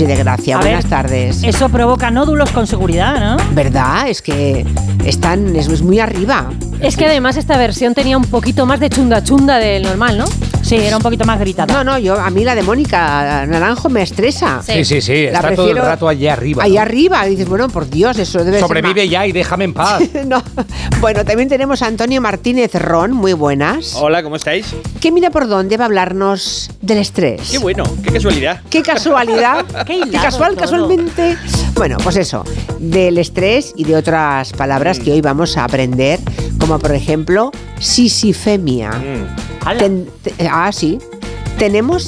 y 0.00 0.06
de 0.06 0.16
gracia. 0.16 0.56
A 0.56 0.60
Buenas 0.60 0.84
ver, 0.84 0.90
tardes. 0.90 1.42
Eso 1.42 1.68
provoca 1.68 2.10
nódulos 2.10 2.50
con 2.50 2.66
seguridad, 2.66 3.18
¿no? 3.20 3.36
¿Verdad? 3.54 4.08
Es 4.08 4.22
que 4.22 4.66
están, 5.04 5.54
es, 5.56 5.68
es 5.68 5.82
muy 5.82 5.98
arriba. 6.00 6.50
Es 6.80 6.96
que 6.96 7.06
además 7.06 7.36
esta 7.36 7.56
versión 7.56 7.94
tenía 7.94 8.16
un 8.16 8.24
poquito 8.24 8.66
más 8.66 8.80
de 8.80 8.90
chunda 8.90 9.22
chunda 9.22 9.58
del 9.58 9.82
normal, 9.82 10.18
¿no? 10.18 10.24
Sí, 10.68 10.76
era 10.76 10.98
un 10.98 11.02
poquito 11.02 11.24
más 11.24 11.40
gritada. 11.40 11.72
No, 11.72 11.82
no, 11.82 11.98
yo 11.98 12.20
a 12.20 12.28
mí 12.28 12.44
la 12.44 12.54
de 12.54 12.62
Mónica 12.62 13.46
Naranjo 13.46 13.88
me 13.88 14.02
estresa. 14.02 14.60
Sí, 14.62 14.84
sí, 14.84 15.00
sí. 15.00 15.24
La 15.24 15.38
Está 15.38 15.54
todo 15.54 15.68
el 15.68 15.72
prefiero 15.72 15.82
rato 15.82 16.06
allí 16.06 16.28
arriba. 16.28 16.68
¿no? 16.68 16.80
arriba. 16.80 17.26
Y 17.26 17.30
dices, 17.30 17.48
bueno, 17.48 17.70
por 17.70 17.88
Dios, 17.88 18.18
eso 18.18 18.44
debe 18.44 18.60
Sobrevive 18.60 19.08
ya 19.08 19.26
y 19.26 19.32
déjame 19.32 19.64
en 19.64 19.72
paz. 19.72 20.02
no. 20.26 20.42
Bueno, 21.00 21.24
también 21.24 21.48
tenemos 21.48 21.80
a 21.80 21.86
Antonio 21.86 22.20
Martínez 22.20 22.74
Ron, 22.74 23.12
muy 23.12 23.32
buenas. 23.32 23.94
Hola, 23.94 24.22
¿cómo 24.22 24.36
estáis? 24.36 24.66
Que 25.00 25.10
mira 25.10 25.30
por 25.30 25.48
dónde 25.48 25.78
va 25.78 25.84
a 25.84 25.86
hablarnos 25.86 26.70
del 26.82 26.98
estrés. 26.98 27.48
Qué 27.50 27.56
bueno, 27.56 27.84
qué 28.04 28.12
casualidad. 28.12 28.60
Qué 28.68 28.82
casualidad. 28.82 29.64
Qué 29.86 29.94
hilado 29.94 30.22
casual, 30.22 30.50
todo. 30.50 30.60
casualmente. 30.60 31.38
Bueno, 31.76 31.96
pues 32.04 32.16
eso, 32.16 32.44
del 32.78 33.16
estrés 33.16 33.72
y 33.74 33.84
de 33.84 33.96
otras 33.96 34.52
palabras 34.52 34.98
que 34.98 35.12
hoy 35.12 35.22
vamos 35.22 35.56
a 35.56 35.64
aprender, 35.64 36.20
como 36.60 36.78
por 36.78 36.94
ejemplo, 36.94 37.52
sisifemia. 37.78 38.90
Mm. 38.90 39.47
Ten- 39.78 40.08
te- 40.22 40.48
ah, 40.48 40.70
sí. 40.72 40.98
¿Tenemos 41.58 42.04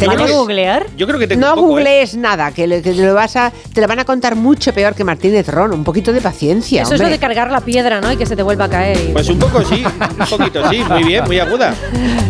sisifemia? 0.00 0.26
¿Vale 0.26 0.32
googlear? 0.38 0.86
Yo 0.96 1.06
creo 1.06 1.18
que 1.18 1.26
tengo 1.26 1.40
No 1.40 1.54
un 1.54 1.60
poco, 1.60 1.68
¿eh? 1.68 1.72
googlees 1.82 2.16
nada, 2.16 2.50
que, 2.52 2.66
le- 2.66 2.82
que 2.82 2.92
te, 2.92 3.02
lo 3.06 3.14
vas 3.14 3.36
a, 3.36 3.52
te 3.72 3.80
lo 3.80 3.86
van 3.86 3.98
a 4.00 4.04
contar 4.04 4.36
mucho 4.36 4.72
peor 4.72 4.94
que 4.94 5.04
Martínez 5.04 5.48
Ron. 5.48 5.72
Un 5.72 5.84
poquito 5.84 6.12
de 6.12 6.20
paciencia. 6.20 6.82
Eso 6.82 6.94
es 6.94 7.00
lo 7.00 7.08
de 7.08 7.18
cargar 7.18 7.50
la 7.50 7.60
piedra, 7.60 8.00
¿no? 8.00 8.10
Y 8.12 8.16
que 8.16 8.26
se 8.26 8.36
te 8.36 8.42
vuelva 8.42 8.64
a 8.64 8.68
caer. 8.70 8.98
y- 9.10 9.12
Pues 9.12 9.28
un 9.28 9.38
poco 9.38 9.62
sí, 9.64 9.82
un 9.84 10.26
poquito 10.38 10.68
sí, 10.70 10.82
muy 10.88 11.04
bien, 11.04 11.24
muy 11.24 11.38
aguda. 11.38 11.74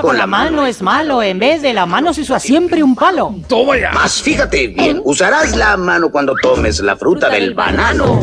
Con 0.00 0.16
la 0.16 0.28
mano 0.28 0.66
es 0.66 0.82
malo, 0.82 1.20
en 1.20 1.40
vez 1.40 1.60
de 1.60 1.74
la 1.74 1.84
mano 1.84 2.14
se 2.14 2.20
usa 2.20 2.38
siempre 2.38 2.84
un 2.84 2.94
palo. 2.94 3.34
¡Toma 3.48 3.76
ya! 3.76 3.90
Más 3.90 4.22
fíjate 4.22 4.68
bien, 4.68 5.00
usarás 5.02 5.56
la 5.56 5.76
mano 5.76 6.10
cuando 6.12 6.36
tomes 6.40 6.78
la 6.78 6.94
fruta 6.96 7.28
del 7.28 7.54
banano. 7.54 8.20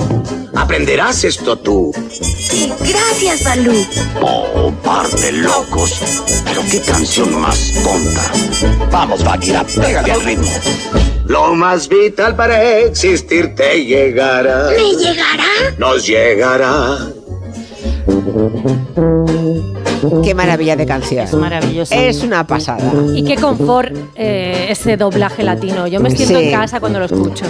Aprenderás 0.56 1.26
esto 1.26 1.58
tú. 1.58 1.92
Gracias, 2.80 3.44
Balú. 3.44 3.86
Oh, 4.22 4.72
par 4.82 5.10
de 5.10 5.34
locos. 5.34 6.00
Pero 6.46 6.62
qué 6.72 6.80
canción 6.80 7.42
más 7.42 7.74
tonta. 7.84 8.88
Vamos, 8.90 9.22
Bagheera, 9.22 9.66
pégale 9.66 10.12
al 10.12 10.22
ritmo. 10.22 10.48
Lo 11.26 11.54
más 11.54 11.90
vital 11.90 12.34
para 12.34 12.80
existir 12.80 13.56
te 13.56 13.84
llegará. 13.84 14.70
¿Me 14.70 14.96
llegará? 14.96 15.76
Nos 15.78 16.08
llegará. 16.08 16.98
Qué 20.24 20.34
maravilla 20.36 20.76
de 20.76 20.86
canción. 20.86 21.26
Es 21.26 21.34
maravilloso. 21.34 21.94
Es 21.96 22.24
una 22.24 22.46
pasada. 22.48 22.92
Y 23.16 23.24
qué 23.24 23.36
confort 23.36 23.94
eh, 24.16 24.68
ese 24.70 24.98
doblaje 24.98 25.44
latino. 25.44 25.88
Yo 25.88 26.00
me 26.00 26.10
siento 26.12 26.40
Sí. 26.40 26.46
en 26.46 26.52
casa 26.52 26.80
cuando 26.80 27.00
lo 27.00 27.06
escucho. 27.06 27.46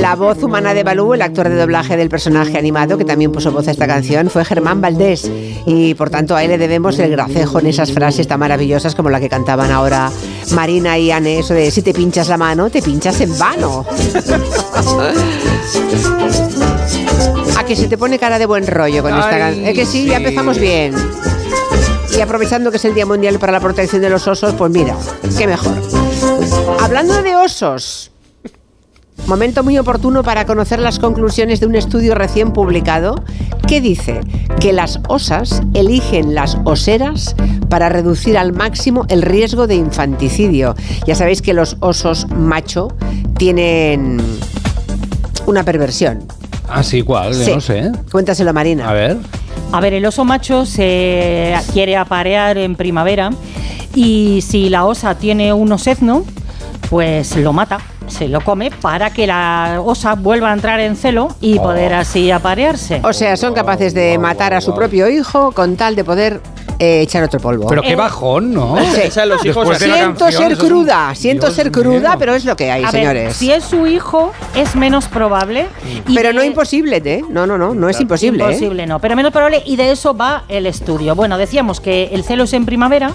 La 0.00 0.14
voz 0.16 0.42
humana 0.42 0.74
de 0.74 0.84
Balú, 0.84 1.14
el 1.14 1.22
actor 1.22 1.48
de 1.48 1.56
doblaje 1.56 1.96
del 1.96 2.08
personaje 2.08 2.58
animado 2.58 2.98
que 2.98 3.04
también 3.04 3.32
puso 3.32 3.50
voz 3.52 3.68
a 3.68 3.70
esta 3.70 3.86
canción, 3.86 4.28
fue 4.30 4.44
Germán 4.44 4.80
Valdés. 4.80 5.30
Y 5.66 5.94
por 5.94 6.10
tanto 6.10 6.36
a 6.36 6.44
él 6.44 6.50
le 6.50 6.58
debemos 6.58 6.98
el 6.98 7.10
gracejo 7.10 7.60
en 7.60 7.66
esas 7.68 7.92
frases 7.92 8.26
tan 8.28 8.40
maravillosas 8.40 8.94
como 8.94 9.10
la 9.10 9.20
que 9.20 9.28
cantaban 9.28 9.70
ahora 9.70 10.10
Marina 10.52 10.98
y 10.98 11.10
Anne, 11.10 11.38
eso 11.38 11.54
de 11.54 11.70
si 11.70 11.82
te 11.82 11.92
pinchas 11.94 12.28
la 12.28 12.36
mano, 12.36 12.70
te 12.70 12.82
pinchas 12.82 13.20
en 13.20 13.38
vano. 13.38 13.84
A 17.56 17.64
que 17.64 17.74
se 17.76 17.88
te 17.88 17.98
pone 17.98 18.18
cara 18.18 18.38
de 18.38 18.46
buen 18.46 18.66
rollo 18.66 19.02
con 19.02 19.12
esta 19.14 19.38
canción. 19.38 19.66
Es 19.66 19.74
que 19.74 19.84
sí, 19.86 20.06
ya 20.06 20.16
empezamos 20.18 20.58
bien. 20.58 20.94
Y 22.18 22.20
aprovechando 22.20 22.72
que 22.72 22.78
es 22.78 22.84
el 22.84 22.94
Día 22.94 23.06
Mundial 23.06 23.38
para 23.38 23.52
la 23.52 23.60
Protección 23.60 24.02
de 24.02 24.10
los 24.10 24.26
Osos, 24.26 24.52
pues 24.54 24.72
mira, 24.72 24.96
qué 25.38 25.46
mejor. 25.46 25.80
Hablando 26.80 27.22
de 27.22 27.36
osos, 27.36 28.10
momento 29.26 29.62
muy 29.62 29.78
oportuno 29.78 30.24
para 30.24 30.44
conocer 30.44 30.80
las 30.80 30.98
conclusiones 30.98 31.60
de 31.60 31.66
un 31.66 31.76
estudio 31.76 32.16
recién 32.16 32.52
publicado 32.52 33.22
que 33.68 33.80
dice 33.80 34.18
que 34.58 34.72
las 34.72 34.98
osas 35.06 35.62
eligen 35.74 36.34
las 36.34 36.58
oseras 36.64 37.36
para 37.68 37.88
reducir 37.88 38.36
al 38.36 38.52
máximo 38.52 39.06
el 39.08 39.22
riesgo 39.22 39.68
de 39.68 39.76
infanticidio. 39.76 40.74
Ya 41.06 41.14
sabéis 41.14 41.40
que 41.40 41.54
los 41.54 41.76
osos 41.78 42.26
macho 42.30 42.88
tienen 43.36 44.20
una 45.46 45.62
perversión. 45.62 46.24
Ah, 46.68 46.82
sí, 46.82 47.02
¿cuál? 47.02 47.32
Yo 47.32 47.44
Sí. 47.44 47.52
No 47.52 47.60
sé. 47.60 47.92
Cuéntaselo, 48.10 48.52
Marina. 48.52 48.90
A 48.90 48.92
ver. 48.92 49.18
A 49.70 49.80
ver, 49.80 49.92
el 49.92 50.06
oso 50.06 50.24
macho 50.24 50.64
se 50.64 51.54
quiere 51.72 51.96
aparear 51.96 52.56
en 52.56 52.74
primavera 52.74 53.30
y 53.94 54.40
si 54.40 54.70
la 54.70 54.86
osa 54.86 55.16
tiene 55.16 55.52
un 55.52 55.70
osezno, 55.70 56.24
pues 56.88 57.36
lo 57.36 57.52
mata, 57.52 57.78
se 58.06 58.28
lo 58.28 58.40
come 58.40 58.70
para 58.70 59.10
que 59.10 59.26
la 59.26 59.82
osa 59.84 60.14
vuelva 60.14 60.50
a 60.50 60.54
entrar 60.54 60.80
en 60.80 60.96
celo 60.96 61.28
y 61.40 61.58
poder 61.58 61.92
así 61.92 62.30
aparearse. 62.30 63.02
O 63.04 63.12
sea, 63.12 63.36
son 63.36 63.52
capaces 63.52 63.92
de 63.92 64.16
matar 64.18 64.54
a 64.54 64.62
su 64.62 64.74
propio 64.74 65.08
hijo 65.08 65.52
con 65.52 65.76
tal 65.76 65.96
de 65.96 66.04
poder 66.04 66.40
eh, 66.78 67.00
echar 67.02 67.24
otro 67.24 67.40
polvo. 67.40 67.66
Pero 67.68 67.82
qué 67.82 67.96
bajón, 67.96 68.52
¿no? 68.54 68.76
Sí. 68.94 69.00
O 69.08 69.10
sea, 69.10 69.26
los 69.26 69.44
hijos 69.44 69.68
Después 69.68 69.80
de 69.80 69.88
la 69.88 69.94
Siento 69.94 70.18
canción, 70.24 70.42
ser 70.42 70.52
eso 70.52 70.60
es 70.62 70.62
un- 70.62 70.68
cruda, 70.78 71.14
siento 71.14 71.46
Dios 71.46 71.56
ser 71.56 71.72
cruda, 71.72 72.08
mío. 72.10 72.18
pero 72.18 72.34
es 72.34 72.44
lo 72.44 72.56
que 72.56 72.70
hay, 72.70 72.82
A 72.84 72.90
ver, 72.90 73.00
señores. 73.02 73.36
si 73.36 73.50
es 73.52 73.64
su 73.64 73.86
hijo, 73.86 74.32
es 74.54 74.76
menos 74.76 75.06
probable. 75.08 75.66
y 76.06 76.14
Pero 76.14 76.32
no 76.32 76.40
de- 76.40 76.46
imposible, 76.46 77.02
¿eh? 77.04 77.22
No, 77.28 77.46
no, 77.46 77.58
no, 77.58 77.74
no 77.74 77.88
es 77.88 78.00
imposible. 78.00 78.44
¿eh? 78.44 78.46
Imposible, 78.48 78.86
no, 78.86 78.98
pero 79.00 79.16
menos 79.16 79.32
probable 79.32 79.62
y 79.66 79.76
de 79.76 79.90
eso 79.90 80.14
va 80.14 80.44
el 80.48 80.66
estudio. 80.66 81.14
Bueno, 81.14 81.36
decíamos 81.38 81.80
que 81.80 82.10
el 82.12 82.22
celo 82.24 82.44
es 82.44 82.52
en 82.52 82.64
primavera, 82.66 83.12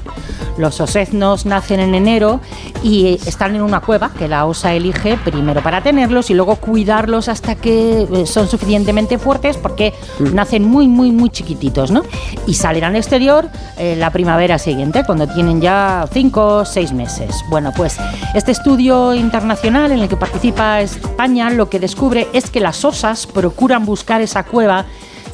los 0.57 0.79
oseznos 0.81 1.45
nacen 1.45 1.79
en 1.79 1.95
enero 1.95 2.39
y 2.83 3.17
están 3.25 3.55
en 3.55 3.61
una 3.61 3.79
cueva 3.79 4.11
que 4.17 4.27
la 4.27 4.45
osa 4.45 4.73
elige 4.73 5.17
primero 5.23 5.61
para 5.63 5.81
tenerlos 5.81 6.29
y 6.29 6.33
luego 6.35 6.57
cuidarlos 6.57 7.27
hasta 7.27 7.55
que 7.55 8.01
eh, 8.13 8.25
son 8.27 8.47
suficientemente 8.47 9.17
fuertes 9.17 9.57
porque 9.57 9.93
Mm. 10.19 10.35
nacen 10.35 10.63
muy, 10.63 10.87
muy, 10.87 11.11
muy 11.11 11.29
chiquititos, 11.29 11.89
¿no? 11.91 12.03
Y 12.45 12.53
salen 12.55 12.83
al 12.83 12.95
exterior 12.95 13.47
eh, 13.77 13.95
la 13.97 14.11
primavera 14.11 14.57
siguiente, 14.57 15.03
cuando 15.05 15.27
tienen 15.27 15.61
ya 15.61 16.07
cinco 16.11 16.57
o 16.57 16.65
seis 16.65 16.91
meses. 16.93 17.43
Bueno, 17.49 17.71
pues 17.75 17.97
este 18.33 18.51
estudio 18.51 19.13
internacional 19.13 19.91
en 19.91 19.99
el 19.99 20.09
que 20.09 20.17
participa 20.17 20.81
España 20.81 21.49
lo 21.49 21.69
que 21.69 21.79
descubre 21.79 22.27
es 22.33 22.49
que 22.49 22.59
las 22.59 22.83
osas 22.85 23.27
procuran 23.27 23.85
buscar 23.85 24.21
esa 24.21 24.43
cueva 24.43 24.85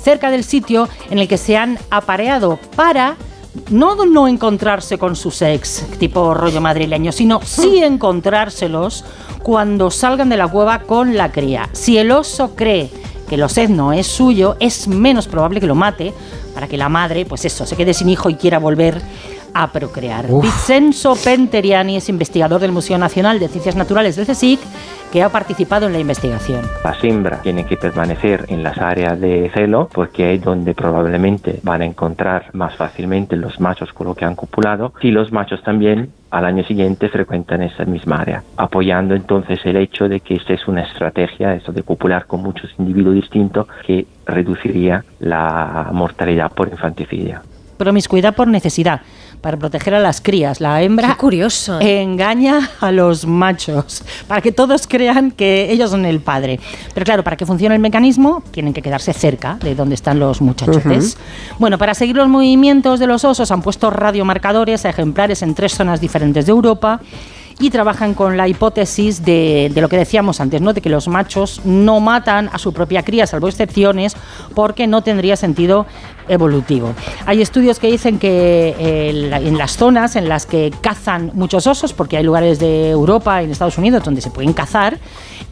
cerca 0.01 0.31
del 0.31 0.43
sitio 0.43 0.87
en 1.09 1.19
el 1.19 1.27
que 1.27 1.37
se 1.37 1.57
han 1.57 1.77
apareado 1.89 2.59
para 2.75 3.17
no 3.69 4.05
no 4.05 4.27
encontrarse 4.27 4.97
con 4.97 5.15
sus 5.15 5.41
ex, 5.41 5.85
tipo 5.97 6.33
rollo 6.33 6.61
madrileño, 6.61 7.11
sino 7.11 7.41
sí 7.43 7.79
encontrárselos 7.83 9.05
cuando 9.43 9.89
salgan 9.91 10.29
de 10.29 10.37
la 10.37 10.47
cueva 10.47 10.79
con 10.79 11.15
la 11.15 11.31
cría. 11.31 11.69
Si 11.73 11.97
el 11.97 12.11
oso 12.11 12.55
cree 12.55 12.89
que 13.29 13.35
el 13.35 13.43
osezno 13.43 13.93
es 13.93 14.07
suyo, 14.07 14.57
es 14.59 14.87
menos 14.87 15.27
probable 15.27 15.61
que 15.61 15.67
lo 15.67 15.75
mate 15.75 16.13
para 16.53 16.67
que 16.67 16.77
la 16.77 16.89
madre, 16.89 17.25
pues 17.25 17.45
eso, 17.45 17.65
se 17.65 17.77
quede 17.77 17.93
sin 17.93 18.09
hijo 18.09 18.29
y 18.29 18.35
quiera 18.35 18.59
volver 18.59 19.01
a 19.53 19.71
procrear. 19.71 20.25
Uf. 20.29 20.43
Vincenzo 20.43 21.15
Penteriani 21.15 21.97
es 21.97 22.09
investigador 22.09 22.59
del 22.59 22.71
Museo 22.71 22.97
Nacional 22.97 23.39
de 23.39 23.47
Ciencias 23.47 23.75
Naturales 23.75 24.15
del 24.15 24.27
CSIC 24.27 24.59
que 25.11 25.23
ha 25.23 25.29
participado 25.29 25.87
en 25.87 25.93
la 25.93 25.99
investigación. 25.99 26.61
Las 26.83 27.03
hembras 27.03 27.41
tienen 27.41 27.65
que 27.65 27.77
permanecer 27.77 28.45
en 28.49 28.63
las 28.63 28.77
áreas 28.77 29.19
de 29.19 29.49
celo 29.53 29.89
porque 29.91 30.35
es 30.35 30.41
donde 30.41 30.75
probablemente 30.75 31.59
van 31.63 31.81
a 31.81 31.85
encontrar 31.85 32.49
más 32.53 32.75
fácilmente 32.75 33.35
los 33.35 33.59
machos 33.59 33.91
con 33.93 34.07
los 34.07 34.15
que 34.15 34.25
han 34.25 34.35
copulado 34.35 34.93
y 35.01 35.11
los 35.11 35.31
machos 35.31 35.63
también 35.63 36.11
al 36.31 36.45
año 36.45 36.63
siguiente 36.63 37.09
frecuentan 37.09 37.63
esa 37.63 37.85
misma 37.85 38.17
área, 38.17 38.43
apoyando 38.57 39.15
entonces 39.15 39.59
el 39.65 39.77
hecho 39.77 40.07
de 40.07 40.19
que 40.19 40.35
esta 40.35 40.53
es 40.53 40.67
una 40.67 40.81
estrategia, 40.81 41.55
eso 41.55 41.71
de 41.71 41.83
copular 41.83 42.25
con 42.25 42.41
muchos 42.41 42.71
individuos 42.77 43.15
distintos, 43.15 43.67
que 43.85 44.05
reduciría 44.25 45.03
la 45.19 45.89
mortalidad 45.91 46.51
por 46.51 46.69
infanticidio. 46.69 47.41
Promiscuidad 47.79 48.35
por 48.35 48.49
necesidad, 48.49 48.99
para 49.39 49.55
proteger 49.55 49.95
a 49.95 50.01
las 50.01 50.19
crías. 50.19 50.59
La 50.59 50.81
hembra 50.81 51.07
Qué 51.07 51.15
curioso. 51.15 51.79
¿eh? 51.79 52.01
engaña 52.01 52.71
a 52.81 52.91
los 52.91 53.25
machos 53.25 54.03
para 54.27 54.41
que 54.41 54.51
todos 54.51 54.85
crean 54.85 55.31
que 55.31 55.71
ellos 55.71 55.89
son 55.91 56.03
el 56.05 56.19
padre. 56.19 56.59
Pero 56.93 57.05
claro, 57.05 57.23
para 57.23 57.37
que 57.37 57.45
funcione 57.45 57.75
el 57.75 57.79
mecanismo, 57.81 58.43
tienen 58.51 58.73
que 58.73 58.81
quedarse 58.81 59.13
cerca 59.13 59.57
de 59.61 59.75
donde 59.75 59.95
están 59.95 60.19
los 60.19 60.41
muchachotes. 60.41 61.17
Bueno, 61.57 61.77
para 61.77 61.93
seguir 61.93 62.17
los 62.17 62.27
movimientos 62.27 62.99
de 62.99 63.07
los 63.07 63.23
osos 63.23 63.49
han 63.49 63.61
puesto 63.61 63.89
radiomarcadores 63.89 64.83
a 64.83 64.89
ejemplares 64.89 65.41
en 65.41 65.55
tres 65.55 65.73
zonas 65.73 66.01
diferentes 66.01 66.47
de 66.47 66.51
Europa 66.51 66.99
y 67.61 67.69
trabajan 67.69 68.13
con 68.13 68.37
la 68.37 68.47
hipótesis 68.47 69.23
de, 69.23 69.69
de 69.73 69.81
lo 69.81 69.89
que 69.89 69.97
decíamos 69.97 70.39
antes, 70.39 70.61
¿no? 70.61 70.71
de 70.71 70.81
que 70.81 70.89
los 70.89 71.09
machos 71.09 71.61
no 71.65 71.99
matan 71.99 72.49
a 72.53 72.57
su 72.57 72.71
propia 72.71 73.03
cría, 73.03 73.27
salvo 73.27 73.49
excepciones, 73.49 74.15
porque 74.55 74.87
no 74.87 75.01
tendría 75.01 75.35
sentido 75.35 75.85
evolutivo. 76.29 76.93
Hay 77.25 77.41
estudios 77.41 77.79
que 77.79 77.87
dicen 77.87 78.19
que 78.19 78.75
eh, 78.79 79.31
en 79.33 79.57
las 79.57 79.75
zonas 79.75 80.15
en 80.15 80.29
las 80.29 80.45
que 80.45 80.71
cazan 80.81 81.31
muchos 81.33 81.67
osos, 81.67 81.93
porque 81.93 82.17
hay 82.17 82.23
lugares 82.23 82.59
de 82.59 82.91
Europa 82.91 83.41
y 83.41 83.45
en 83.45 83.51
Estados 83.51 83.77
Unidos 83.77 84.03
donde 84.03 84.21
se 84.21 84.29
pueden 84.29 84.53
cazar, 84.53 84.97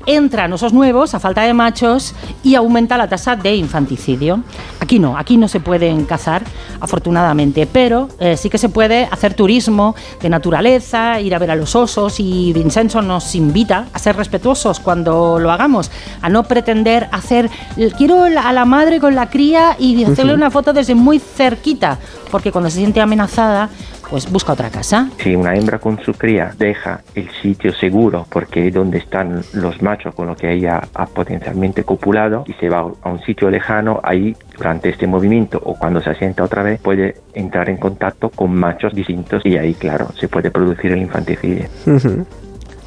entran 0.05 0.53
osos 0.53 0.73
nuevos 0.73 1.13
a 1.13 1.19
falta 1.19 1.41
de 1.41 1.53
machos 1.53 2.15
y 2.43 2.55
aumenta 2.55 2.97
la 2.97 3.07
tasa 3.07 3.35
de 3.35 3.55
infanticidio. 3.55 4.41
Aquí 4.79 4.99
no, 4.99 5.17
aquí 5.17 5.37
no 5.37 5.47
se 5.47 5.59
pueden 5.59 6.05
cazar, 6.05 6.43
afortunadamente, 6.79 7.67
pero 7.67 8.07
eh, 8.19 8.37
sí 8.37 8.49
que 8.49 8.57
se 8.57 8.69
puede 8.69 9.07
hacer 9.11 9.33
turismo 9.33 9.95
de 10.21 10.29
naturaleza, 10.29 11.19
ir 11.19 11.35
a 11.35 11.39
ver 11.39 11.51
a 11.51 11.55
los 11.55 11.75
osos 11.75 12.19
y 12.19 12.53
Vincenzo 12.53 13.01
nos 13.01 13.35
invita 13.35 13.87
a 13.91 13.99
ser 13.99 14.15
respetuosos 14.15 14.79
cuando 14.79 15.39
lo 15.39 15.51
hagamos, 15.51 15.91
a 16.21 16.29
no 16.29 16.43
pretender 16.43 17.09
hacer, 17.11 17.49
quiero 17.97 18.23
a 18.23 18.53
la 18.53 18.65
madre 18.65 18.99
con 18.99 19.15
la 19.15 19.29
cría 19.29 19.75
y 19.79 20.03
hacerle 20.03 20.33
una 20.33 20.51
foto 20.51 20.66
desde 20.73 20.95
muy 20.95 21.19
cerquita, 21.19 21.99
porque 22.31 22.51
cuando 22.51 22.69
se 22.69 22.77
siente 22.77 23.01
amenazada, 23.01 23.69
pues 24.09 24.31
busca 24.31 24.53
otra 24.53 24.69
casa. 24.69 25.09
Si 25.21 25.35
una 25.35 25.55
hembra 25.55 25.79
con 25.79 25.99
su 26.01 26.13
cría 26.13 26.53
deja 26.57 27.01
el 27.15 27.29
sitio 27.41 27.73
seguro 27.73 28.25
porque 28.29 28.67
es 28.67 28.73
donde 28.73 28.99
están 28.99 29.43
los 29.53 29.81
machos 29.81 30.15
con 30.15 30.27
los 30.27 30.37
que 30.37 30.53
ella 30.53 30.81
ha 30.93 31.05
potencialmente 31.05 31.83
copulado 31.83 32.43
y 32.47 32.53
se 32.53 32.69
va 32.69 32.79
a 32.79 33.09
un 33.09 33.19
sitio 33.23 33.49
lejano, 33.49 33.99
ahí 34.03 34.35
durante 34.55 34.89
este 34.89 35.07
movimiento 35.07 35.59
o 35.63 35.75
cuando 35.75 36.01
se 36.01 36.09
asienta 36.09 36.43
otra 36.43 36.63
vez 36.63 36.79
puede 36.79 37.15
entrar 37.33 37.69
en 37.69 37.77
contacto 37.77 38.29
con 38.29 38.53
machos 38.53 38.93
distintos 38.93 39.45
y 39.45 39.57
ahí 39.57 39.73
claro 39.73 40.07
se 40.19 40.27
puede 40.27 40.51
producir 40.51 40.91
el 40.91 40.99
infanticidio. 40.99 41.65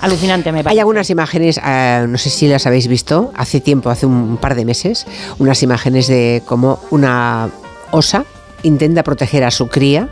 Alucinante, 0.00 0.50
me 0.50 0.64
parece. 0.64 0.70
Hay 0.70 0.78
algunas 0.78 1.10
imágenes, 1.10 1.60
eh, 1.62 2.06
no 2.08 2.16
sé 2.16 2.30
si 2.30 2.48
las 2.48 2.66
habéis 2.66 2.88
visto, 2.88 3.32
hace 3.36 3.60
tiempo, 3.60 3.90
hace 3.90 4.06
un 4.06 4.38
par 4.38 4.54
de 4.54 4.64
meses, 4.64 5.06
unas 5.38 5.62
imágenes 5.62 6.08
de 6.08 6.42
cómo 6.46 6.80
una 6.90 7.50
osa 7.90 8.24
intenta 8.62 9.02
proteger 9.02 9.44
a 9.44 9.50
su 9.50 9.68
cría 9.68 10.08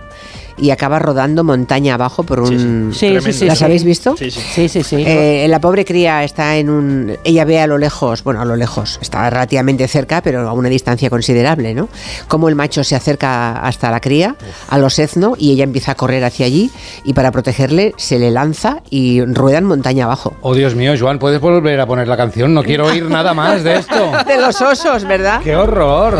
y 0.60 0.70
acaba 0.70 0.98
rodando 0.98 1.44
montaña 1.44 1.94
abajo 1.94 2.24
por 2.24 2.40
un... 2.40 2.92
Sí, 2.92 3.16
sí, 3.20 3.32
sí, 3.32 3.46
¿Las 3.46 3.58
sí. 3.58 3.64
habéis 3.64 3.84
visto? 3.84 4.16
Sí, 4.16 4.30
sí. 4.30 4.40
Sí, 4.40 4.68
sí, 4.68 4.82
sí. 4.82 4.96
Eh, 5.06 5.46
la 5.48 5.60
pobre 5.60 5.84
cría 5.84 6.24
está 6.24 6.56
en 6.56 6.68
un. 6.68 7.16
Ella 7.24 7.44
ve 7.44 7.60
a 7.60 7.66
lo 7.66 7.78
lejos, 7.78 8.24
bueno, 8.24 8.40
a 8.40 8.44
lo 8.44 8.56
lejos, 8.56 8.98
está 9.00 9.28
relativamente 9.30 9.86
cerca, 9.88 10.20
pero 10.20 10.48
a 10.48 10.52
una 10.52 10.68
distancia 10.68 11.10
considerable, 11.10 11.74
¿no? 11.74 11.88
Como 12.26 12.48
el 12.48 12.54
macho 12.54 12.82
se 12.84 12.96
acerca 12.96 13.60
hasta 13.60 13.90
la 13.90 14.00
cría, 14.00 14.36
a 14.68 14.78
los 14.78 14.98
ezno, 14.98 15.34
y 15.38 15.52
ella 15.52 15.64
empieza 15.64 15.92
a 15.92 15.94
correr 15.94 16.24
hacia 16.24 16.46
allí, 16.46 16.70
y 17.04 17.12
para 17.12 17.30
protegerle 17.30 17.94
se 17.96 18.18
le 18.18 18.30
lanza 18.30 18.82
y 18.90 19.24
ruedan 19.24 19.64
montaña 19.64 20.04
abajo. 20.04 20.34
Oh, 20.40 20.54
Dios 20.54 20.74
mío, 20.74 20.94
Joan, 20.98 21.18
¿puedes 21.18 21.40
volver 21.40 21.80
a 21.80 21.86
poner 21.86 22.08
la 22.08 22.16
canción? 22.16 22.52
No 22.52 22.62
quiero 22.64 22.86
oír 22.86 23.04
nada 23.08 23.32
más 23.32 23.62
de 23.62 23.76
esto. 23.76 24.12
De 24.26 24.40
los 24.40 24.60
osos, 24.60 25.04
¿verdad? 25.04 25.40
¡Qué 25.42 25.54
horror! 25.54 26.18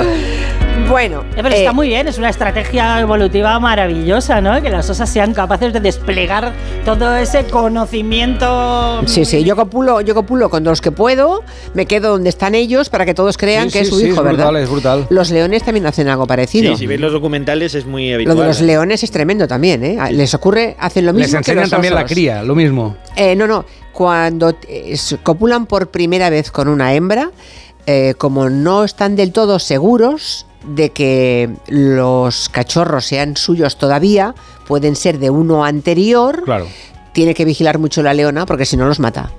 Bueno, 0.88 1.20
Eh, 1.37 1.43
pero 1.43 1.50
eh, 1.50 1.58
está 1.58 1.73
muy 1.75 1.88
bien, 1.88 2.08
es 2.08 2.17
una 2.17 2.31
estrategia 2.31 2.99
evolutiva 3.00 3.58
maravillosa, 3.61 4.40
¿no? 4.40 4.61
Que 4.62 4.70
las 4.70 4.88
osas 4.88 5.11
sean 5.11 5.35
capaces 5.35 5.73
de 5.75 5.81
desplegar 5.81 6.55
todo 6.87 7.14
ese 7.14 7.44
conocimiento. 7.44 9.02
Sí, 9.06 9.26
sí, 9.26 9.44
yo 9.44 9.55
copulo, 9.55 10.00
yo 10.00 10.14
copulo 10.14 10.49
con 10.49 10.64
los 10.64 10.81
que 10.81 10.90
puedo, 10.90 11.44
me 11.75 11.85
quedo 11.85 12.12
donde 12.12 12.31
están 12.31 12.55
ellos 12.55 12.88
para 12.88 13.05
que 13.05 13.12
todos 13.12 13.37
crean 13.37 13.67
Sí, 13.70 13.75
que 13.75 13.81
es 13.81 13.88
su 13.90 13.99
sí, 13.99 14.06
hijo, 14.06 14.20
es 14.20 14.25
¿verdad? 14.25 14.46
brutal, 14.46 14.62
es 14.62 14.70
brutal. 14.70 15.06
Los 15.11 15.31
leones 15.31 15.62
también 15.62 15.85
hacen 15.87 16.08
algo 16.08 16.26
parecido. 16.26 16.73
Sí, 16.73 16.79
si 16.79 16.87
veis 16.87 17.00
los 17.00 17.12
documentales 17.12 17.75
es 17.75 17.85
muy 17.85 18.08
Lo 18.08 18.14
habitual. 18.14 18.38
de 18.38 18.44
los 18.46 18.61
leones 18.62 19.02
es 19.02 19.11
tremendo 19.11 19.46
también, 19.46 19.85
¿eh? 19.85 19.99
Les 20.12 20.32
ocurre, 20.32 20.75
hacen 20.81 21.05
lo 21.05 21.12
mismo 21.12 21.25
Les 21.25 21.32
que 21.32 21.38
enseñan 21.38 21.62
los 21.64 21.70
también 21.70 21.94
la 21.94 22.06
cría, 22.06 22.43
lo 22.43 22.55
mismo. 22.55 22.96
Eh, 23.14 23.37
no, 23.37 23.46
no. 23.46 23.67
Cuando 23.93 24.55
eh, 24.67 24.96
copulan 25.23 25.67
por 25.67 25.90
primera 25.90 26.31
vez 26.31 26.50
con 26.50 26.67
una 26.67 26.94
hembra, 26.94 27.31
eh, 27.87 28.14
como 28.17 28.49
no 28.49 28.85
están 28.85 29.17
del 29.17 29.32
todo 29.32 29.58
seguros 29.58 30.46
de 30.65 30.91
que 30.91 31.51
los 31.69 32.49
cachorros 32.49 33.07
sean 33.07 33.37
suyos 33.37 33.77
todavía, 33.79 34.35
pueden 34.67 34.97
ser 34.97 35.19
de 35.19 35.31
uno 35.31 35.65
anterior, 35.65 36.43
Claro. 36.45 36.67
tiene 37.13 37.35
que 37.35 37.45
vigilar 37.45 37.79
mucho 37.79 38.03
la 38.03 38.15
leona 38.15 38.45
porque 38.47 38.65
si 38.67 38.77
no 38.77 38.87
los 38.87 38.99
mata. 39.01 39.31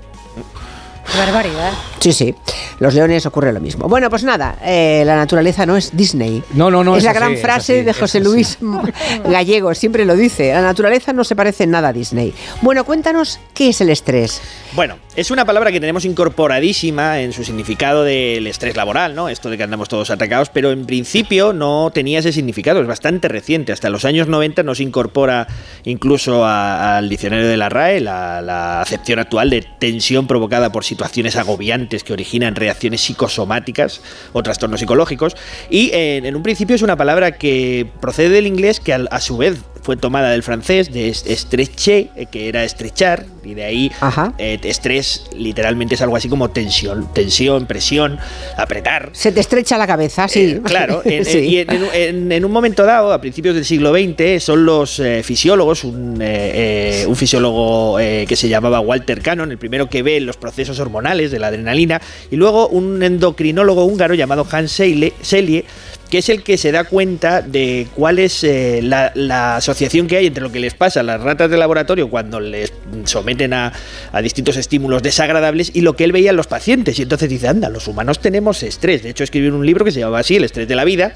Qué 1.12 1.18
barbaridad. 1.18 1.72
Sí, 1.98 2.12
sí. 2.12 2.34
Los 2.78 2.94
leones 2.94 3.26
ocurre 3.26 3.52
lo 3.52 3.60
mismo. 3.60 3.88
Bueno, 3.88 4.08
pues 4.08 4.22
nada, 4.24 4.56
eh, 4.64 5.02
la 5.04 5.16
naturaleza 5.16 5.66
no 5.66 5.76
es 5.76 5.94
Disney. 5.94 6.42
No, 6.54 6.70
no, 6.70 6.82
no, 6.82 6.92
Es, 6.94 6.98
es 6.98 7.04
la 7.04 7.12
gran 7.12 7.36
frase 7.36 7.78
así, 7.78 7.84
de 7.84 7.92
José. 7.92 8.20
Luis 8.20 8.56
Gallego, 9.24 9.74
siempre 9.74 10.04
lo 10.06 10.16
dice. 10.16 10.52
La 10.52 10.62
naturaleza 10.62 11.12
no 11.12 11.24
se 11.24 11.36
parece 11.36 11.64
en 11.64 11.72
nada 11.72 11.88
a 11.88 11.92
Disney. 11.92 12.32
Bueno, 12.62 12.84
cuéntanos 12.84 13.38
qué 13.54 13.68
es 13.70 13.80
el 13.82 13.90
estrés. 13.90 14.40
Bueno, 14.72 14.96
es 15.16 15.30
una 15.30 15.44
palabra 15.44 15.72
que 15.72 15.80
tenemos 15.80 16.04
incorporadísima 16.04 17.20
en 17.20 17.32
su 17.32 17.44
significado 17.44 18.04
del 18.04 18.46
estrés 18.46 18.76
laboral, 18.76 19.14
¿no? 19.14 19.28
Esto 19.28 19.50
de 19.50 19.58
que 19.58 19.64
andamos 19.64 19.88
todos 19.88 20.10
atacados, 20.10 20.48
pero 20.48 20.70
en 20.70 20.86
principio 20.86 21.52
no 21.52 21.90
tenía 21.92 22.20
ese 22.20 22.32
significado, 22.32 22.80
es 22.80 22.86
bastante 22.86 23.28
reciente. 23.28 23.72
Hasta 23.72 23.90
los 23.90 24.04
años 24.06 24.28
90 24.28 24.62
nos 24.62 24.80
incorpora 24.80 25.48
incluso 25.84 26.44
a- 26.46 26.96
al 26.98 27.08
diccionario 27.08 27.46
de 27.48 27.56
la 27.56 27.68
RAE 27.68 28.00
la, 28.00 28.40
la 28.40 28.80
acepción 28.80 29.18
actual 29.18 29.50
de 29.50 29.66
tensión 29.78 30.26
provocada 30.26 30.70
por 30.72 30.84
situaciones 30.84 30.99
agobiantes 31.36 32.04
que 32.04 32.12
originan 32.12 32.56
reacciones 32.56 33.00
psicosomáticas 33.00 34.00
o 34.32 34.42
trastornos 34.42 34.80
psicológicos. 34.80 35.36
Y 35.70 35.90
en 35.92 36.34
un 36.34 36.42
principio 36.42 36.76
es 36.76 36.82
una 36.82 36.96
palabra 36.96 37.32
que 37.32 37.86
procede 38.00 38.30
del 38.30 38.46
inglés 38.46 38.80
que 38.80 38.92
a 38.92 39.20
su 39.20 39.36
vez 39.36 39.58
fue 39.82 39.96
tomada 39.96 40.30
del 40.30 40.42
francés 40.42 40.92
de 40.92 41.08
est- 41.08 41.26
estreché, 41.26 42.10
eh, 42.16 42.26
que 42.30 42.48
era 42.48 42.64
estrechar, 42.64 43.24
y 43.44 43.54
de 43.54 43.64
ahí 43.64 43.92
eh, 44.38 44.58
estrés 44.62 45.26
literalmente 45.36 45.94
es 45.94 46.02
algo 46.02 46.16
así 46.16 46.28
como 46.28 46.50
tensión, 46.50 47.08
tensión, 47.14 47.66
presión, 47.66 48.18
apretar. 48.56 49.10
Se 49.12 49.32
te 49.32 49.40
estrecha 49.40 49.78
la 49.78 49.86
cabeza, 49.86 50.28
sí. 50.28 50.40
Eh, 50.42 50.60
claro, 50.64 51.02
en, 51.04 51.24
Sí. 51.24 51.38
y 51.38 51.58
en, 51.58 51.68
en- 51.94 52.32
en 52.32 52.44
un 52.44 52.52
momento 52.52 52.84
dado, 52.84 53.12
a 53.12 53.20
principios 53.20 53.54
del 53.54 53.64
siglo 53.64 53.92
XX, 53.94 54.42
son 54.42 54.64
los 54.64 54.98
eh, 55.00 55.22
fisiólogos, 55.22 55.84
un, 55.84 56.22
un 56.22 57.16
fisiólogo 57.16 57.96
que 57.98 58.36
se 58.36 58.48
llamaba 58.48 58.80
Walter 58.80 59.20
Cannon, 59.22 59.50
el 59.50 59.58
primero 59.58 59.88
que 59.88 60.02
ve 60.02 60.20
los 60.20 60.36
procesos 60.36 60.78
hormonales 60.80 61.30
de 61.30 61.38
la 61.38 61.48
adrenalina, 61.48 62.00
y 62.30 62.36
luego 62.36 62.68
un 62.68 63.02
endocrinólogo 63.02 63.84
húngaro 63.84 64.14
llamado 64.14 64.46
Hans 64.50 64.72
Selye, 64.72 65.64
que 66.10 66.18
es 66.18 66.28
el 66.28 66.42
que 66.42 66.58
se 66.58 66.72
da 66.72 66.84
cuenta 66.84 67.40
de 67.40 67.86
cuál 67.94 68.18
es 68.18 68.42
eh, 68.44 68.80
la, 68.82 69.12
la 69.14 69.56
asociación 69.56 70.08
que 70.08 70.16
hay 70.16 70.26
entre 70.26 70.42
lo 70.42 70.50
que 70.50 70.58
les 70.58 70.74
pasa 70.74 71.00
a 71.00 71.02
las 71.02 71.20
ratas 71.20 71.50
de 71.50 71.56
laboratorio 71.56 72.10
cuando 72.10 72.40
les 72.40 72.72
someten 73.04 73.54
a, 73.54 73.72
a 74.12 74.20
distintos 74.20 74.56
estímulos 74.56 75.02
desagradables 75.02 75.70
y 75.72 75.82
lo 75.82 75.94
que 75.94 76.04
él 76.04 76.12
veía 76.12 76.30
en 76.30 76.36
los 76.36 76.48
pacientes. 76.48 76.98
Y 76.98 77.02
entonces 77.02 77.28
dice, 77.28 77.48
anda, 77.48 77.68
los 77.68 77.86
humanos 77.86 78.18
tenemos 78.18 78.62
estrés. 78.62 79.02
De 79.02 79.10
hecho, 79.10 79.24
escribió 79.24 79.54
un 79.54 79.64
libro 79.64 79.84
que 79.84 79.92
se 79.92 80.00
llamaba 80.00 80.18
así, 80.18 80.36
El 80.36 80.44
estrés 80.44 80.66
de 80.66 80.74
la 80.74 80.84
vida, 80.84 81.12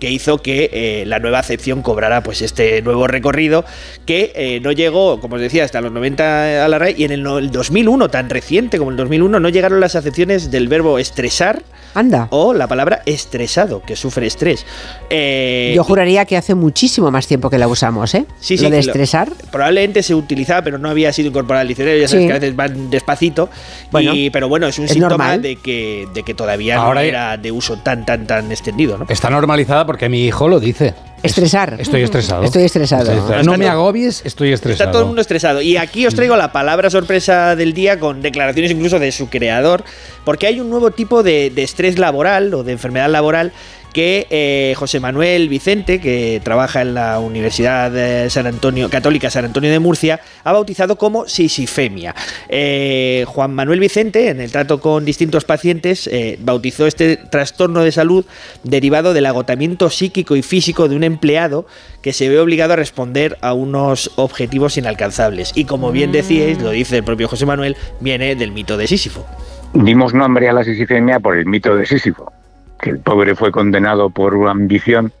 que 0.00 0.10
hizo 0.10 0.38
que 0.38 0.70
eh, 0.72 1.04
la 1.06 1.18
nueva 1.20 1.38
acepción 1.38 1.82
cobrara 1.82 2.22
pues 2.22 2.42
este 2.42 2.82
nuevo 2.82 3.06
recorrido 3.06 3.64
que 4.06 4.32
eh, 4.34 4.60
no 4.62 4.72
llegó, 4.72 5.20
como 5.20 5.36
os 5.36 5.40
decía, 5.40 5.64
hasta 5.64 5.80
los 5.80 5.92
90 5.92 6.64
a 6.64 6.68
la 6.68 6.78
RAE 6.78 6.94
y 6.98 7.04
en 7.04 7.12
el, 7.12 7.22
no- 7.22 7.38
el 7.38 7.50
2001, 7.50 8.08
tan 8.08 8.28
reciente 8.30 8.78
como 8.78 8.90
el 8.90 8.96
2001, 8.96 9.38
no 9.38 9.48
llegaron 9.48 9.78
las 9.80 9.94
acepciones 9.94 10.50
del 10.50 10.66
verbo 10.68 10.98
estresar 10.98 11.62
Anda. 11.94 12.28
o 12.30 12.54
la 12.54 12.66
palabra 12.66 13.02
estresado, 13.06 13.82
que 13.82 13.94
sufre 13.96 14.26
estrés. 14.26 14.64
Eh, 15.10 15.72
Yo 15.74 15.84
juraría 15.84 16.24
que 16.24 16.36
hace 16.36 16.54
muchísimo 16.54 17.10
más 17.10 17.26
tiempo 17.26 17.50
que 17.50 17.58
la 17.58 17.68
usamos, 17.68 18.14
¿eh? 18.14 18.24
Sí, 18.40 18.56
sí, 18.56 18.64
Lo 18.64 18.70
de 18.70 18.76
lo- 18.76 18.80
estresar. 18.80 19.30
Probablemente 19.50 20.02
se 20.02 20.14
utilizaba, 20.14 20.62
pero 20.62 20.78
no 20.78 20.88
había 20.88 21.12
sido 21.12 21.28
incorporado 21.28 21.62
al 21.62 21.68
diccionario. 21.68 22.00
Ya 22.00 22.08
sabes 22.08 22.22
Sí. 22.24 22.26
que 22.28 22.32
a 22.32 22.38
veces 22.38 22.56
van 22.56 22.90
despacito. 22.90 23.48
Bueno, 23.90 24.14
y, 24.14 24.30
pero 24.30 24.48
bueno, 24.48 24.66
es 24.68 24.78
un 24.78 24.84
es 24.86 24.92
síntoma 24.92 25.16
normal. 25.16 25.42
de 25.42 25.56
que, 25.56 26.08
de 26.14 26.22
que 26.22 26.34
todavía 26.34 26.76
Ahora 26.76 27.00
no 27.02 27.06
era 27.06 27.36
de 27.36 27.52
uso 27.52 27.76
tan, 27.78 28.06
tan, 28.06 28.26
tan 28.26 28.50
extendido. 28.50 28.96
¿no? 28.98 29.06
Está 29.08 29.28
normalizada 29.30 29.84
porque 29.90 30.08
mi 30.08 30.24
hijo 30.24 30.46
lo 30.46 30.60
dice. 30.60 30.94
Estresar. 31.20 31.76
Estoy 31.80 32.02
estresado. 32.02 32.44
Estoy 32.44 32.62
estresado. 32.62 33.42
No 33.42 33.58
me 33.58 33.66
agobies, 33.66 34.22
estoy 34.24 34.52
estresado. 34.52 34.84
Está 34.84 34.92
todo 34.92 35.02
el 35.02 35.06
mundo 35.08 35.20
estresado. 35.20 35.60
Y 35.62 35.76
aquí 35.78 36.06
os 36.06 36.14
traigo 36.14 36.36
la 36.36 36.52
palabra 36.52 36.90
sorpresa 36.90 37.56
del 37.56 37.74
día 37.74 37.98
con 37.98 38.22
declaraciones 38.22 38.70
incluso 38.70 39.00
de 39.00 39.10
su 39.10 39.28
creador, 39.28 39.82
porque 40.24 40.46
hay 40.46 40.60
un 40.60 40.70
nuevo 40.70 40.92
tipo 40.92 41.24
de, 41.24 41.50
de 41.50 41.64
estrés 41.64 41.98
laboral 41.98 42.54
o 42.54 42.62
de 42.62 42.70
enfermedad 42.70 43.10
laboral 43.10 43.50
que 43.92 44.26
eh, 44.30 44.74
José 44.76 45.00
Manuel 45.00 45.48
Vicente, 45.48 46.00
que 46.00 46.40
trabaja 46.42 46.82
en 46.82 46.94
la 46.94 47.20
Universidad 47.20 47.90
de 47.90 48.30
San 48.30 48.46
Antonio, 48.46 48.88
Católica 48.88 49.30
San 49.30 49.44
Antonio 49.44 49.70
de 49.70 49.78
Murcia, 49.78 50.20
ha 50.44 50.52
bautizado 50.52 50.96
como 50.96 51.26
sisifemia. 51.26 52.14
Eh, 52.48 53.24
Juan 53.26 53.54
Manuel 53.54 53.80
Vicente, 53.80 54.28
en 54.28 54.40
el 54.40 54.50
trato 54.50 54.80
con 54.80 55.04
distintos 55.04 55.44
pacientes, 55.44 56.06
eh, 56.06 56.38
bautizó 56.40 56.86
este 56.86 57.16
trastorno 57.16 57.82
de 57.82 57.92
salud 57.92 58.24
derivado 58.62 59.12
del 59.12 59.26
agotamiento 59.26 59.90
psíquico 59.90 60.36
y 60.36 60.42
físico 60.42 60.88
de 60.88 60.96
un 60.96 61.04
empleado 61.04 61.66
que 62.02 62.12
se 62.12 62.28
ve 62.28 62.38
obligado 62.38 62.72
a 62.72 62.76
responder 62.76 63.36
a 63.42 63.52
unos 63.52 64.12
objetivos 64.16 64.76
inalcanzables. 64.76 65.52
Y 65.54 65.64
como 65.64 65.92
bien 65.92 66.12
decíais, 66.12 66.60
lo 66.60 66.70
dice 66.70 66.98
el 66.98 67.04
propio 67.04 67.28
José 67.28 67.46
Manuel, 67.46 67.76
viene 68.00 68.34
del 68.36 68.52
mito 68.52 68.76
de 68.76 68.86
Sísifo. 68.86 69.26
Dimos 69.72 70.14
nombre 70.14 70.48
a 70.48 70.52
la 70.52 70.64
sisifemia 70.64 71.20
por 71.20 71.36
el 71.36 71.46
mito 71.46 71.76
de 71.76 71.86
Sísifo, 71.86 72.32
que 72.82 72.90
el 72.90 72.98
pobre 73.00 73.34
fue 73.34 73.50
condenado 73.52 74.10
por 74.10 74.34
una 74.34 74.50
ambición 74.52 75.12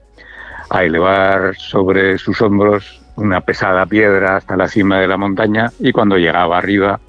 a 0.68 0.84
elevar 0.84 1.54
sobre 1.58 2.18
sus 2.18 2.40
hombros 2.42 3.00
una 3.16 3.40
pesada 3.40 3.84
piedra 3.86 4.36
hasta 4.36 4.56
la 4.56 4.68
cima 4.68 5.00
de 5.00 5.08
la 5.08 5.16
montaña 5.16 5.72
y 5.80 5.92
cuando 5.92 6.16
llegaba 6.16 6.56
arriba 6.58 7.00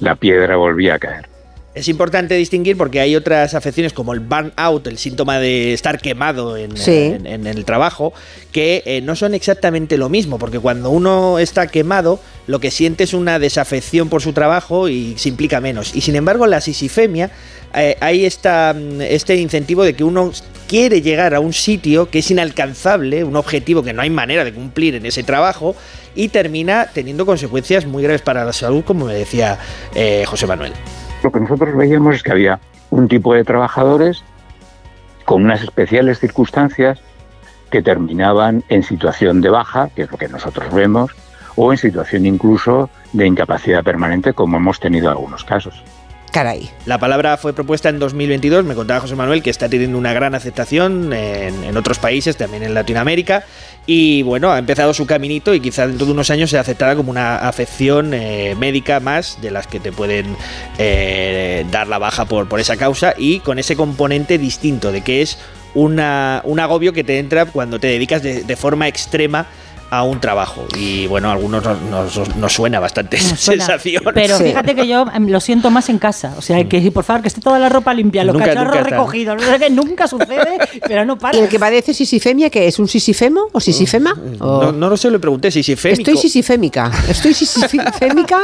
la 0.00 0.14
piedra 0.14 0.56
volvía 0.56 0.94
a 0.94 0.98
caer. 0.98 1.26
Es 1.74 1.86
importante 1.88 2.34
distinguir 2.34 2.76
porque 2.76 2.98
hay 3.00 3.14
otras 3.14 3.54
afecciones 3.54 3.92
como 3.92 4.12
el 4.12 4.18
burnout, 4.20 4.86
el 4.88 4.98
síntoma 4.98 5.38
de 5.38 5.72
estar 5.72 6.00
quemado 6.00 6.56
en, 6.56 6.76
Sí. 6.76 6.92
en- 7.14 7.26
en 7.26 7.46
el 7.46 7.64
trabajo, 7.64 8.12
que 8.52 8.82
eh, 8.84 9.00
no 9.00 9.14
son 9.14 9.32
exactamente 9.34 9.96
lo 9.96 10.08
mismo, 10.08 10.38
porque 10.38 10.58
cuando 10.58 10.90
uno 10.90 11.38
está 11.38 11.68
quemado, 11.68 12.20
lo 12.48 12.58
que 12.58 12.70
siente 12.72 13.04
es 13.04 13.14
una 13.14 13.38
desafección 13.38 14.08
por 14.08 14.22
su 14.22 14.32
trabajo 14.32 14.88
y 14.88 15.16
se 15.18 15.28
implica 15.28 15.60
menos. 15.60 15.94
Y 15.94 16.00
sin 16.00 16.16
embargo, 16.16 16.46
la 16.48 16.60
sisifemia, 16.60 17.30
eh, 17.74 17.96
hay 18.00 18.24
esta, 18.24 18.74
mm, 18.74 19.00
este 19.02 19.36
incentivo 19.36 19.84
de 19.84 19.94
que 19.94 20.04
uno 20.04 20.32
quiere 20.66 21.00
llegar 21.00 21.34
a 21.34 21.40
un 21.40 21.52
sitio 21.52 22.10
que 22.10 22.20
es 22.20 22.30
inalcanzable, 22.30 23.24
un 23.24 23.36
objetivo 23.36 23.82
que 23.82 23.92
no 23.92 24.02
hay 24.02 24.10
manera 24.10 24.44
de 24.44 24.52
cumplir 24.52 24.94
en 24.94 25.06
ese 25.06 25.22
trabajo, 25.22 25.74
y 26.14 26.28
termina 26.28 26.86
teniendo 26.92 27.24
consecuencias 27.24 27.86
muy 27.86 28.02
graves 28.02 28.22
para 28.22 28.44
la 28.44 28.52
salud, 28.52 28.84
como 28.84 29.06
me 29.06 29.14
decía 29.14 29.58
eh, 29.94 30.24
José 30.26 30.46
Manuel. 30.46 30.72
Lo 31.22 31.30
que 31.30 31.40
nosotros 31.40 31.76
veíamos 31.76 32.16
es 32.16 32.22
que 32.22 32.32
había 32.32 32.60
un 32.90 33.08
tipo 33.08 33.34
de 33.34 33.44
trabajadores 33.44 34.24
con 35.24 35.44
unas 35.44 35.62
especiales 35.62 36.18
circunstancias 36.18 37.00
que 37.70 37.82
terminaban 37.82 38.64
en 38.68 38.82
situación 38.82 39.40
de 39.40 39.50
baja, 39.50 39.90
que 39.94 40.02
es 40.02 40.10
lo 40.10 40.16
que 40.16 40.28
nosotros 40.28 40.72
vemos, 40.72 41.10
o 41.56 41.72
en 41.72 41.78
situación 41.78 42.24
incluso 42.24 42.88
de 43.12 43.26
incapacidad 43.26 43.84
permanente, 43.84 44.32
como 44.32 44.56
hemos 44.56 44.80
tenido 44.80 45.10
algunos 45.10 45.44
casos. 45.44 45.82
Caray. 46.30 46.70
La 46.86 46.98
palabra 46.98 47.36
fue 47.36 47.52
propuesta 47.52 47.88
en 47.88 47.98
2022, 47.98 48.64
me 48.64 48.74
contaba 48.74 49.00
José 49.00 49.14
Manuel 49.14 49.42
que 49.42 49.50
está 49.50 49.68
teniendo 49.68 49.98
una 49.98 50.12
gran 50.12 50.34
aceptación 50.34 51.12
en, 51.12 51.76
otros 51.76 51.98
países, 51.98 52.36
también 52.36 52.62
en 52.62 52.74
Latinoamérica, 52.74 53.44
y 53.86 54.22
bueno, 54.22 54.52
ha 54.52 54.58
empezado 54.58 54.92
su 54.94 55.06
caminito 55.06 55.54
y 55.54 55.60
quizá 55.60 55.86
dentro 55.86 56.06
de 56.06 56.12
unos 56.12 56.30
años 56.30 56.50
sea 56.50 56.60
aceptada 56.60 56.96
como 56.96 57.10
una 57.10 57.36
afección 57.36 58.12
eh, 58.14 58.54
médica 58.58 59.00
más 59.00 59.40
de 59.40 59.50
las 59.50 59.66
que 59.66 59.80
te 59.80 59.92
pueden 59.92 60.36
eh, 60.78 61.64
dar 61.70 61.88
la 61.88 61.98
baja 61.98 62.24
por, 62.26 62.48
esa 62.60 62.76
causa 62.76 63.14
y 63.16 63.40
con 63.40 63.58
ese 63.58 63.76
componente 63.76 64.38
distinto 64.38 64.92
de 64.92 65.02
que 65.02 65.22
es 65.22 65.38
una, 65.74 66.42
un 66.44 66.60
agobio 66.60 66.92
que 66.92 67.04
te 67.04 67.18
entra 67.18 67.46
cuando 67.46 67.78
te 67.78 67.86
dedicas 67.86 68.22
de, 68.22 68.42
de 68.42 68.56
forma 68.56 68.88
extrema 68.88 69.46
a 69.90 70.02
un 70.02 70.20
trabajo. 70.20 70.66
Y 70.76 71.06
bueno, 71.06 71.28
a 71.28 71.32
algunos 71.32 71.64
nos, 71.64 71.80
nos- 72.16 72.36
nos 72.36 72.52
suena 72.52 72.78
bastante 72.80 73.16
esa 73.16 73.30
Nos 73.30 73.40
suena. 73.40 73.64
sensación. 73.64 74.02
Pero 74.14 74.36
fíjate 74.38 74.74
que 74.74 74.86
yo 74.86 75.06
em, 75.14 75.28
lo 75.28 75.40
siento 75.40 75.70
más 75.70 75.88
en 75.88 75.98
casa. 75.98 76.34
O 76.36 76.42
sea, 76.42 76.62
que 76.68 76.90
por 76.92 77.04
favor, 77.04 77.22
que 77.22 77.28
esté 77.28 77.40
toda 77.40 77.58
la 77.58 77.68
ropa 77.68 77.94
limpia, 77.94 78.24
los 78.24 78.34
Nunca- 78.34 78.46
cacharros 78.48 78.74
nunca 78.74 78.78
está. 78.80 78.90
recogidos. 78.96 79.36
No 79.42 79.52
sé 79.52 79.58
qué, 79.58 79.70
nunca 79.70 80.06
sucede, 80.08 80.58
pero 80.86 81.04
no 81.04 81.18
para. 81.18 81.38
¿Y 81.38 81.40
el 81.40 81.48
que 81.48 81.58
padece 81.58 81.94
sisifemia 81.94 82.50
qué 82.50 82.66
es? 82.68 82.78
¿Un 82.78 82.88
sisifemo 82.88 83.46
o 83.52 83.60
sisifema? 83.60 84.14
O- 84.40 84.62
No, 84.62 84.72
no 84.72 84.88
lo 84.90 84.96
sé, 84.96 85.10
le 85.10 85.18
pregunté 85.18 85.50
si 85.50 85.62
sisifémico. 85.62 86.00
Estoy 86.02 86.16
sisifémica. 86.16 86.90
Estoy 87.08 87.34
sisifémica. 87.34 88.38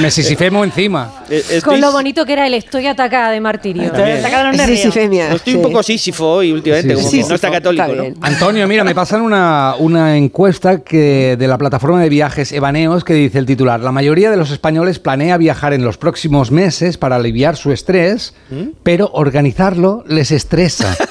Me 0.00 0.10
sisifemo 0.10 0.64
encima. 0.64 1.24
Eh, 1.30 1.38
estoy- 1.50 1.60
Con 1.62 1.80
lo 1.80 1.92
bonito 1.92 2.24
que 2.26 2.32
era 2.34 2.46
el 2.46 2.54
estoy 2.54 2.86
atacada 2.86 3.30
de 3.30 3.40
martirio. 3.40 3.90
También. 3.90 4.22
Sacaron 4.22 4.56
de. 4.56 4.66
Sisifemia. 4.66 5.30
No 5.30 5.36
estoy 5.36 5.52
sí. 5.54 5.56
un 5.56 5.62
poco 5.64 5.82
sísifo 5.82 6.26
hoy 6.30 6.52
últimamente, 6.52 6.96
Sí, 6.96 7.02
como 7.02 7.10
que 7.10 7.28
no 7.30 7.34
está 7.34 7.50
católico, 7.50 7.82
Está 7.84 7.96
¿no? 7.96 8.02
bien. 8.02 8.14
Antonio, 8.20 8.68
mira, 8.68 8.84
me 8.84 8.94
pasan 8.94 9.22
una, 9.22 9.74
una 9.78 10.16
encuesta 10.16 10.78
que 10.90 11.36
de 11.38 11.46
la 11.46 11.56
plataforma 11.56 12.02
de 12.02 12.08
viajes 12.08 12.50
Evaneos 12.50 13.04
que 13.04 13.14
dice 13.14 13.38
el 13.38 13.46
titular, 13.46 13.78
la 13.78 13.92
mayoría 13.92 14.28
de 14.28 14.36
los 14.36 14.50
españoles 14.50 14.98
planea 14.98 15.36
viajar 15.36 15.72
en 15.72 15.84
los 15.84 15.98
próximos 15.98 16.50
meses 16.50 16.98
para 16.98 17.14
aliviar 17.14 17.56
su 17.56 17.70
estrés, 17.70 18.34
pero 18.82 19.08
organizarlo 19.12 20.02
les 20.08 20.32
estresa. 20.32 20.96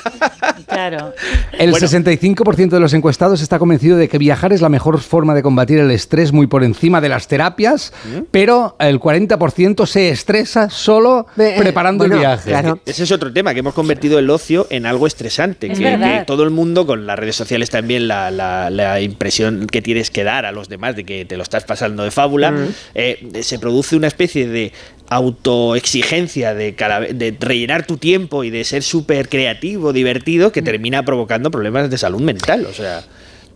Claro. 0.67 1.13
El 1.59 1.71
Bueno. 1.71 1.87
65% 1.87 2.69
de 2.69 2.79
los 2.79 2.93
encuestados 2.93 3.41
está 3.41 3.59
convencido 3.59 3.97
de 3.97 4.07
que 4.07 4.17
viajar 4.17 4.53
es 4.53 4.61
la 4.61 4.69
mejor 4.69 4.99
forma 4.99 5.35
de 5.35 5.43
combatir 5.43 5.77
el 5.79 5.91
estrés 5.91 6.31
muy 6.31 6.47
por 6.47 6.63
encima 6.63 7.01
de 7.01 7.09
las 7.09 7.27
terapias, 7.27 7.93
pero 8.31 8.75
el 8.79 8.99
40% 8.99 9.85
se 9.85 10.09
estresa 10.09 10.69
solo 10.69 11.27
Eh, 11.37 11.55
preparando 11.57 12.03
bueno, 12.03 12.15
el 12.15 12.19
viaje. 12.21 12.49
claro. 12.49 12.79
Ese 12.85 13.03
es 13.03 13.11
otro 13.11 13.31
tema, 13.33 13.53
que 13.53 13.59
hemos 13.59 13.73
convertido 13.73 14.17
el 14.19 14.29
ocio 14.29 14.67
en 14.69 14.85
algo 14.85 15.05
estresante. 15.05 15.71
Es 15.71 15.77
que, 15.79 16.23
todo 16.25 16.43
el 16.43 16.49
mundo, 16.49 16.87
con 16.87 17.05
las 17.05 17.19
redes 17.19 17.35
sociales 17.35 17.69
también, 17.69 18.07
la, 18.07 18.31
la- 18.31 18.69
la 18.69 19.01
impresión 19.01 19.67
que 19.67 19.81
tienes 19.81 20.09
que 20.11 20.23
dar 20.23 20.45
a 20.45 20.51
los 20.51 20.69
demás 20.69 20.95
de 20.95 21.03
que 21.03 21.25
te 21.25 21.35
lo 21.37 21.43
estás 21.43 21.65
pasando 21.65 22.03
de 22.03 22.11
fábula, 22.11 22.53
eh, 22.95 23.27
se 23.41 23.59
produce 23.59 23.95
una 23.97 24.07
especie 24.07 24.47
de 24.47 24.71
autoexigencia 25.11 26.53
de, 26.53 26.71
de 27.13 27.35
rellenar 27.39 27.85
tu 27.87 27.97
tiempo 27.97 28.43
y 28.43 28.51
de 28.51 28.63
ser 28.63 28.83
súper 28.83 29.27
creativo, 29.27 29.91
divertido, 29.91 30.51
que 30.51 30.61
termina 30.61 31.03
provocando 31.03 31.48
problemas 31.51 31.89
de 31.89 31.97
salud 31.97 32.21
mental. 32.21 32.65
O 32.65 32.73
sea, 32.73 33.03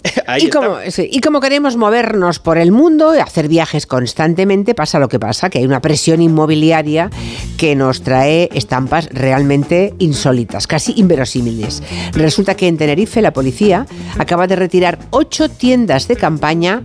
ahí 0.27 0.45
Y 0.45 0.50
como, 0.50 0.77
sí, 0.89 1.07
y 1.12 1.21
como 1.21 1.39
queremos 1.39 1.75
movernos 1.75 2.39
por 2.39 2.57
el 2.57 2.71
mundo, 2.71 3.12
hacer 3.12 3.47
viajes 3.47 3.88
constantemente, 3.88 4.75
pasa 4.75 5.00
lo 5.00 5.07
que 5.07 5.19
pasa, 5.19 5.50
que 5.50 5.59
hay 5.59 5.65
una 5.65 5.81
presión 5.81 6.21
inmobiliaria 6.21 7.09
que 7.57 7.75
nos 7.75 8.01
trae 8.01 8.50
estampas 8.53 9.09
realmente 9.12 9.93
insólitas, 10.00 10.67
casi 10.67 10.93
inverosímiles. 10.97 11.83
Resulta 12.13 12.55
que 12.55 12.67
en 12.67 12.77
Tenerife 12.77 13.21
la 13.21 13.33
policía 13.33 13.85
acaba 14.17 14.47
de 14.47 14.55
retirar 14.55 15.00
ocho 15.12 15.50
tiendas 15.50 16.07
de 16.07 16.15
campaña, 16.15 16.81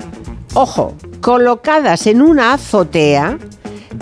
ojo, 0.54 0.94
colocadas 1.20 2.06
en 2.06 2.22
una 2.22 2.54
azotea 2.54 3.38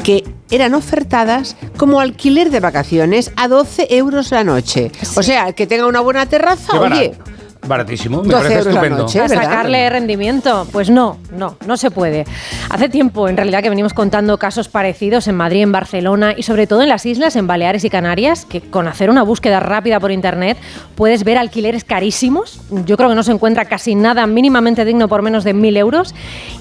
que 0.04 0.24
eran 0.50 0.74
ofertadas 0.74 1.56
como 1.76 2.00
alquiler 2.00 2.50
de 2.50 2.60
vacaciones 2.60 3.32
a 3.36 3.48
12 3.48 3.88
euros 3.96 4.30
la 4.30 4.44
noche. 4.44 4.90
O 5.16 5.22
sea, 5.22 5.48
el 5.48 5.54
que 5.54 5.66
tenga 5.66 5.86
una 5.86 6.00
buena 6.00 6.26
terraza, 6.26 6.72
Qué 6.72 6.78
barato. 6.78 7.35
Baratísimo, 7.66 8.22
me 8.22 8.28
12 8.28 8.42
parece 8.42 8.68
estupendo. 8.68 8.98
noche. 8.98 9.20
a 9.20 9.28
sacarle 9.28 9.90
rendimiento. 9.90 10.66
Pues 10.72 10.90
no, 10.90 11.18
no, 11.32 11.56
no 11.66 11.76
se 11.76 11.90
puede. 11.90 12.24
Hace 12.70 12.88
tiempo, 12.88 13.28
en 13.28 13.36
realidad, 13.36 13.62
que 13.62 13.70
venimos 13.70 13.92
contando 13.92 14.38
casos 14.38 14.68
parecidos 14.68 15.28
en 15.28 15.36
Madrid, 15.36 15.62
en 15.62 15.72
Barcelona 15.72 16.34
y 16.36 16.42
sobre 16.42 16.66
todo 16.66 16.82
en 16.82 16.88
las 16.88 17.06
islas, 17.06 17.36
en 17.36 17.46
Baleares 17.46 17.84
y 17.84 17.90
Canarias, 17.90 18.44
que 18.44 18.60
con 18.60 18.88
hacer 18.88 19.10
una 19.10 19.22
búsqueda 19.22 19.60
rápida 19.60 20.00
por 20.00 20.10
internet 20.10 20.58
puedes 20.94 21.24
ver 21.24 21.38
alquileres 21.38 21.84
carísimos. 21.84 22.60
Yo 22.84 22.96
creo 22.96 23.08
que 23.08 23.14
no 23.14 23.22
se 23.22 23.32
encuentra 23.32 23.64
casi 23.64 23.94
nada 23.94 24.26
mínimamente 24.26 24.84
digno 24.84 25.08
por 25.08 25.22
menos 25.22 25.44
de 25.44 25.54
mil 25.54 25.76
euros. 25.76 26.14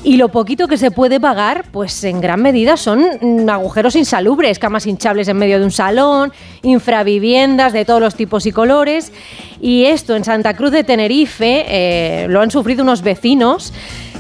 Y 0.04 0.18
lo 0.18 0.30
poquito 0.30 0.68
que 0.68 0.78
se 0.78 0.92
puede 0.92 1.20
pagar, 1.20 1.66
pues 1.72 2.04
en 2.04 2.22
gran 2.22 2.42
medida 2.42 2.78
son 2.78 3.50
agujeros 3.50 3.96
insalubres, 3.96 4.60
camas 4.60 4.86
hinchables 4.86 5.28
en 5.28 5.38
medio 5.38 5.60
de 5.60 5.66
un 5.66 5.72
salón, 5.72 6.32
infraviviendas 6.64 7.74
de 7.74 7.86
todos 7.86 8.02
los 8.02 8.16
tipos 8.16 8.46
y 8.46 8.52
colores. 8.52 9.12
Y 9.62 9.86
esto 9.86 10.16
en 10.16 10.24
Santa 10.24 10.54
Cruz 10.54 10.72
de 10.72 10.84
Tenerife 10.84 10.95
eh, 11.68 12.28
lo 12.30 12.42
han 12.42 12.52
sufrido 12.52 12.84
unos 12.84 13.02
vecinos 13.02 13.74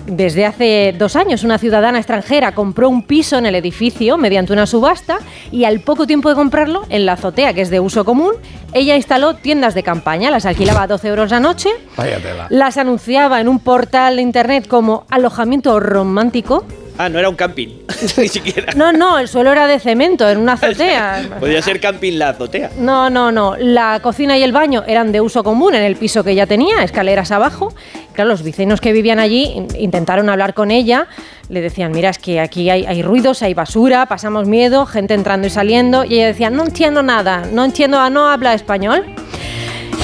desde 0.07 0.45
hace 0.45 0.95
dos 0.97 1.15
años. 1.15 1.43
Una 1.43 1.57
ciudadana 1.57 1.97
extranjera 1.97 2.53
compró 2.53 2.89
un 2.89 3.03
piso 3.03 3.37
en 3.37 3.45
el 3.45 3.55
edificio 3.55 4.17
mediante 4.17 4.53
una 4.53 4.65
subasta 4.65 5.19
y 5.51 5.65
al 5.65 5.79
poco 5.79 6.07
tiempo 6.07 6.29
de 6.29 6.35
comprarlo, 6.35 6.83
en 6.89 7.05
la 7.05 7.13
azotea, 7.13 7.53
que 7.53 7.61
es 7.61 7.69
de 7.69 7.79
uso 7.79 8.05
común, 8.05 8.33
ella 8.73 8.95
instaló 8.95 9.35
tiendas 9.35 9.73
de 9.73 9.83
campaña, 9.83 10.31
las 10.31 10.45
alquilaba 10.45 10.83
a 10.83 10.87
12 10.87 11.07
euros 11.07 11.31
la 11.31 11.39
noche, 11.39 11.69
las 12.49 12.77
anunciaba 12.77 13.39
en 13.41 13.47
un 13.47 13.59
portal 13.59 14.17
de 14.17 14.21
internet 14.21 14.67
como 14.67 15.05
alojamiento 15.09 15.79
romántico. 15.79 16.65
Ah, 16.97 17.09
no 17.09 17.19
era 17.19 17.27
un 17.29 17.35
camping, 17.35 17.67
ni 18.17 18.27
siquiera. 18.29 18.73
No, 18.75 18.93
no, 18.93 19.17
el 19.19 19.27
suelo 19.27 19.51
era 19.51 19.67
de 19.67 19.79
cemento, 19.79 20.29
en 20.29 20.37
una 20.37 20.53
azotea. 20.53 21.23
Podría 21.39 21.61
ser 21.61 21.79
camping 21.79 22.13
la 22.17 22.29
azotea. 22.29 22.71
No, 22.77 23.09
no, 23.09 23.31
no. 23.31 23.55
La 23.57 23.99
cocina 24.01 24.37
y 24.37 24.43
el 24.43 24.51
baño 24.53 24.83
eran 24.87 25.11
de 25.11 25.19
uso 25.21 25.43
común 25.43 25.75
en 25.75 25.83
el 25.83 25.95
piso 25.97 26.23
que 26.23 26.31
ella 26.31 26.47
tenía, 26.47 26.83
escaleras 26.83 27.31
abajo. 27.31 27.73
Claro, 28.13 28.29
los 28.29 28.43
vecinos 28.43 28.79
que 28.79 28.93
vivían 28.93 29.19
allí 29.19 29.43
in- 29.43 29.67
intentaron 29.77 30.29
hablar 30.29 30.53
con 30.53 30.71
ella. 30.71 31.07
Le 31.49 31.61
decían, 31.61 31.91
mira, 31.91 32.09
es 32.09 32.17
que 32.17 32.39
aquí 32.39 32.69
hay, 32.69 32.85
hay 32.85 33.03
ruidos, 33.03 33.41
hay 33.43 33.53
basura, 33.53 34.05
pasamos 34.07 34.47
miedo, 34.47 34.85
gente 34.85 35.13
entrando 35.13 35.47
y 35.47 35.49
saliendo. 35.49 36.05
Y 36.05 36.15
ella 36.15 36.27
decía, 36.27 36.49
no 36.49 36.63
entiendo 36.63 37.03
nada, 37.03 37.43
no 37.51 37.65
entiendo, 37.65 38.09
no 38.09 38.27
habla 38.29 38.53
español. 38.53 39.03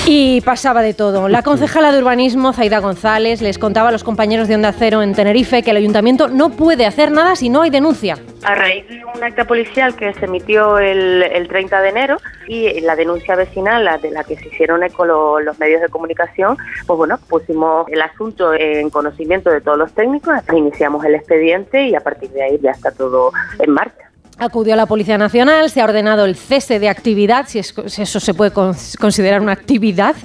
Y 0.08 0.42
pasaba 0.42 0.82
de 0.82 0.94
todo. 0.94 1.30
La 1.30 1.44
concejala 1.44 1.92
de 1.92 2.00
urbanismo, 2.00 2.52
Zaida 2.54 2.80
González, 2.80 3.42
les 3.42 3.58
contaba 3.60 3.90
a 3.90 3.92
los 3.92 4.04
compañeros 4.04 4.48
de 4.48 4.56
Onda 4.56 4.74
Cero 4.74 5.04
en 5.04 5.14
Tenerife 5.14 5.62
que 5.62 5.72
el 5.72 5.78
ayuntamiento 5.78 6.28
no 6.28 6.50
puede 6.50 6.86
hacer 6.86 7.12
nada 7.12 7.36
si 7.36 7.50
no 7.50 7.62
hay 7.62 7.70
denuncia. 7.70 8.18
A 8.44 8.56
raíz 8.56 8.86
de 8.90 9.00
un 9.06 9.24
acta 9.24 9.46
policial 9.46 9.96
que 9.96 10.12
se 10.16 10.26
emitió 10.26 10.80
el, 10.80 11.22
el 11.24 11.48
30 11.48 11.82
de 11.82 11.90
enero 11.90 12.18
y 12.48 12.82
la 12.82 12.96
denuncia 12.96 13.36
vecinal 13.36 13.86
la 13.86 14.00
de 14.00 14.10
la 14.12 14.24
que 14.24 14.36
se 14.38 14.48
hicieron 14.48 14.84
eco 14.84 15.06
lo- 15.06 15.40
los 15.40 15.58
medios 15.60 15.82
de 15.82 15.88
comunicación, 15.90 16.58
pues 16.88 16.98
bueno, 16.98 17.18
pusimos 17.30 17.88
el 17.90 18.02
asunto 18.02 18.54
en 18.54 18.90
conocimiento 18.90 19.50
de 19.52 19.62
todos 19.62 19.78
los 19.78 19.94
técnicos, 19.94 20.34
iniciamos 20.52 21.06
el 21.06 21.16
expediente 21.16 21.86
y 21.86 21.96
a 21.96 22.02
partir 22.02 22.32
de 22.32 22.44
ahí 22.44 22.60
ya 22.62 22.72
está 22.72 22.92
todo 22.92 23.32
en 23.60 23.72
marcha. 23.72 24.10
Acudió 24.44 24.74
a 24.74 24.76
la 24.76 24.88
Policía 24.88 25.20
Nacional, 25.20 25.70
se 25.70 25.82
ha 25.82 25.84
ordenado 25.84 26.26
el 26.26 26.36
cese 26.36 26.80
de 26.80 26.90
actividad, 26.90 27.46
si, 27.48 27.60
es- 27.60 27.76
si 27.86 28.02
eso 28.02 28.20
se 28.20 28.34
puede 28.34 28.50
con- 28.50 28.76
considerar 29.00 29.40
una 29.40 29.52
actividad 29.52 30.16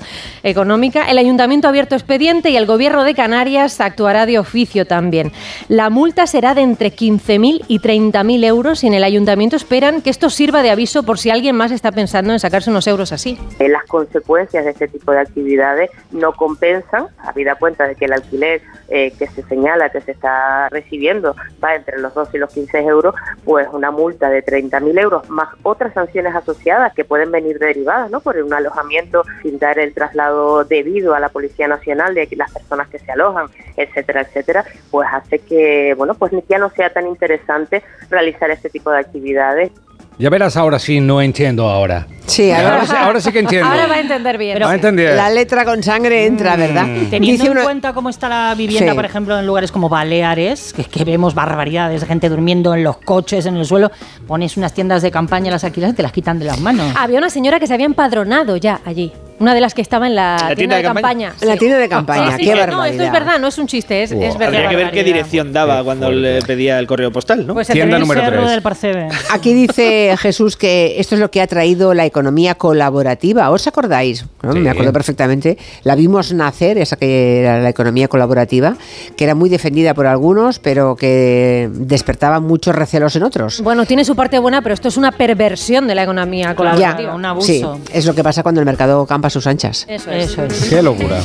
económica. 0.42 1.02
El 1.10 1.18
Ayuntamiento 1.18 1.66
ha 1.66 1.70
abierto 1.70 1.94
expediente 1.94 2.48
y 2.48 2.56
el 2.56 2.64
Gobierno 2.64 3.04
de 3.04 3.14
Canarias 3.14 3.78
actuará 3.78 4.24
de 4.24 4.38
oficio 4.38 4.86
también. 4.86 5.32
La 5.68 5.90
multa 5.90 6.26
será 6.26 6.54
de 6.54 6.62
entre 6.62 6.92
15.000 6.96 7.62
y 7.68 7.78
30.000 7.80 8.42
euros 8.46 8.84
y 8.84 8.86
en 8.86 8.94
el 8.94 9.04
Ayuntamiento 9.04 9.54
esperan 9.54 10.00
que 10.00 10.08
esto 10.08 10.30
sirva 10.30 10.62
de 10.62 10.70
aviso 10.70 11.02
por 11.02 11.18
si 11.18 11.28
alguien 11.28 11.54
más 11.54 11.70
está 11.70 11.92
pensando 11.92 12.32
en 12.32 12.38
sacarse 12.40 12.70
unos 12.70 12.86
euros 12.86 13.12
así. 13.12 13.38
Eh, 13.58 13.68
las 13.68 13.84
consecuencias 13.84 14.64
de 14.64 14.70
este 14.70 14.88
tipo 14.88 15.12
de 15.12 15.18
actividades 15.20 15.90
no 16.10 16.32
compensan, 16.32 17.08
habida 17.18 17.56
cuenta 17.56 17.86
de 17.86 17.94
que 17.96 18.06
el 18.06 18.14
alquiler 18.14 18.62
eh, 18.88 19.12
que 19.18 19.26
se 19.26 19.42
señala 19.42 19.90
que 19.90 20.00
se 20.00 20.12
está 20.12 20.70
recibiendo 20.70 21.36
va 21.62 21.74
entre 21.74 21.98
los 21.98 22.14
12 22.14 22.38
y 22.38 22.40
los 22.40 22.50
15 22.50 22.78
euros, 22.78 23.14
pues 23.44 23.66
una 23.72 23.90
multa 23.90 24.05
de 24.10 24.44
30.000 24.44 25.00
euros 25.00 25.28
más 25.28 25.48
otras 25.62 25.92
sanciones 25.92 26.34
asociadas 26.34 26.94
que 26.94 27.04
pueden 27.04 27.30
venir 27.30 27.58
derivadas 27.58 28.10
¿no? 28.10 28.20
por 28.20 28.36
un 28.36 28.52
alojamiento 28.52 29.22
sin 29.42 29.58
dar 29.58 29.78
el 29.78 29.92
traslado 29.92 30.64
debido 30.64 31.14
a 31.14 31.20
la 31.20 31.28
Policía 31.28 31.68
Nacional 31.68 32.14
de 32.14 32.28
las 32.36 32.52
personas 32.52 32.88
que 32.88 32.98
se 32.98 33.12
alojan, 33.12 33.46
etcétera, 33.76 34.22
etcétera, 34.22 34.64
pues 34.90 35.08
hace 35.12 35.38
que 35.38 35.94
bueno 35.94 36.14
pues 36.14 36.32
ya 36.48 36.58
no 36.58 36.70
sea 36.70 36.90
tan 36.90 37.06
interesante 37.06 37.82
realizar 38.10 38.50
este 38.50 38.70
tipo 38.70 38.90
de 38.90 39.00
actividades. 39.00 39.70
Ya 40.18 40.30
verás 40.30 40.56
ahora 40.56 40.78
sí, 40.78 41.00
no 41.00 41.20
entiendo 41.20 41.68
ahora. 41.68 42.06
Sí, 42.26 42.50
ahora- 42.50 42.74
ahora, 42.74 42.86
sí- 42.86 42.92
ahora 42.98 43.20
sí 43.20 43.32
que 43.32 43.38
entiendo. 43.40 43.68
Ahora 43.68 43.86
va 43.86 43.94
a 43.94 44.00
entender 44.00 44.38
bien. 44.38 44.60
Va 44.62 44.70
a 44.70 44.74
entender. 44.74 45.14
La 45.14 45.30
letra 45.30 45.64
con 45.64 45.82
sangre 45.82 46.26
entra, 46.26 46.56
¿verdad? 46.56 46.84
Teniendo 47.10 47.18
Dice 47.32 47.44
en 47.46 47.50
uno- 47.52 47.62
cuenta 47.64 47.92
cómo 47.92 48.08
está 48.08 48.28
la 48.28 48.54
vivienda, 48.54 48.92
Sí. 48.92 48.96
por 48.96 49.04
ejemplo, 49.04 49.38
en 49.38 49.46
lugares 49.46 49.70
como 49.72 49.88
Baleares, 49.88 50.72
que, 50.72 50.84
que 50.84 51.04
vemos 51.04 51.34
barbaridades 51.34 52.00
de 52.00 52.06
gente 52.06 52.28
durmiendo 52.28 52.74
en 52.74 52.84
los 52.84 52.98
coches, 52.98 53.46
en 53.46 53.56
el 53.56 53.64
suelo, 53.64 53.90
pones 54.26 54.56
unas 54.56 54.72
tiendas 54.74 55.02
de 55.02 55.10
campaña, 55.10 55.50
las 55.50 55.64
alquilas 55.64 55.90
y 55.92 55.94
te 55.94 56.02
las 56.02 56.12
quitan 56.12 56.38
de 56.38 56.46
las 56.46 56.60
manos. 56.60 56.92
Había 56.98 57.18
una 57.18 57.30
señora 57.30 57.60
que 57.60 57.66
se 57.66 57.74
había 57.74 57.86
empadronado 57.86 58.56
ya 58.56 58.80
allí. 58.84 59.12
Una 59.38 59.54
de 59.54 59.60
las 59.60 59.74
que 59.74 59.82
estaba 59.82 60.06
en 60.06 60.14
la, 60.14 60.54
tienda, 60.56 60.76
de 60.76 60.82
campaña. 60.82 61.34
En 61.42 61.48
la 61.48 61.52
Sí. 61.54 61.58
tienda 61.58 61.76
de 61.76 61.90
campaña, 61.90 62.28
Sí, 62.28 62.32
sí, 62.32 62.38
qué 62.38 62.44
sí, 62.44 62.48
barbaridad. 62.58 62.76
No, 62.78 62.84
esto 62.86 63.02
es 63.02 63.12
verdad, 63.12 63.38
no 63.38 63.48
es 63.48 63.58
un 63.58 63.66
chiste, 63.66 64.02
es, 64.02 64.10
es 64.12 64.38
verdad. 64.38 64.46
Habría 64.64 64.68
que 64.70 64.76
ver 64.76 64.90
qué 64.92 65.04
dirección 65.04 65.52
daba 65.52 65.84
cuando 65.84 66.10
le 66.10 66.40
pedía 66.40 66.78
el 66.78 66.86
correo 66.86 67.12
postal, 67.12 67.46
¿no? 67.46 67.52
Pues 67.52 67.68
Tienda 67.68 67.98
número 67.98 68.22
cerro 68.22 68.38
tres. 68.38 68.50
del 68.50 68.62
Parcebe. 68.62 69.08
Aquí 69.30 69.52
dice 69.52 70.16
Jesús 70.18 70.56
que 70.56 70.98
esto 70.98 71.16
es 71.16 71.20
lo 71.20 71.30
que 71.30 71.42
ha 71.42 71.46
traído 71.46 71.92
la 71.92 72.06
economía 72.06 72.15
colaborativa. 72.54 73.50
¿Os 73.50 73.66
acordáis? 73.66 74.24
¿No? 74.42 74.52
Sí. 74.52 74.58
Me 74.60 74.70
acuerdo 74.70 74.92
perfectamente. 74.92 75.58
La 75.84 75.94
vimos 75.94 76.32
nacer, 76.32 76.78
esa 76.78 76.96
que 76.96 77.40
era 77.40 77.60
la 77.60 77.68
economía 77.68 78.08
colaborativa, 78.08 78.76
que 79.16 79.24
era 79.24 79.34
muy 79.34 79.48
defendida 79.48 79.94
por 79.94 80.06
algunos, 80.06 80.58
pero 80.58 80.96
que 80.96 81.68
despertaba 81.72 82.40
muchos 82.40 82.74
recelos 82.74 83.16
en 83.16 83.22
otros. 83.22 83.60
Bueno, 83.60 83.86
tiene 83.86 84.04
su 84.04 84.16
parte 84.16 84.38
buena, 84.38 84.62
pero 84.62 84.74
esto 84.74 84.88
es 84.88 84.96
una 84.96 85.12
perversión 85.12 85.86
de 85.86 85.94
la 85.94 86.02
economía 86.04 86.54
colaborativa. 86.54 87.18
Ya, 87.22 87.40
Sí, 87.40 87.62
es 87.92 88.06
lo 88.06 88.14
que 88.14 88.22
pasa 88.24 88.42
cuando 88.42 88.60
el 88.60 88.66
mercado 88.66 89.06
campa 89.06 89.28
a 89.28 89.30
sus 89.30 89.46
anchas. 89.46 89.84
Eso 89.88 90.10
es. 90.10 90.36
Qué 90.68 90.82
locura. 90.82 91.20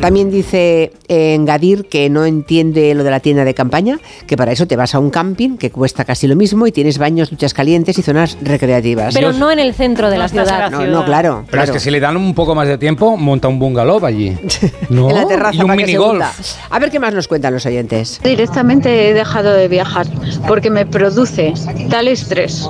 También 0.00 0.30
dice 0.30 0.92
eh, 1.08 1.34
Engadir 1.34 1.86
que 1.86 2.08
no 2.08 2.24
entiende 2.24 2.94
lo 2.94 3.02
de 3.04 3.10
la 3.10 3.20
tienda 3.20 3.44
de 3.44 3.52
campaña, 3.54 3.98
que 4.26 4.36
para 4.36 4.52
eso 4.52 4.66
te 4.66 4.76
vas 4.76 4.94
a 4.94 4.98
un 5.00 5.10
camping 5.10 5.56
que 5.56 5.70
cuesta 5.70 6.04
casi 6.04 6.26
lo 6.28 6.36
mismo 6.36 6.66
y 6.66 6.72
tienes 6.72 6.98
baños, 6.98 7.30
duchas 7.30 7.52
calientes 7.52 7.98
y 7.98 8.02
zonas 8.02 8.38
recreativas. 8.40 9.14
Pero 9.14 9.32
no 9.32 9.50
en 9.50 9.58
el 9.58 9.74
centro 9.74 10.08
de 10.10 10.18
la 10.18 10.28
ciudad. 10.28 10.70
No, 10.70 10.86
no, 10.86 11.04
claro. 11.04 11.44
Pero 11.50 11.64
es 11.64 11.70
que 11.72 11.80
si 11.80 11.90
le 11.90 11.98
dan 12.00 12.16
un 12.16 12.34
poco 12.34 12.54
más 12.54 12.68
de 12.68 12.78
tiempo, 12.78 13.16
monta 13.16 13.48
un 13.48 13.58
bungalow 13.58 14.04
allí. 14.04 14.36
No, 14.90 15.10
en 15.10 15.16
la 15.16 15.26
terraza 15.26 15.54
y 15.58 15.62
un 15.62 15.76
minigolf. 15.76 16.24
A 16.70 16.78
ver 16.78 16.90
qué 16.90 16.98
más 16.98 17.12
nos 17.12 17.28
cuentan 17.28 17.52
los 17.52 17.66
oyentes. 17.66 18.20
Directamente 18.24 19.08
he 19.10 19.12
dejado 19.14 19.52
de 19.52 19.68
viajar 19.68 20.06
porque 20.46 20.70
me 20.70 20.86
produce 20.86 21.52
tal 21.90 22.08
estrés 22.08 22.68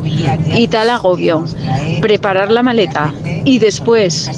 y 0.56 0.66
tal 0.68 0.90
agobio 0.90 1.44
preparar 2.00 2.50
la 2.50 2.62
maleta 2.64 3.14
y 3.44 3.58
después 3.60 4.28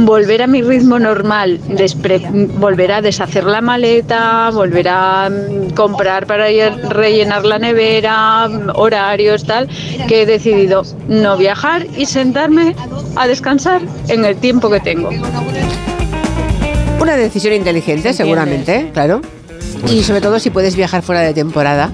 volver 0.00 0.42
a 0.42 0.46
mi 0.46 0.60
ritmo 0.62 0.98
normal, 0.98 1.58
despre- 1.68 2.15
volver 2.58 2.92
a 2.92 3.00
deshacer 3.02 3.44
la 3.44 3.60
maleta, 3.60 4.50
volver 4.52 4.88
a 4.88 5.28
mm, 5.30 5.70
comprar 5.74 6.26
para 6.26 6.50
ir- 6.50 6.74
rellenar 6.88 7.44
la 7.44 7.58
nevera, 7.58 8.48
mm, 8.48 8.70
horarios, 8.74 9.44
tal, 9.44 9.68
que 10.08 10.22
he 10.22 10.26
decidido 10.26 10.82
no 11.08 11.36
viajar 11.36 11.86
y 11.96 12.06
sentarme 12.06 12.74
a 13.16 13.26
descansar 13.26 13.82
en 14.08 14.24
el 14.24 14.36
tiempo 14.36 14.70
que 14.70 14.80
tengo. 14.80 15.10
Una 17.00 17.16
decisión 17.16 17.52
inteligente, 17.54 18.12
seguramente, 18.12 18.90
claro. 18.92 19.20
Y 19.90 20.02
sobre 20.02 20.20
todo 20.20 20.38
si 20.38 20.50
puedes 20.50 20.74
viajar 20.74 21.02
fuera 21.02 21.20
de 21.20 21.34
temporada. 21.34 21.90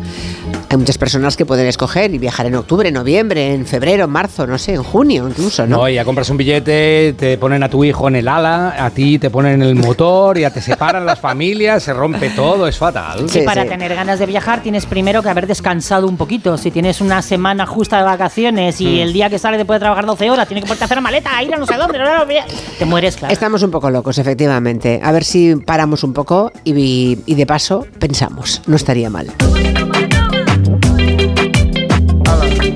Hay 0.72 0.78
muchas 0.78 0.96
personas 0.96 1.36
que 1.36 1.44
pueden 1.44 1.66
escoger 1.66 2.14
y 2.14 2.18
viajar 2.18 2.46
en 2.46 2.54
octubre, 2.54 2.90
noviembre, 2.90 3.52
en 3.52 3.66
febrero, 3.66 4.08
marzo, 4.08 4.46
no 4.46 4.56
sé, 4.56 4.72
en 4.72 4.82
junio 4.82 5.28
incluso, 5.28 5.66
¿no? 5.66 5.76
No, 5.76 5.88
ya 5.90 6.02
compras 6.02 6.30
un 6.30 6.38
billete, 6.38 7.12
te 7.12 7.36
ponen 7.36 7.62
a 7.62 7.68
tu 7.68 7.84
hijo 7.84 8.08
en 8.08 8.16
el 8.16 8.26
ala, 8.26 8.74
a 8.82 8.88
ti 8.88 9.18
te 9.18 9.28
ponen 9.28 9.60
el 9.60 9.74
motor, 9.74 10.38
ya 10.38 10.48
te 10.48 10.62
separan 10.62 11.04
las 11.04 11.20
familias, 11.20 11.82
se 11.82 11.92
rompe 11.92 12.30
todo, 12.30 12.66
es 12.66 12.78
fatal. 12.78 13.26
y 13.34 13.40
para 13.42 13.66
tener 13.66 13.94
ganas 13.94 14.18
de 14.18 14.24
viajar 14.24 14.62
tienes 14.62 14.86
primero 14.86 15.22
que 15.22 15.28
haber 15.28 15.46
descansado 15.46 16.08
un 16.08 16.16
poquito. 16.16 16.56
Si 16.56 16.70
tienes 16.70 17.02
una 17.02 17.20
semana 17.20 17.66
justa 17.66 17.98
de 17.98 18.04
vacaciones 18.04 18.80
y 18.80 18.86
Mm. 18.86 19.00
el 19.00 19.12
día 19.12 19.28
que 19.28 19.38
sales 19.38 19.58
te 19.60 19.66
puede 19.66 19.80
trabajar 19.80 20.06
12 20.06 20.30
horas, 20.30 20.48
tienes 20.48 20.64
que 20.64 20.68
ponerte 20.68 20.84
a 20.84 20.86
hacer 20.86 21.02
maleta, 21.02 21.42
ir 21.42 21.52
a 21.52 21.58
no 21.58 21.66
sé 21.66 21.74
dónde, 21.76 21.98
no, 21.98 22.04
no, 22.06 22.24
no, 22.24 22.32
te 22.78 22.84
mueres, 22.86 23.16
claro. 23.16 23.34
Estamos 23.34 23.62
un 23.62 23.70
poco 23.70 23.90
locos, 23.90 24.16
efectivamente. 24.16 25.00
A 25.02 25.12
ver 25.12 25.24
si 25.24 25.54
paramos 25.56 26.02
un 26.02 26.14
poco 26.14 26.50
y, 26.64 27.18
y 27.26 27.34
de 27.34 27.44
paso 27.44 27.86
pensamos. 27.98 28.62
No 28.66 28.76
estaría 28.76 29.10
mal. 29.10 29.26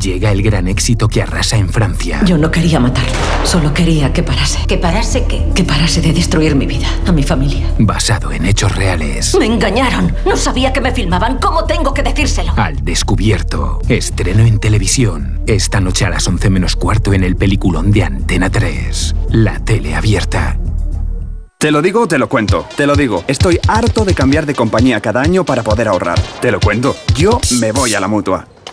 Llega 0.00 0.30
el 0.30 0.42
gran 0.42 0.68
éxito 0.68 1.08
que 1.08 1.22
arrasa 1.22 1.56
en 1.56 1.68
Francia. 1.68 2.20
Yo 2.24 2.36
no 2.36 2.50
quería 2.50 2.78
matarlo, 2.78 3.12
solo 3.44 3.72
quería 3.72 4.12
que 4.12 4.22
parase. 4.22 4.58
¿Que 4.66 4.76
parase 4.76 5.24
qué? 5.26 5.46
Que 5.54 5.64
parase 5.64 6.02
de 6.02 6.12
destruir 6.12 6.54
mi 6.54 6.66
vida, 6.66 6.86
a 7.06 7.12
mi 7.12 7.22
familia. 7.22 7.72
Basado 7.78 8.30
en 8.32 8.44
hechos 8.44 8.74
reales. 8.74 9.34
Me 9.38 9.46
engañaron. 9.46 10.14
No 10.26 10.36
sabía 10.36 10.72
que 10.72 10.80
me 10.80 10.92
filmaban. 10.92 11.38
¿Cómo 11.38 11.64
tengo 11.64 11.94
que 11.94 12.02
decírselo? 12.02 12.52
Al 12.56 12.84
descubierto. 12.84 13.80
Estreno 13.88 14.44
en 14.44 14.58
televisión. 14.58 15.40
Esta 15.46 15.80
noche 15.80 16.04
a 16.04 16.10
las 16.10 16.26
11 16.26 16.50
menos 16.50 16.76
cuarto 16.76 17.14
en 17.14 17.24
el 17.24 17.36
peliculón 17.36 17.90
de 17.90 18.04
Antena 18.04 18.50
3. 18.50 19.14
La 19.30 19.60
tele 19.60 19.94
abierta. 19.94 20.58
Te 21.58 21.70
lo 21.70 21.80
digo 21.80 22.02
o 22.02 22.08
te 22.08 22.18
lo 22.18 22.28
cuento. 22.28 22.66
Te 22.76 22.86
lo 22.86 22.96
digo. 22.96 23.24
Estoy 23.28 23.58
harto 23.66 24.04
de 24.04 24.14
cambiar 24.14 24.44
de 24.44 24.54
compañía 24.54 25.00
cada 25.00 25.22
año 25.22 25.44
para 25.44 25.62
poder 25.62 25.88
ahorrar. 25.88 26.20
Te 26.40 26.50
lo 26.50 26.60
cuento. 26.60 26.94
Yo 27.14 27.40
me 27.60 27.72
voy 27.72 27.94
a 27.94 28.00
la 28.00 28.08
mutua. 28.08 28.46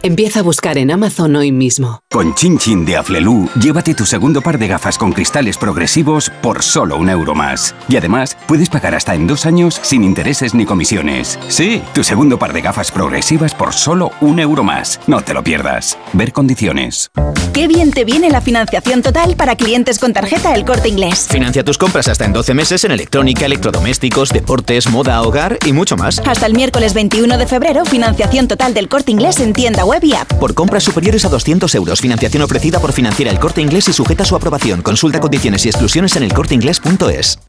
Empieza 0.00 0.40
a 0.40 0.42
buscar 0.44 0.78
en 0.78 0.92
Amazon 0.92 1.34
hoy 1.34 1.50
mismo. 1.50 1.98
Con 2.08 2.32
Chin 2.36 2.56
Chin 2.56 2.84
de 2.84 2.96
Aflelu, 2.96 3.48
llévate 3.60 3.94
tu 3.94 4.06
segundo 4.06 4.40
par 4.40 4.56
de 4.56 4.68
gafas 4.68 4.96
con 4.96 5.12
cristales 5.12 5.58
progresivos 5.58 6.30
por 6.40 6.62
solo 6.62 6.96
un 6.96 7.10
euro 7.10 7.34
más. 7.34 7.74
Y 7.88 7.96
además, 7.96 8.36
puedes 8.46 8.68
pagar 8.68 8.94
hasta 8.94 9.16
en 9.16 9.26
dos 9.26 9.44
años 9.44 9.80
sin 9.82 10.04
intereses 10.04 10.54
ni 10.54 10.64
comisiones. 10.64 11.36
Sí, 11.48 11.82
tu 11.94 12.04
segundo 12.04 12.38
par 12.38 12.52
de 12.52 12.60
gafas 12.60 12.92
progresivas 12.92 13.54
por 13.54 13.74
solo 13.74 14.12
un 14.20 14.38
euro 14.38 14.62
más. 14.62 15.00
No 15.08 15.20
te 15.20 15.34
lo 15.34 15.42
pierdas. 15.42 15.98
Ver 16.12 16.32
condiciones. 16.32 17.10
Qué 17.52 17.66
bien 17.66 17.90
te 17.90 18.04
viene 18.04 18.30
la 18.30 18.40
financiación 18.40 19.02
total 19.02 19.34
para 19.34 19.56
clientes 19.56 19.98
con 19.98 20.12
tarjeta 20.12 20.54
El 20.54 20.64
Corte 20.64 20.88
Inglés. 20.88 21.26
Financia 21.28 21.64
tus 21.64 21.76
compras 21.76 22.06
hasta 22.06 22.24
en 22.24 22.32
12 22.32 22.54
meses 22.54 22.84
en 22.84 22.92
electrónica, 22.92 23.46
electrodomésticos, 23.46 24.28
deportes, 24.28 24.88
moda, 24.88 25.20
hogar 25.22 25.58
y 25.66 25.72
mucho 25.72 25.96
más. 25.96 26.22
Hasta 26.24 26.46
el 26.46 26.54
miércoles 26.54 26.94
21 26.94 27.36
de 27.36 27.46
febrero, 27.48 27.84
financiación 27.84 28.46
total 28.46 28.74
del 28.74 28.88
Corte 28.88 29.10
Inglés 29.10 29.40
en 29.40 29.54
tienda 29.54 29.84
Por 30.38 30.52
compras 30.52 30.84
superiores 30.84 31.24
a 31.24 31.30
200 31.30 31.74
euros, 31.74 32.02
financiación 32.02 32.42
ofrecida 32.42 32.78
por 32.78 32.92
Financiera 32.92 33.30
El 33.30 33.38
Corte 33.38 33.62
Inglés 33.62 33.88
y 33.88 33.94
sujeta 33.94 34.22
a 34.22 34.26
su 34.26 34.36
aprobación. 34.36 34.82
Consulta 34.82 35.18
condiciones 35.18 35.64
y 35.64 35.70
exclusiones 35.70 36.14
en 36.16 36.24
elcorteinglés.es. 36.24 37.38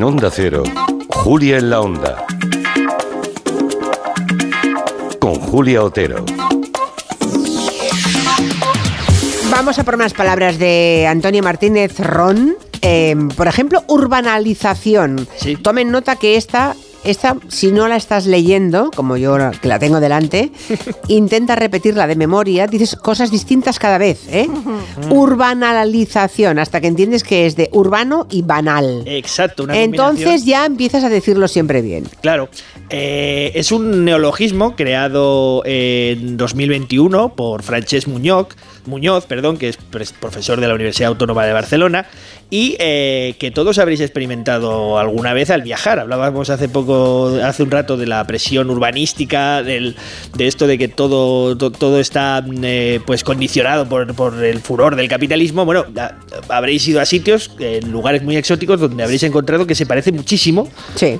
En 0.00 0.04
Onda 0.04 0.30
Cero, 0.32 0.62
Julia 1.10 1.58
en 1.58 1.68
la 1.68 1.82
Onda. 1.82 2.24
Con 5.18 5.34
Julia 5.34 5.84
Otero. 5.84 6.24
Vamos 9.50 9.78
a 9.78 9.84
por 9.84 9.96
unas 9.96 10.14
palabras 10.14 10.58
de 10.58 11.06
Antonio 11.06 11.42
Martínez 11.42 11.98
Ron. 11.98 12.56
Eh, 12.80 13.14
por 13.36 13.46
ejemplo, 13.46 13.84
urbanalización. 13.88 15.28
Tomen 15.60 15.90
nota 15.90 16.16
que 16.16 16.36
esta, 16.36 16.74
esta, 17.04 17.36
si 17.48 17.72
no 17.72 17.88
la 17.88 17.96
estás 17.96 18.26
leyendo, 18.26 18.90
como 18.94 19.16
yo 19.16 19.38
la- 19.38 19.50
que 19.52 19.68
la 19.68 19.78
tengo 19.78 20.00
delante, 20.00 20.50
intenta 21.08 21.56
repetirla 21.56 22.06
de 22.06 22.16
memoria, 22.16 22.66
dices 22.66 22.96
cosas 22.96 23.30
distintas 23.30 23.78
cada 23.78 23.98
vez. 23.98 24.26
¿eh? 24.30 24.48
Urbanalización, 25.10 26.58
hasta 26.58 26.80
que 26.80 26.86
entiendes 26.88 27.22
que 27.24 27.46
es 27.46 27.56
de 27.56 27.68
urbano 27.72 28.26
y 28.30 28.42
banal. 28.42 29.02
Exacto, 29.06 29.64
una 29.64 29.78
Entonces 29.78 30.44
ya 30.44 30.66
empiezas 30.66 31.04
a 31.04 31.08
decirlo 31.08 31.48
siempre 31.48 31.82
bien. 31.82 32.08
Claro, 32.20 32.48
eh, 32.90 33.52
es 33.54 33.72
un 33.72 34.04
neologismo 34.04 34.76
creado 34.76 35.62
en 35.64 36.36
2021 36.36 37.34
por 37.34 37.62
Francesc 37.62 38.08
Muñoz, 38.08 38.48
Muñoz 38.90 39.24
perdón, 39.26 39.56
que 39.56 39.68
es 39.68 39.78
profesor 40.20 40.60
de 40.60 40.68
la 40.68 40.74
Universidad 40.74 41.08
Autónoma 41.08 41.46
de 41.46 41.52
Barcelona 41.54 42.06
y 42.50 42.76
eh, 42.80 43.36
que 43.38 43.50
todos 43.52 43.78
habréis 43.78 44.00
experimentado 44.00 44.98
alguna 44.98 45.32
vez 45.32 45.50
al 45.50 45.62
viajar. 45.62 46.00
Hablábamos 46.00 46.50
hace 46.50 46.68
poco, 46.68 47.38
hace 47.44 47.62
un 47.62 47.70
rato 47.70 47.96
de 47.96 48.06
la 48.08 48.26
presión 48.26 48.68
urbanística, 48.70 49.62
del, 49.62 49.94
de 50.36 50.46
esto 50.48 50.66
de 50.66 50.76
que 50.76 50.88
todo, 50.88 51.56
to- 51.56 51.70
todo 51.70 52.00
está 52.00 52.44
eh, 52.62 53.00
pues 53.06 53.22
condicionado 53.22 53.88
por, 53.88 54.12
por 54.14 54.42
el 54.44 54.58
furor 54.60 54.96
del 54.96 55.08
capitalismo. 55.08 55.64
Bueno, 55.64 55.86
a- 55.96 56.14
habréis 56.48 56.86
ido 56.88 57.00
a 57.00 57.04
sitios, 57.06 57.52
en 57.60 57.92
lugares 57.92 58.22
muy 58.24 58.36
exóticos, 58.36 58.80
donde 58.80 59.02
habréis 59.04 59.22
encontrado 59.22 59.64
que 59.66 59.76
se 59.76 59.86
parece 59.86 60.10
muchísimo 60.10 60.68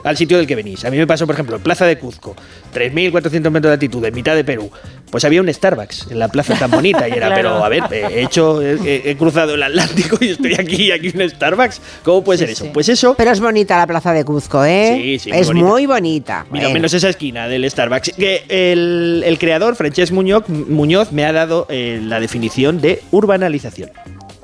al 0.03 0.17
sitio 0.17 0.37
del 0.37 0.49
que 0.49 0.57
venís. 0.57 0.85
A 0.85 0.91
mí 0.91 0.97
me 0.99 1.07
pasó, 1.07 1.27
por 1.27 1.35
ejemplo, 1.37 1.55
en 1.57 1.63
Plaza 1.63 1.87
de 1.87 1.97
Cuzco, 1.97 2.35
3.400 2.75 3.51
metros 3.51 3.71
de 3.71 3.75
altitud, 3.75 4.05
en 4.05 4.15
mitad 4.15 4.35
de 4.35 4.43
Perú. 4.45 4.71
Pues 5.11 5.25
había 5.25 5.41
un 5.41 5.53
Starbucks 5.53 6.09
en 6.11 6.19
la 6.19 6.29
plaza 6.29 6.55
tan 6.55 6.71
bonita 6.71 7.09
y 7.09 7.13
era, 7.13 7.27
Claro. 7.31 7.35
pero 7.37 7.60
a 7.65 7.69
ver, 7.69 7.83
he 7.93 8.23
hecho, 8.23 8.61
he, 8.63 9.11
he 9.11 9.17
cruzado 9.17 9.55
el 9.55 9.63
Atlántico 9.63 10.19
y 10.21 10.29
estoy 10.31 10.55
aquí 10.55 10.85
y 10.87 10.91
aquí 10.93 11.13
un 11.15 11.29
Starbucks. 11.29 11.81
¿Cómo 12.05 12.23
puede 12.25 12.39
ser 12.39 12.51
eso? 12.51 12.67
Pues 12.73 12.89
eso. 12.89 13.15
Pero 13.17 13.31
es 13.31 13.41
bonita 13.41 13.77
la 13.79 13.87
plaza 13.87 14.13
de 14.13 14.25
Cuzco, 14.25 14.65
¿eh? 14.65 14.99
Sí, 15.01 15.19
sí, 15.19 15.31
muy 15.31 15.39
es 15.39 15.47
bonita. 15.49 15.67
muy 15.69 15.87
bonita. 15.87 16.47
Mira, 16.51 16.65
Bueno. 16.67 16.75
menos 16.75 16.95
esa 16.95 17.09
esquina 17.09 17.49
del 17.49 17.69
Starbucks. 17.71 18.13
Que 18.17 18.45
el, 18.49 19.23
el 19.25 19.39
creador, 19.39 19.77
Francesc 19.77 20.13
Muñoz, 20.13 20.49
Muñoz, 20.49 21.13
me 21.13 21.25
ha 21.25 21.33
dado 21.33 21.67
eh, 21.69 22.01
la 22.03 22.21
definición 22.21 22.81
de 22.81 23.03
urbanalización. 23.11 23.91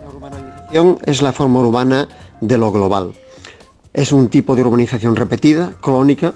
urbanización 0.06 0.98
es 1.06 1.22
la 1.22 1.32
forma 1.32 1.60
urbana 1.60 2.08
de 2.40 2.58
lo 2.58 2.72
global. 2.72 3.12
Es 3.92 4.12
un 4.12 4.28
tipo 4.28 4.54
de 4.54 4.62
urbanización 4.62 5.16
repetida, 5.16 5.72
crónica, 5.80 6.34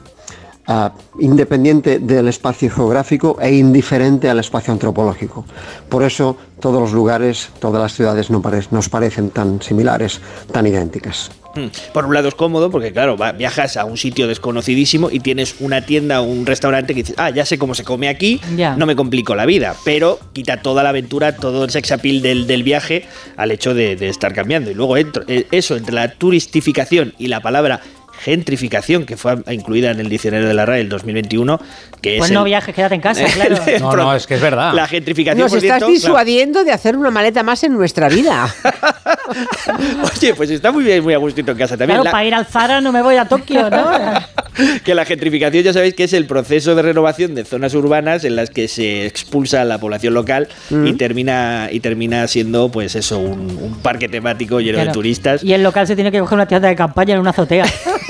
independiente 1.19 1.99
del 1.99 2.29
espacio 2.29 2.71
geográfico 2.71 3.37
e 3.41 3.55
indiferente 3.55 4.29
al 4.31 4.39
espacio 4.39 4.73
antropológico. 4.73 5.45
Por 5.89 6.03
eso 6.03 6.37
todos 6.61 6.81
los 6.81 6.93
lugares, 6.93 7.49
todas 7.59 7.81
las 7.83 7.95
ciudades 7.95 8.31
no 8.31 8.41
pare- 8.43 8.67
nos 8.71 8.89
parecen 8.89 9.31
tan 9.31 9.61
similares, 9.63 10.21
tan 10.53 10.67
idénticas. 10.67 11.31
Mm, 11.57 11.67
Por 11.93 12.07
un 12.07 12.15
lado 12.15 12.29
es 12.29 12.35
cómodo 12.37 12.71
porque, 12.71 12.93
claro, 12.93 13.17
va- 13.17 13.33
viajas 13.33 13.77
a 13.77 13.85
un 13.85 13.97
sitio 13.97 14.29
desconocidísimo 14.29 15.11
y 15.11 15.19
tienes 15.19 15.57
una 15.59 15.85
tienda 15.85 16.21
o 16.21 16.25
un 16.25 16.47
restaurante 16.47 16.95
que 16.95 17.03
dices, 17.03 17.17
ah, 17.19 17.31
ya 17.31 17.45
sé 17.45 17.59
cómo 17.59 17.75
se 17.75 17.83
come 17.83 18.09
aquí, 18.09 18.41
Ya. 18.57 18.77
no 18.77 18.87
me 18.87 18.95
complico 18.95 19.35
la 19.35 19.47
vida, 19.47 19.75
pero 19.85 20.21
quita 20.33 20.63
toda 20.63 20.85
la 20.85 20.91
aventura, 20.91 21.35
todo 21.35 21.65
el 21.65 21.71
sex 21.71 21.91
appeal 21.91 22.23
del, 22.23 22.47
del 22.47 22.63
viaje 22.63 23.07
al 23.37 23.51
hecho 23.51 23.75
de, 23.75 23.97
de 23.97 24.09
estar 24.09 24.33
cambiando. 24.33 24.71
Y 24.71 24.75
luego 24.75 24.97
entro- 24.97 25.25
eh, 25.27 25.49
eso, 25.51 25.77
entre 25.77 25.93
la 25.95 26.13
turistificación 26.13 27.15
y 27.19 27.27
la 27.27 27.41
palabra 27.41 27.81
gentrificación, 28.23 29.07
que 29.07 29.17
fue 29.17 29.37
incluida 29.51 29.91
en 29.91 30.01
el 30.01 30.09
diccionario 30.09 30.47
de 30.49 30.55
la 30.55 30.67
RAE 30.67 30.81
el 30.83 30.89
2021, 30.89 31.59
que 32.01 32.19
Pues 32.19 32.31
es 32.31 32.35
no 32.35 32.41
el- 32.41 32.47
viajes, 32.47 32.75
quédate 32.75 32.95
en 32.95 33.01
casa, 33.01 33.25
claro. 33.35 33.57
No, 33.81 33.97
no, 33.97 34.15
es 34.15 34.27
que 34.27 34.35
es 34.35 34.41
verdad. 34.41 34.73
La 34.75 34.87
gentrificación, 34.87 35.43
Nos 35.45 35.51
por 35.53 35.59
estás 35.59 35.79
cierto, 35.79 35.87
claro. 35.87 35.93
disuadiendo 35.93 36.65
de 36.65 36.73
hacer 36.73 36.97
una 36.97 37.11
maleta 37.11 37.43
más 37.43 37.63
en 37.65 37.73
nuestra 37.73 38.09
vida. 38.09 38.53
Oye, 40.17 40.35
pues 40.35 40.51
está 40.51 40.73
muy 40.73 40.85
bien, 40.85 41.03
muy 41.03 41.15
a 41.15 41.19
gustito 41.19 41.53
en 41.53 41.59
casa 41.59 41.77
también. 41.77 41.97
Claro, 41.97 42.05
La- 42.05 42.11
para 42.11 42.25
ir 42.25 42.35
al 42.35 42.47
Zara 42.47 42.81
no 42.81 42.93
me 42.93 43.03
voy 43.03 43.17
a 43.17 43.25
Tokio, 43.27 43.71
¿no? 43.71 43.91
que 44.85 44.95
la 44.95 45.05
gentrificación 45.05 45.63
ya 45.65 45.73
sabéis 45.73 45.95
que 45.95 46.05
es 46.05 46.13
el 46.13 46.27
proceso 46.27 46.75
de 46.75 46.83
renovación 46.83 47.35
de 47.35 47.45
zonas 47.45 47.75
urbanas 47.75 48.25
en 48.25 48.37
las 48.37 48.51
que 48.51 48.69
se 48.69 49.07
expulsa 49.07 49.63
a 49.63 49.65
la 49.65 49.79
población 49.79 50.13
local 50.15 50.49
y 50.71 50.93
termina 50.95 51.69
y 51.71 51.81
termina 51.81 52.27
siendo 52.29 52.71
pues 52.71 52.95
eso 52.95 53.19
un, 53.19 53.41
un 53.61 53.79
parque 53.83 54.09
temático 54.09 54.61
lleno 54.61 54.79
de 54.79 54.89
turistas 54.89 55.43
Y 55.45 55.53
el 55.53 55.63
local 55.63 55.87
se 55.87 55.95
tiene 55.95 56.11
que 56.11 56.19
coger 56.21 56.35
una 56.35 56.47
tienda 56.47 56.69
de 56.69 56.77
campaña 56.77 57.15
en 57.15 57.21
una 57.21 57.31
azotea. 57.31 57.65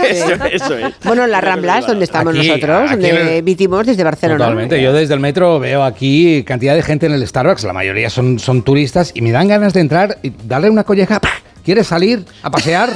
Eso, 0.05 0.45
eso 0.51 0.79
es 0.79 0.95
Bueno, 1.05 1.25
en 1.25 1.31
las 1.31 1.43
Ramblas, 1.43 1.87
donde 1.87 2.05
estamos 2.05 2.37
Aquí, 2.37 2.49
nosotros, 2.49 2.91
aquí 2.91 3.11
donde 3.11 3.43
vitimos 3.43 3.87
desde 3.87 4.05
Barcelona. 4.05 4.39
Totalmente. 4.39 4.83
Yo 4.83 4.93
desde 4.93 5.15
el 5.15 5.21
metro 5.21 5.59
veo 5.59 5.83
aquí 5.83 6.43
cantidad 6.45 6.75
de 6.75 6.83
gente 6.83 7.07
en 7.07 7.13
el 7.13 7.27
Starbucks, 7.27 7.65
la 7.65 7.73
mayoría 7.73 8.11
son, 8.11 8.39
son 8.39 8.63
turistas, 8.63 9.13
y 9.15 9.23
me 9.23 9.33
dan 9.33 9.49
ganas 9.49 9.75
de 9.75 9.81
entrar 9.81 10.19
y 10.23 10.33
darle 10.45 10.71
una 10.71 10.85
colleja. 10.85 11.21
¡pah! 11.21 11.40
¿Quieres 11.65 11.87
salir 11.87 12.25
a 12.43 12.51
pasear? 12.51 12.91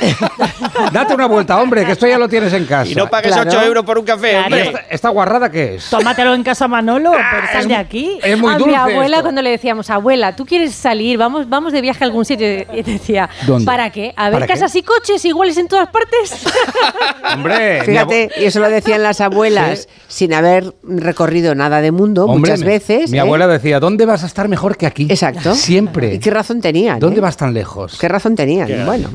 Date 0.93 1.15
una 1.15 1.27
vuelta, 1.27 1.61
hombre, 1.61 1.85
que 1.85 1.93
esto 1.93 2.07
ya 2.07 2.19
lo 2.19 2.29
tienes 2.29 2.53
en 2.53 2.65
casa. 2.67 2.91
y 2.91 2.95
no 2.95 3.09
pagues 3.09 3.37
8 3.37 3.63
euros 3.63 3.85
por 3.85 3.99
un 3.99 4.05
café 4.05 4.31
Claro. 4.31 4.45
hombre. 4.47 4.63
¿Esta, 4.63 4.79
esta 4.91 5.09
guarrada 5.11 5.51
qué 5.51 5.75
es? 5.77 5.91
Tómatelo 5.91 6.35
en 6.35 6.43
casa 6.43 6.67
Manolo, 6.69 7.13
pero 7.13 7.47
sal 7.53 7.69
de 7.69 7.77
aquí. 7.77 8.19
Es 8.23 8.39
muy 8.39 8.53
a 8.53 8.59
dulce 8.59 8.71
mi 8.71 8.77
abuela 8.77 9.17
esto. 9.17 9.23
cuando 9.23 9.43
le 9.43 9.51
decíamos, 9.51 9.91
abuela, 9.91 10.35
¿tú 10.37 10.47
quieres 10.47 10.75
salir? 10.75 11.19
Vamos, 11.19 11.49
vamos 11.49 11.73
de 11.73 11.81
viaje 11.81 12.03
a 12.05 12.07
algún 12.07 12.25
sitio. 12.25 12.47
Y 12.73 12.83
decía, 12.83 13.29
¿Dónde? 13.47 13.65
¿para 13.67 13.91
qué? 13.91 14.13
A 14.17 14.31
ver 14.31 14.47
casas 14.47 14.75
y 14.75 14.83
coches 14.83 15.25
iguales 15.25 15.57
en 15.59 15.69
todas 15.69 15.89
partes. 15.91 16.45
Hombre, 17.35 17.83
Fíjate, 17.85 18.31
y 18.41 18.45
eso 18.45 18.61
lo 18.61 18.69
decían 18.71 19.03
las 19.03 19.21
abuelas 19.21 19.89
sin 20.09 20.33
haber 20.35 20.75
recorrido 20.83 21.55
nada 21.55 21.81
de 21.81 21.91
mundo 21.93 22.25
Hombre, 22.25 22.39
muchas 22.53 22.63
veces. 22.63 23.11
Mi 23.11 23.19
¿eh? 23.19 23.21
abuela 23.21 23.47
decía, 23.47 23.81
¿dónde 23.81 24.07
vas 24.07 24.23
a 24.23 24.27
estar 24.27 24.49
mejor 24.49 24.77
que 24.77 24.87
aquí? 24.87 25.07
Exacto. 25.11 25.55
Siempre. 25.55 26.15
¿Y 26.15 26.19
qué 26.19 26.31
razón 26.31 26.61
tenían? 26.61 26.99
¿Dónde 26.99 27.19
eh? 27.19 27.23
vas 27.23 27.37
tan 27.37 27.53
lejos? 27.55 27.99
¿Qué 27.99 28.09
razón 28.09 28.37
tenían? 28.37 28.54
Tenían. 28.63 28.67
Qué 28.81 28.85
bueno, 28.85 29.11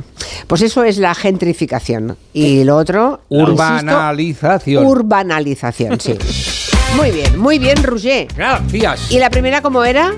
pues 0.47 0.61
eso 0.61 0.83
es 0.83 0.97
la 0.97 1.13
gentrificación. 1.15 2.17
Y 2.33 2.63
lo 2.63 2.77
otro, 2.77 3.21
insisto, 3.29 3.51
Urbanalización. 3.53 4.85
urbanalización, 4.85 5.99
sí. 5.99 6.15
Muy 6.95 7.11
bien, 7.11 7.37
muy 7.39 7.59
bien, 7.59 7.81
Roger. 7.83 8.27
Gracias. 8.35 9.11
¿Y 9.11 9.19
la 9.19 9.29
primera 9.29 9.61
cómo 9.61 9.83
era? 9.83 10.13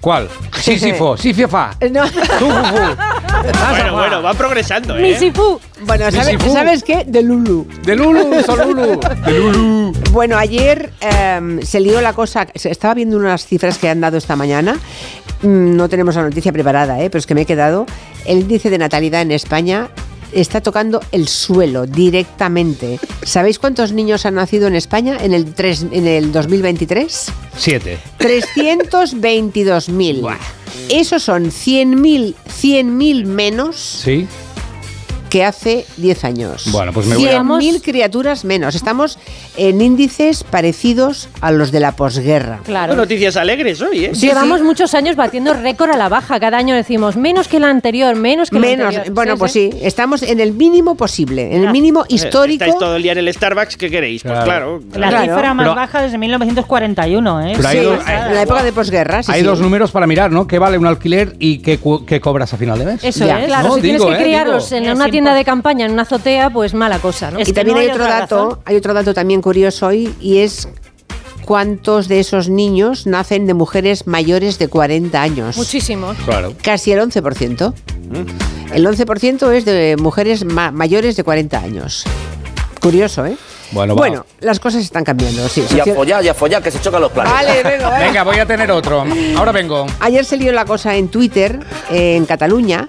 ¿Cuál? 0.00 0.28
Sísifo, 0.60 1.16
Sífifa. 1.16 1.70
No. 1.90 2.02
Bueno, 3.70 3.92
bueno, 3.92 4.22
va 4.22 4.32
progresando, 4.34 4.96
¿eh? 4.96 5.02
Misifú. 5.02 5.60
Bueno, 5.82 6.10
¿sabe- 6.10 6.32
Misifú. 6.34 6.52
¿sabes 6.52 6.82
qué? 6.82 7.04
De 7.06 7.22
Lulu. 7.22 7.66
De 7.84 7.94
Lulu, 7.96 8.42
son 8.44 8.58
Lulu. 8.60 9.00
De 9.26 9.38
Lulu. 9.38 9.92
Bueno, 10.12 10.38
ayer 10.38 10.90
em, 11.00 11.60
se 11.62 11.80
lió 11.80 12.00
la 12.00 12.12
cosa. 12.14 12.46
se- 12.54 12.70
Estaba 12.70 12.94
viendo 12.94 13.16
unas 13.18 13.44
cifras 13.46 13.76
que 13.78 13.88
han 13.88 14.00
dado 14.00 14.16
esta 14.16 14.36
mañana. 14.36 14.74
Mm, 15.42 15.76
No 15.76 15.88
tenemos 15.88 16.14
la 16.14 16.22
noticia 16.22 16.52
preparada, 16.52 17.00
¿eh? 17.02 17.10
pero 17.10 17.18
es 17.18 17.26
que 17.26 17.34
me 17.34 17.42
he 17.42 17.46
quedado. 17.46 17.84
El 18.24 18.38
índice 18.40 18.70
de 18.70 18.78
natalidad 18.78 19.20
en 19.20 19.32
España 19.32 19.88
está 20.34 20.60
tocando 20.60 21.00
el 21.12 21.28
suelo 21.28 21.86
directamente. 21.86 22.98
¿Sabéis 23.22 23.58
cuántos 23.58 23.92
niños 23.92 24.26
han 24.26 24.34
nacido 24.34 24.66
en 24.66 24.74
España 24.74 25.16
en 25.20 25.32
el, 25.32 25.54
tres- 25.54 25.86
en 25.90 26.06
el 26.06 26.32
2023? 26.32 27.26
Siete. 27.56 27.98
322.000. 28.18 30.36
Esos 30.90 31.22
son 31.22 31.46
100.000 31.50 32.34
100.000 32.62 33.24
menos 33.26 33.76
Sí. 34.04 34.26
Que 35.34 35.44
hace 35.44 35.84
10 35.96 36.22
años. 36.22 36.68
Bueno, 36.70 36.92
pues 36.92 37.06
me 37.08 37.16
voy 37.16 37.26
a- 37.26 37.42
100.000 37.42 37.82
criaturas 37.82 38.44
menos. 38.44 38.76
Estamos 38.76 39.18
en 39.56 39.80
índices 39.80 40.44
parecidos 40.44 41.28
a 41.40 41.50
los 41.50 41.72
de 41.72 41.80
la 41.80 41.96
posguerra. 41.96 42.60
Claro. 42.62 42.94
Noticias 42.94 43.36
alegres 43.36 43.82
hoy, 43.82 44.04
¿eh? 44.04 44.12
Llevamos 44.14 44.62
muchos 44.62 44.94
años 44.94 45.16
batiendo 45.16 45.52
récord 45.52 45.90
a 45.90 45.96
la 45.96 46.08
baja. 46.08 46.38
Cada 46.38 46.56
año 46.56 46.76
decimos 46.76 47.16
menos 47.16 47.48
que 47.48 47.56
el 47.56 47.64
anterior, 47.64 48.14
menos 48.14 48.48
que 48.48 48.58
el 48.58 48.62
Menos, 48.62 48.86
anterior. 48.94 49.12
bueno, 49.12 49.36
pues 49.36 49.50
sí, 49.50 49.70
estamos 49.82 50.22
en 50.22 50.38
el 50.38 50.52
mínimo 50.52 50.94
posible, 50.94 51.52
en 51.56 51.64
el 51.64 51.72
mínimo 51.72 52.04
histórico. 52.08 52.62
Eh, 52.62 52.68
Estáis 52.68 52.78
todo 52.78 52.94
el 52.94 53.02
día 53.02 53.10
en 53.10 53.18
el 53.18 53.34
Starbucks, 53.34 53.76
¿qué 53.76 53.90
queréis? 53.90 54.22
Pues 54.22 54.38
claro. 54.44 54.82
La 54.94 55.08
Claro. 55.08 55.34
cifra 55.34 55.52
más 55.52 55.64
Pero- 55.64 55.74
baja 55.74 56.02
desde 56.02 56.16
1941, 56.16 57.40
¿eh? 57.44 57.56
Hay 57.66 57.80
dos- 57.80 57.98
en 58.06 58.34
la 58.36 58.42
época 58.42 58.62
de 58.62 58.72
posguerra, 58.72 59.24
sí, 59.24 59.32
Hay 59.32 59.40
sí. 59.40 59.46
dos 59.46 59.58
números 59.60 59.90
para 59.90 60.06
mirar, 60.06 60.30
¿no? 60.30 60.46
¿Qué 60.46 60.60
vale 60.60 60.78
un 60.78 60.86
alquiler 60.86 61.34
y 61.40 61.58
qué, 61.58 61.80
cobras 62.20 62.52
a 62.54 62.56
final 62.56 62.78
de 62.78 62.84
mes? 62.84 63.02
Eso 63.02 63.26
Ya. 63.26 63.40
es. 63.40 63.46
Claro, 63.46 63.68
No, 63.68 63.74
si 63.74 63.80
tienes 63.82 64.00
que 64.04 64.12
eh, 64.12 64.22
criarlos 64.22 64.70
digo. 64.70 64.84
en 64.86 64.92
una 64.96 65.08
tienda 65.10 65.23
de 65.32 65.44
campaña, 65.44 65.86
en 65.86 65.92
una 65.92 66.02
azotea, 66.02 66.50
pues 66.50 66.74
mala 66.74 66.98
cosa, 66.98 67.30
¿no? 67.30 67.38
Es 67.38 67.48
Y 67.48 67.52
que 67.52 67.60
también 67.60 67.76
no 67.76 67.80
hay 67.80 67.86
hay 67.86 67.92
otro 67.92 68.04
dato, 68.04 68.44
razón. 68.48 68.58
hay 68.66 68.76
otro 68.76 68.92
dato 68.94 69.14
también 69.14 69.40
curioso 69.40 69.86
hoy 69.86 70.12
y 70.20 70.38
es 70.38 70.68
cuántos 71.44 72.08
de 72.08 72.20
esos 72.20 72.48
niños 72.48 73.06
nacen 73.06 73.46
de 73.46 73.54
mujeres 73.54 74.06
mayores 74.06 74.58
de 74.58 74.68
40 74.68 75.22
años. 75.22 75.56
Muchísimos. 75.56 76.16
Claro. 76.24 76.52
Casi 76.62 76.92
el 76.92 77.00
11%. 77.00 77.72
El 78.72 78.86
11% 78.86 79.52
es 79.52 79.64
de 79.64 79.96
mujeres 79.98 80.44
ma- 80.44 80.70
mayores 80.72 81.16
de 81.16 81.24
40 81.24 81.58
años. 81.58 82.04
Curioso, 82.80 83.24
¿eh? 83.24 83.36
Bueno, 83.72 83.94
va. 83.94 83.98
Bueno, 84.00 84.26
las 84.40 84.60
cosas 84.60 84.82
están 84.82 85.04
cambiando, 85.04 85.48
sí. 85.48 85.64
Y 85.74 85.80
a 85.80 85.94
follar, 85.94 86.22
y 86.24 86.28
a 86.28 86.34
follar, 86.34 86.62
que 86.62 86.70
se 86.70 86.80
chocan 86.80 87.00
los 87.00 87.10
planetas. 87.12 87.44
Vale, 87.44 87.62
venga, 87.62 87.90
venga. 87.90 87.98
Venga, 88.06 88.22
voy 88.24 88.38
a 88.38 88.46
tener 88.46 88.70
otro. 88.70 89.04
Ahora 89.36 89.52
vengo. 89.52 89.86
Ayer 90.00 90.24
se 90.24 90.36
lió 90.36 90.52
la 90.52 90.64
cosa 90.64 90.94
en 90.94 91.08
Twitter, 91.08 91.58
eh, 91.90 92.16
en 92.16 92.26
Cataluña. 92.26 92.86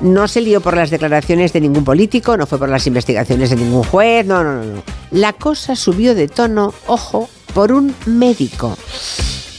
No 0.00 0.28
se 0.28 0.40
lió 0.40 0.60
por 0.60 0.76
las 0.76 0.90
declaraciones 0.90 1.52
de 1.52 1.60
ningún 1.60 1.84
político, 1.84 2.36
no 2.36 2.46
fue 2.46 2.58
por 2.58 2.68
las 2.68 2.86
investigaciones 2.86 3.50
de 3.50 3.56
ningún 3.56 3.82
juez, 3.82 4.24
no, 4.24 4.44
no, 4.44 4.62
no. 4.62 4.82
La 5.10 5.32
cosa 5.32 5.74
subió 5.74 6.14
de 6.14 6.28
tono, 6.28 6.72
ojo, 6.86 7.28
por 7.52 7.72
un 7.72 7.94
médico. 8.06 8.76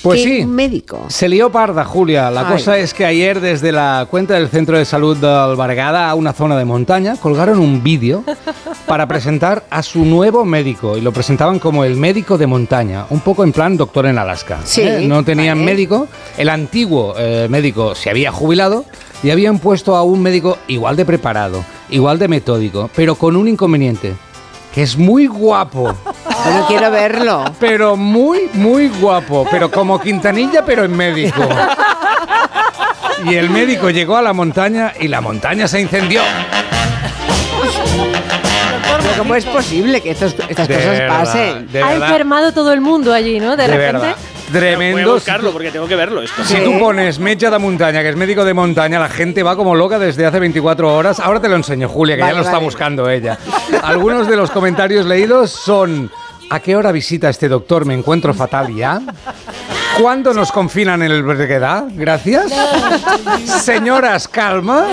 Pues 0.01 0.23
¿Qué 0.23 0.39
sí. 0.41 0.45
médico? 0.45 1.05
Se 1.09 1.27
lió 1.27 1.51
parda, 1.51 1.83
Julia. 1.83 2.31
La 2.31 2.47
Ay. 2.47 2.53
cosa 2.53 2.77
es 2.77 2.93
que 2.93 3.05
ayer 3.05 3.41
desde 3.41 3.71
la 3.73 4.07
cuenta 4.09 4.35
del 4.35 4.47
Centro 4.47 4.77
de 4.77 4.85
Salud 4.85 5.17
del 5.17 5.57
Bargada 5.57 6.09
a 6.09 6.15
una 6.15 6.31
zona 6.31 6.55
de 6.57 6.63
montaña 6.63 7.17
colgaron 7.17 7.59
un 7.59 7.83
vídeo 7.83 8.23
para 8.85 9.07
presentar 9.07 9.65
a 9.69 9.83
su 9.83 10.05
nuevo 10.05 10.45
médico 10.45 10.97
y 10.97 11.01
lo 11.01 11.11
presentaban 11.11 11.59
como 11.59 11.83
el 11.83 11.97
médico 11.97 12.37
de 12.37 12.47
montaña, 12.47 13.05
un 13.09 13.19
poco 13.19 13.43
en 13.43 13.51
plan 13.51 13.75
doctor 13.75 14.05
en 14.05 14.17
Alaska. 14.17 14.59
Sí, 14.63 14.81
¿eh? 14.83 15.01
No 15.05 15.23
tenían 15.23 15.59
vale. 15.59 15.71
médico, 15.71 16.07
el 16.37 16.47
antiguo 16.49 17.13
eh, 17.17 17.47
médico 17.49 17.93
se 17.93 18.09
había 18.09 18.31
jubilado 18.31 18.85
y 19.21 19.31
habían 19.31 19.59
puesto 19.59 19.97
a 19.97 20.03
un 20.03 20.21
médico 20.21 20.57
igual 20.69 20.95
de 20.95 21.03
preparado, 21.03 21.65
igual 21.89 22.19
de 22.19 22.29
metódico, 22.29 22.89
pero 22.95 23.15
con 23.15 23.35
un 23.35 23.49
inconveniente, 23.49 24.13
que 24.73 24.81
es 24.83 24.97
muy 24.97 25.27
guapo. 25.27 25.93
Pero 26.51 26.65
quiero 26.67 26.91
verlo. 26.91 27.45
Pero 27.59 27.95
muy, 27.95 28.49
muy 28.53 28.89
guapo. 28.89 29.47
Pero 29.49 29.69
como 29.71 29.99
Quintanilla, 29.99 30.63
pero 30.65 30.83
en 30.83 30.95
médico. 30.95 31.41
Y 33.25 33.35
el 33.35 33.49
médico 33.49 33.89
llegó 33.89 34.15
a 34.17 34.21
la 34.21 34.33
montaña 34.33 34.93
y 34.99 35.07
la 35.07 35.21
montaña 35.21 35.67
se 35.67 35.79
incendió. 35.81 36.21
Pero 39.01 39.17
¿Cómo 39.17 39.35
es 39.35 39.45
posible 39.45 40.01
que 40.01 40.11
estos- 40.11 40.35
estas 40.47 40.67
De 40.67 40.75
cosas 40.75 40.89
verdad, 40.99 41.19
pasen? 41.19 41.71
de 41.71 41.83
ha 41.83 41.87
verdad. 41.89 42.07
enfermado 42.09 42.51
todo 42.53 42.71
el 42.73 42.81
mundo 42.81 43.13
allí, 43.13 43.39
¿no? 43.39 43.55
De, 43.55 43.67
De 43.67 43.67
repente. 43.67 43.91
verdad. 43.91 44.15
Voy 44.49 44.57
a 44.57 44.61
Tremendo. 44.61 45.13
buscarlo 45.13 45.51
porque 45.51 45.69
tengo 45.71 45.87
que 45.87 45.95
verlo 45.95 46.23
esto. 46.23 46.43
Si 46.43 46.55
tú 46.63 46.79
pones 46.79 47.19
Mecha 47.19 47.51
de 47.51 47.59
Montaña, 47.59 48.01
que 48.01 48.09
es 48.09 48.15
médico 48.15 48.43
de 48.43 48.55
montaña, 48.55 48.97
la 48.99 49.07
gente 49.09 49.43
va 49.43 49.55
como 49.55 49.75
loca 49.75 49.99
desde 49.99 50.25
hace 50.25 50.39
24 50.39 50.95
horas. 50.95 51.19
Ahora 51.19 51.39
te 51.39 51.47
lo 51.49 51.55
enseño, 51.55 51.87
Julia, 51.87 52.15
que 52.15 52.21
Vale, 52.21 52.33
ya 52.33 52.37
lo 52.37 52.41
está 52.43 52.53
vale. 52.53 52.65
buscando 52.65 53.07
ella. 53.09 53.37
Algunos 53.83 54.27
de 54.27 54.35
los 54.35 54.49
comentarios 54.49 55.05
leídos 55.05 55.51
son: 55.51 56.09
¿A 56.51 56.59
qué 56.59 56.75
hora 56.75 56.91
visita 56.91 57.29
este 57.29 57.47
doctor? 57.47 57.85
Me 57.85 57.93
encuentro 57.93 58.33
fatal 58.33 58.73
ya. 58.75 59.01
¿Cuándo 59.99 60.33
nos 60.33 60.51
confinan 60.51 61.03
en 61.03 61.11
el 61.11 61.23
Berguedà? 61.23 61.85
Gracias. 61.91 62.51
Señoras, 63.63 64.27
calma. 64.27 64.87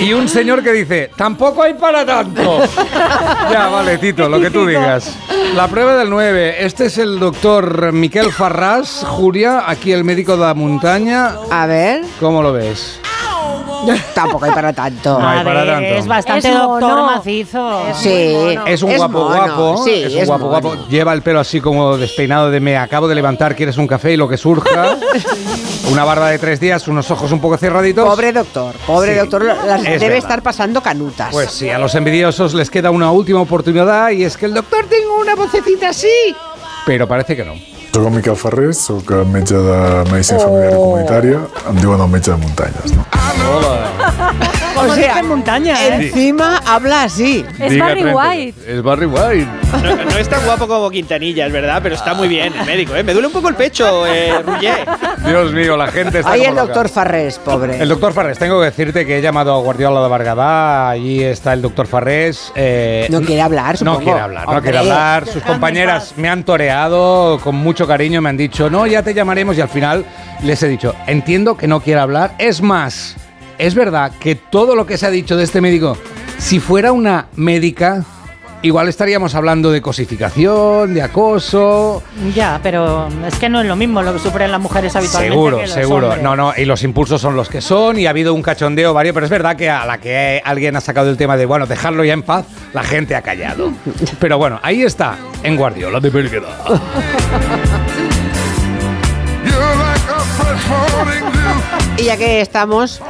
Y 0.00 0.12
un 0.12 0.28
señor 0.28 0.62
que 0.62 0.72
dice, 0.72 1.10
tampoco 1.16 1.62
hay 1.62 1.74
para 1.74 2.06
tanto. 2.06 2.60
Ya, 3.50 3.68
vale, 3.68 3.98
Tito, 3.98 4.28
lo 4.28 4.40
que 4.40 4.50
tú 4.50 4.64
digas. 4.66 5.14
La 5.54 5.68
prueba 5.68 5.96
del 5.96 6.08
9. 6.08 6.64
Este 6.64 6.86
es 6.86 6.98
el 6.98 7.18
doctor 7.18 7.92
Miquel 7.92 8.32
Farrás, 8.32 9.04
Julia, 9.06 9.64
aquí 9.66 9.92
el 9.92 10.04
médico 10.04 10.36
de 10.36 10.46
la 10.46 10.54
montaña. 10.54 11.34
A 11.50 11.66
ver. 11.66 12.02
¿Cómo 12.20 12.42
lo 12.42 12.52
ves? 12.52 13.00
Tampoco 14.14 14.44
hay 14.44 14.50
para 14.52 14.72
tanto. 14.72 15.18
No 15.18 15.28
hay 15.28 15.44
para 15.44 15.64
tanto. 15.66 15.88
Es 15.88 16.06
bastante 16.06 16.48
Es 16.48 16.54
doctor 16.54 16.90
mono. 16.90 17.06
macizo. 17.06 17.82
Sí, 17.94 18.56
Es 18.66 18.82
un 18.82 18.90
Es 18.90 18.98
guapo 18.98 19.28
mono, 19.28 19.34
guapo. 19.36 19.84
sí, 19.84 20.02
es 20.04 20.14
un 20.14 20.18
es 20.20 20.26
guapo 20.28 20.44
mono. 20.50 20.60
guapo. 20.60 20.88
Lleva 20.88 21.12
el 21.12 21.22
pelo 21.22 21.40
así 21.40 21.60
como 21.60 21.96
despeinado 21.96 22.50
de 22.50 22.60
me 22.60 22.76
acabo 22.76 23.08
de 23.08 23.14
levantar, 23.14 23.54
quieres 23.56 23.76
un 23.76 23.86
café 23.86 24.12
y 24.12 24.16
lo 24.16 24.28
que 24.28 24.36
surja. 24.36 24.96
Una 25.92 26.04
barba 26.04 26.30
de 26.30 26.38
tres 26.40 26.58
días, 26.58 26.88
unos 26.88 27.08
ojos 27.12 27.30
un 27.30 27.40
poco 27.40 27.56
cerraditos. 27.58 28.04
Pobre 28.08 28.32
doctor, 28.32 28.74
pobre 28.86 29.12
Sí, 29.12 29.18
doctor, 29.20 29.44
las 29.44 29.80
es 29.80 29.84
debe 29.84 29.98
verdad. 30.00 30.16
estar 30.18 30.42
pasando 30.42 30.82
canutas. 30.82 31.28
Pues 31.30 31.50
sí, 31.52 31.70
a 31.70 31.78
los 31.78 31.94
envidiosos 31.94 32.54
les 32.54 32.70
queda 32.70 32.90
una 32.90 33.12
última 33.12 33.40
oportunidad 33.40 34.10
y 34.10 34.24
es 34.24 34.36
que 34.36 34.46
el 34.46 34.54
doctor 34.54 34.84
tiene 34.86 35.06
una 35.06 35.36
vocecita 35.36 35.90
así. 35.90 36.08
Pero 36.86 37.06
parece 37.06 37.36
que 37.36 37.44
no. 37.44 37.54
Soc 37.94 38.04
el 38.04 38.10
Miquel 38.12 38.36
Ferrer, 38.36 38.74
soc 38.74 39.10
metge 39.32 39.54
de 39.54 40.04
Medicina 40.12 40.38
Familiar 40.40 40.72
i 40.72 40.74
Comunitària, 40.76 41.38
em 41.70 41.78
diuen 41.80 42.02
el 42.04 42.10
metge 42.12 42.30
de 42.30 42.36
muntanyes. 42.36 42.92
No? 42.92 43.06
Como 44.74 44.90
O 44.92 44.94
sea, 44.94 45.06
dice 45.08 45.18
en 45.20 45.28
montaña, 45.28 45.82
¿eh? 45.86 45.94
Encima 46.06 46.58
habla 46.66 47.04
así. 47.04 47.44
Es 47.58 47.78
Barry 47.78 48.04
White. 48.04 48.54
Es 48.74 48.82
Barry 48.82 49.06
White. 49.06 49.48
No, 49.82 49.96
no 50.04 50.18
es 50.18 50.28
tan 50.28 50.44
guapo 50.44 50.66
como 50.68 50.90
Quintanilla, 50.90 51.46
es 51.46 51.52
verdad, 51.52 51.80
pero 51.82 51.94
está 51.94 52.12
muy 52.14 52.28
bien 52.28 52.52
el 52.54 52.66
médico, 52.66 52.94
¿eh? 52.94 53.02
Me 53.02 53.12
duele 53.12 53.26
un 53.28 53.32
poco 53.32 53.48
el 53.48 53.54
pecho, 53.54 54.06
eh, 54.06 54.34
Ruller. 54.44 54.86
Dios 55.26 55.52
mío, 55.52 55.76
la 55.76 55.86
gente 55.88 56.18
está 56.20 56.30
Ahí 56.32 56.42
el 56.42 56.50
loca. 56.50 56.62
doctor 56.66 56.88
Farrés, 56.90 57.38
pobre. 57.38 57.80
El 57.82 57.88
doctor 57.88 58.12
Farrés, 58.12 58.38
tengo 58.38 58.58
que 58.60 58.66
decirte 58.66 59.06
que 59.06 59.18
he 59.18 59.22
llamado 59.22 59.54
a 59.54 59.60
Guardiola 59.60 60.02
de 60.02 60.08
Bargadá, 60.08 60.90
allí 60.90 61.22
está 61.24 61.52
el 61.54 61.62
doctor 61.62 61.86
Farrés. 61.86 62.52
eh, 62.54 63.06
No 63.10 63.22
quiere 63.22 63.40
hablar, 63.42 63.72
No 63.82 63.92
supongo. 63.94 64.00
quiere 64.04 64.20
hablar, 64.20 64.46
no 64.48 64.62
quiere 64.62 64.78
hablar. 64.78 65.26
Sus 65.26 65.42
compañeras 65.42 66.14
me 66.16 66.28
han 66.28 66.44
toreado 66.44 67.38
con 67.42 67.54
mucho 67.56 67.86
cariño, 67.86 68.20
me 68.20 68.28
han 68.28 68.36
dicho, 68.36 68.68
no, 68.70 68.86
ya 68.86 69.02
te 69.02 69.14
llamaremos 69.14 69.56
y 69.56 69.60
al 69.62 69.68
final 69.70 70.04
les 70.42 70.62
he 70.62 70.68
dicho, 70.68 70.94
entiendo 71.06 71.56
que 71.56 71.66
no 71.66 71.80
quiere 71.80 72.00
hablar. 72.00 72.32
Es 72.38 72.60
más, 72.62 73.16
es 73.58 73.74
verdad 73.74 74.12
que 74.18 74.34
todo 74.34 74.74
lo 74.74 74.86
que 74.86 74.98
se 74.98 75.06
ha 75.06 75.10
dicho 75.10 75.36
de 75.36 75.44
este 75.44 75.60
médico, 75.60 75.96
si 76.38 76.60
fuera 76.60 76.92
una 76.92 77.26
médica, 77.36 78.04
igual 78.62 78.88
estaríamos 78.88 79.34
hablando 79.34 79.70
de 79.70 79.80
cosificación, 79.80 80.94
de 80.94 81.02
acoso. 81.02 82.02
Ya, 82.34 82.60
pero 82.62 83.08
es 83.26 83.36
que 83.36 83.48
no 83.48 83.60
es 83.60 83.66
lo 83.66 83.76
mismo 83.76 84.02
lo 84.02 84.12
que 84.12 84.18
sufren 84.18 84.50
las 84.50 84.60
mujeres 84.60 84.94
habitualmente. 84.96 85.34
Seguro, 85.34 85.56
que 85.58 85.62
los 85.62 85.72
seguro. 85.72 86.06
hombres. 86.08 86.22
No, 86.22 86.36
no, 86.36 86.52
y 86.56 86.64
los 86.64 86.82
impulsos 86.82 87.20
son 87.20 87.36
los 87.36 87.48
que 87.48 87.60
son 87.60 87.98
y 87.98 88.06
ha 88.06 88.10
habido 88.10 88.34
un 88.34 88.42
cachondeo 88.42 88.92
varios, 88.92 89.14
pero 89.14 89.26
es 89.26 89.30
verdad 89.30 89.56
que 89.56 89.70
a 89.70 89.86
la 89.86 89.98
que 89.98 90.42
alguien 90.44 90.76
ha 90.76 90.80
sacado 90.80 91.10
el 91.10 91.16
tema 91.16 91.36
de, 91.36 91.46
bueno, 91.46 91.66
dejarlo 91.66 92.04
ya 92.04 92.12
en 92.12 92.22
paz, 92.22 92.46
la 92.72 92.82
gente 92.82 93.14
ha 93.14 93.22
callado. 93.22 93.72
Pero 94.18 94.38
bueno, 94.38 94.60
ahí 94.62 94.82
está, 94.82 95.16
en 95.42 95.56
Guardiola 95.56 96.00
de 96.00 96.10
Belgrado. 96.10 96.80
Y 101.98 102.04
ya 102.04 102.16
que 102.16 102.40
estamos, 102.42 103.00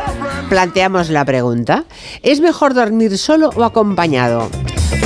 planteamos 0.48 1.10
la 1.10 1.24
pregunta. 1.24 1.84
¿Es 2.22 2.40
mejor 2.40 2.74
dormir 2.74 3.18
solo 3.18 3.50
o 3.56 3.64
acompañado? 3.64 4.48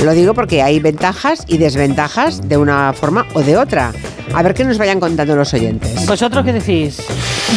Lo 0.03 0.13
digo 0.13 0.33
porque 0.33 0.61
hay 0.63 0.79
ventajas 0.79 1.43
y 1.47 1.57
desventajas 1.57 2.47
de 2.49 2.57
una 2.57 2.91
forma 2.93 3.27
o 3.33 3.41
de 3.41 3.55
otra. 3.57 3.91
A 4.33 4.41
ver 4.41 4.53
qué 4.53 4.63
nos 4.63 4.77
vayan 4.77 4.99
contando 4.99 5.35
los 5.35 5.53
oyentes. 5.53 6.05
¿Vosotros 6.07 6.43
qué 6.43 6.53
decís? 6.53 6.97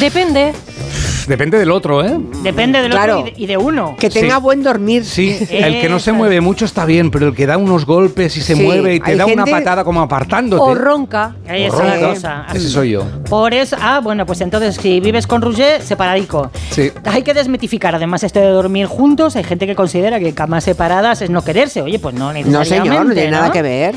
Depende. 0.00 0.52
Depende 1.26 1.58
del 1.58 1.70
otro, 1.70 2.04
¿eh? 2.04 2.18
Depende 2.42 2.82
del 2.82 2.90
Claro. 2.90 3.20
otro 3.20 3.30
y 3.30 3.32
de, 3.32 3.42
y 3.44 3.46
de 3.46 3.56
uno. 3.56 3.96
Que 3.98 4.10
tenga 4.10 4.34
Sí. 4.36 4.42
buen 4.42 4.62
dormir. 4.62 5.06
Sí, 5.06 5.34
el 5.50 5.80
que 5.80 5.88
no 5.88 5.98
se 5.98 6.12
mueve 6.12 6.42
mucho 6.42 6.66
está 6.66 6.84
bien, 6.84 7.10
pero 7.10 7.28
el 7.28 7.34
que 7.34 7.46
da 7.46 7.56
unos 7.56 7.86
golpes 7.86 8.36
y 8.36 8.42
se 8.42 8.54
Sí, 8.54 8.62
mueve 8.62 8.96
y 8.96 9.00
te 9.00 9.12
hay 9.12 9.16
da 9.16 9.24
una 9.24 9.46
patada 9.46 9.84
como 9.84 10.02
apartándote. 10.02 10.62
O 10.62 10.74
ronca. 10.74 11.34
Ahí 11.48 11.64
está 11.64 11.78
Ronca. 11.78 11.96
la 11.96 12.08
cosa. 12.08 12.46
Ese 12.52 12.68
soy 12.68 12.90
yo. 12.90 13.06
Por 13.30 13.54
eso, 13.54 13.74
ah, 13.80 14.00
bueno, 14.04 14.26
pues 14.26 14.42
entonces 14.42 14.74
si 14.76 15.00
vives 15.00 15.26
con 15.26 15.40
Roger, 15.40 15.80
separadico. 15.80 16.50
Sí. 16.70 16.90
Hay 17.06 17.22
que 17.22 17.32
desmitificar 17.32 17.94
además 17.94 18.22
esto 18.22 18.40
de 18.40 18.48
dormir 18.48 18.84
juntos. 18.86 19.34
Hay 19.36 19.44
gente 19.44 19.66
que 19.66 19.74
considera 19.74 20.20
que 20.20 20.34
camas 20.34 20.64
separadas 20.64 21.22
es 21.22 21.30
no 21.30 21.42
quererse. 21.42 21.80
Oye, 21.80 21.98
pues 21.98 22.14
no 22.14 22.33
No, 22.46 22.64
señor, 22.64 23.06
no 23.06 23.14
tiene 23.14 23.30
nada 23.30 23.52
que 23.52 23.62
ver. 23.62 23.94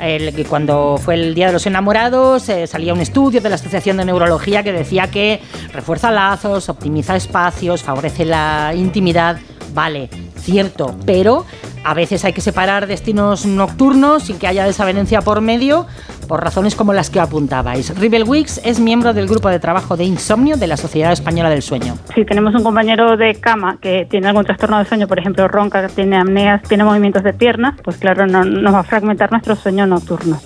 El, 0.00 0.46
cuando 0.48 0.98
fue 1.02 1.14
el 1.14 1.34
Día 1.34 1.46
de 1.46 1.52
los 1.52 1.66
Enamorados 1.66 2.48
eh, 2.48 2.66
salía 2.66 2.92
un 2.92 3.00
estudio 3.00 3.40
de 3.40 3.48
la 3.48 3.54
Asociación 3.54 3.96
de 3.96 4.04
Neurología 4.04 4.64
que 4.64 4.72
decía 4.72 5.08
que 5.08 5.40
refuerza 5.72 6.10
lazos, 6.10 6.68
optimiza 6.68 7.14
espacios, 7.14 7.82
favorece 7.82 8.24
la 8.24 8.72
intimidad. 8.74 9.38
Vale, 9.74 10.08
cierto, 10.36 10.96
pero 11.04 11.44
a 11.84 11.94
veces 11.94 12.24
hay 12.24 12.32
que 12.32 12.40
separar 12.40 12.86
destinos 12.86 13.44
nocturnos 13.44 14.24
sin 14.24 14.38
que 14.38 14.46
haya 14.46 14.64
desavenencia 14.64 15.20
por 15.20 15.40
medio 15.40 15.86
por 16.28 16.42
razones 16.42 16.74
como 16.74 16.92
las 16.92 17.10
que 17.10 17.20
apuntabais. 17.20 17.96
Ribel 17.98 18.24
Wicks 18.24 18.60
es 18.64 18.80
miembro 18.80 19.12
del 19.12 19.28
grupo 19.28 19.50
de 19.50 19.58
trabajo 19.58 19.96
de 19.96 20.04
insomnio 20.04 20.56
de 20.56 20.66
la 20.66 20.76
Sociedad 20.76 21.12
Española 21.12 21.50
del 21.50 21.60
Sueño. 21.60 21.98
Si 22.14 22.24
tenemos 22.24 22.54
un 22.54 22.62
compañero 22.62 23.16
de 23.16 23.34
cama 23.34 23.78
que 23.80 24.06
tiene 24.08 24.28
algún 24.28 24.44
trastorno 24.44 24.78
de 24.78 24.86
sueño, 24.86 25.06
por 25.06 25.18
ejemplo, 25.18 25.46
ronca, 25.48 25.86
tiene 25.88 26.16
apneas, 26.16 26.62
tiene 26.62 26.84
movimientos 26.84 27.22
de 27.22 27.34
piernas, 27.34 27.74
pues 27.82 27.98
claro, 27.98 28.26
no, 28.26 28.44
nos 28.44 28.72
va 28.72 28.80
a 28.80 28.84
fragmentar 28.84 29.30
nuestro 29.30 29.56
sueño 29.56 29.86
nocturno. 29.86 30.40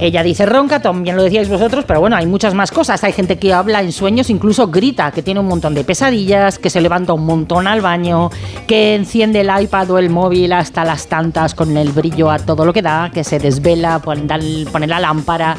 Ella 0.00 0.22
dice 0.22 0.46
ronca, 0.46 0.80
también 0.80 1.16
lo 1.16 1.22
decíais 1.22 1.48
vosotros, 1.48 1.84
pero 1.86 2.00
bueno, 2.00 2.16
hay 2.16 2.26
muchas 2.26 2.54
más 2.54 2.70
cosas. 2.70 3.04
Hay 3.04 3.12
gente 3.12 3.38
que 3.38 3.52
habla 3.52 3.80
en 3.80 3.92
sueños, 3.92 4.30
incluso 4.30 4.68
grita, 4.68 5.10
que 5.12 5.22
tiene 5.22 5.40
un 5.40 5.46
montón 5.46 5.74
de 5.74 5.84
pesadillas, 5.84 6.58
que 6.58 6.70
se 6.70 6.80
levanta 6.80 7.12
un 7.12 7.24
montón 7.24 7.66
al 7.66 7.80
baño, 7.80 8.30
que 8.66 8.94
enciende 8.94 9.40
el 9.40 9.50
iPad 9.62 9.90
o 9.90 9.98
el 9.98 10.10
móvil 10.10 10.52
hasta 10.52 10.84
las 10.84 11.06
tantas 11.06 11.54
con 11.54 11.76
el 11.76 11.90
brillo 11.90 12.30
a 12.30 12.38
todo 12.38 12.64
lo 12.64 12.72
que 12.72 12.82
da, 12.82 13.10
que 13.12 13.24
se 13.24 13.38
desvela, 13.38 14.00
pone, 14.00 14.86
la 14.86 15.00
lámpara. 15.00 15.56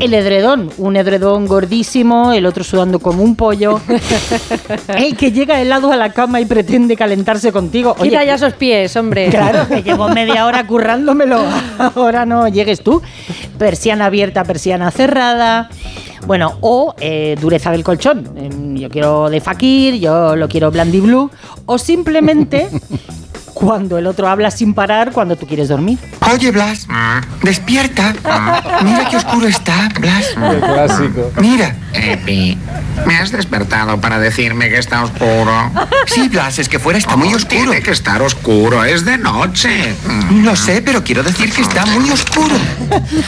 El 0.00 0.14
edredón, 0.14 0.70
un 0.78 0.96
edredón 0.96 1.46
gordísimo, 1.46 2.32
el 2.32 2.46
otro 2.46 2.64
sudando 2.64 2.98
como 3.00 3.22
un 3.22 3.36
pollo. 3.36 3.80
el 4.96 5.14
que 5.16 5.30
llega 5.30 5.60
helado 5.60 5.92
a 5.92 5.96
la 5.96 6.12
cama 6.12 6.40
y 6.40 6.46
pretende 6.46 6.96
calentarse 6.96 7.52
contigo. 7.52 7.94
Oye, 7.98 8.08
Quita 8.10 8.24
ya 8.24 8.34
esos 8.34 8.54
pies, 8.54 8.96
hombre. 8.96 9.28
Claro, 9.28 9.68
que 9.68 9.82
llevo 9.82 10.08
media 10.14 10.46
hora 10.46 10.66
currándomelo. 10.66 11.42
Ahora 11.78 12.24
no 12.24 12.48
llegues 12.48 12.82
tú. 12.82 13.02
Persiana 13.58 14.06
abierta, 14.06 14.42
persiana 14.44 14.90
cerrada. 14.90 15.68
Bueno, 16.26 16.56
o 16.60 16.94
eh, 16.98 17.36
dureza 17.40 17.70
del 17.70 17.84
colchón. 17.84 18.24
Em, 18.36 18.76
Yo 18.76 18.88
quiero 18.88 19.28
de 19.28 19.40
fakir, 19.40 19.96
yo 19.96 20.34
lo 20.34 20.48
quiero 20.48 20.70
blandy 20.70 21.00
blue. 21.00 21.30
O 21.66 21.76
simplemente 21.76 22.68
cuando 23.60 23.98
el 23.98 24.06
otro 24.06 24.26
habla 24.26 24.50
sin 24.50 24.72
parar 24.72 25.12
cuando 25.12 25.36
tú 25.36 25.46
quieres 25.46 25.68
dormir. 25.68 25.98
Oye, 26.32 26.50
Blas, 26.50 26.88
despierta. 27.42 28.14
Mira 28.82 29.06
qué 29.10 29.18
oscuro 29.18 29.46
está, 29.46 29.90
Blas. 30.00 30.34
El 30.36 30.60
clásico. 30.60 31.30
Mira. 31.40 31.76
¿Me 33.06 33.16
has 33.16 33.30
despertado 33.32 34.00
para 34.00 34.18
decirme 34.18 34.68
que 34.68 34.78
está 34.78 35.04
oscuro? 35.04 35.50
Sí, 36.06 36.28
Blas, 36.28 36.58
es 36.58 36.68
que 36.68 36.78
fuera 36.78 36.98
está 36.98 37.16
muy 37.16 37.28
oscuro. 37.34 37.48
Tiene 37.64 37.82
que 37.82 37.90
estar 37.90 38.20
oscuro, 38.22 38.84
es 38.84 39.04
de 39.04 39.18
noche. 39.18 39.94
Lo 40.42 40.54
sé, 40.56 40.82
pero 40.82 41.02
quiero 41.04 41.22
decir 41.22 41.52
que 41.52 41.62
está 41.62 41.84
muy 41.86 42.10
oscuro. 42.10 42.54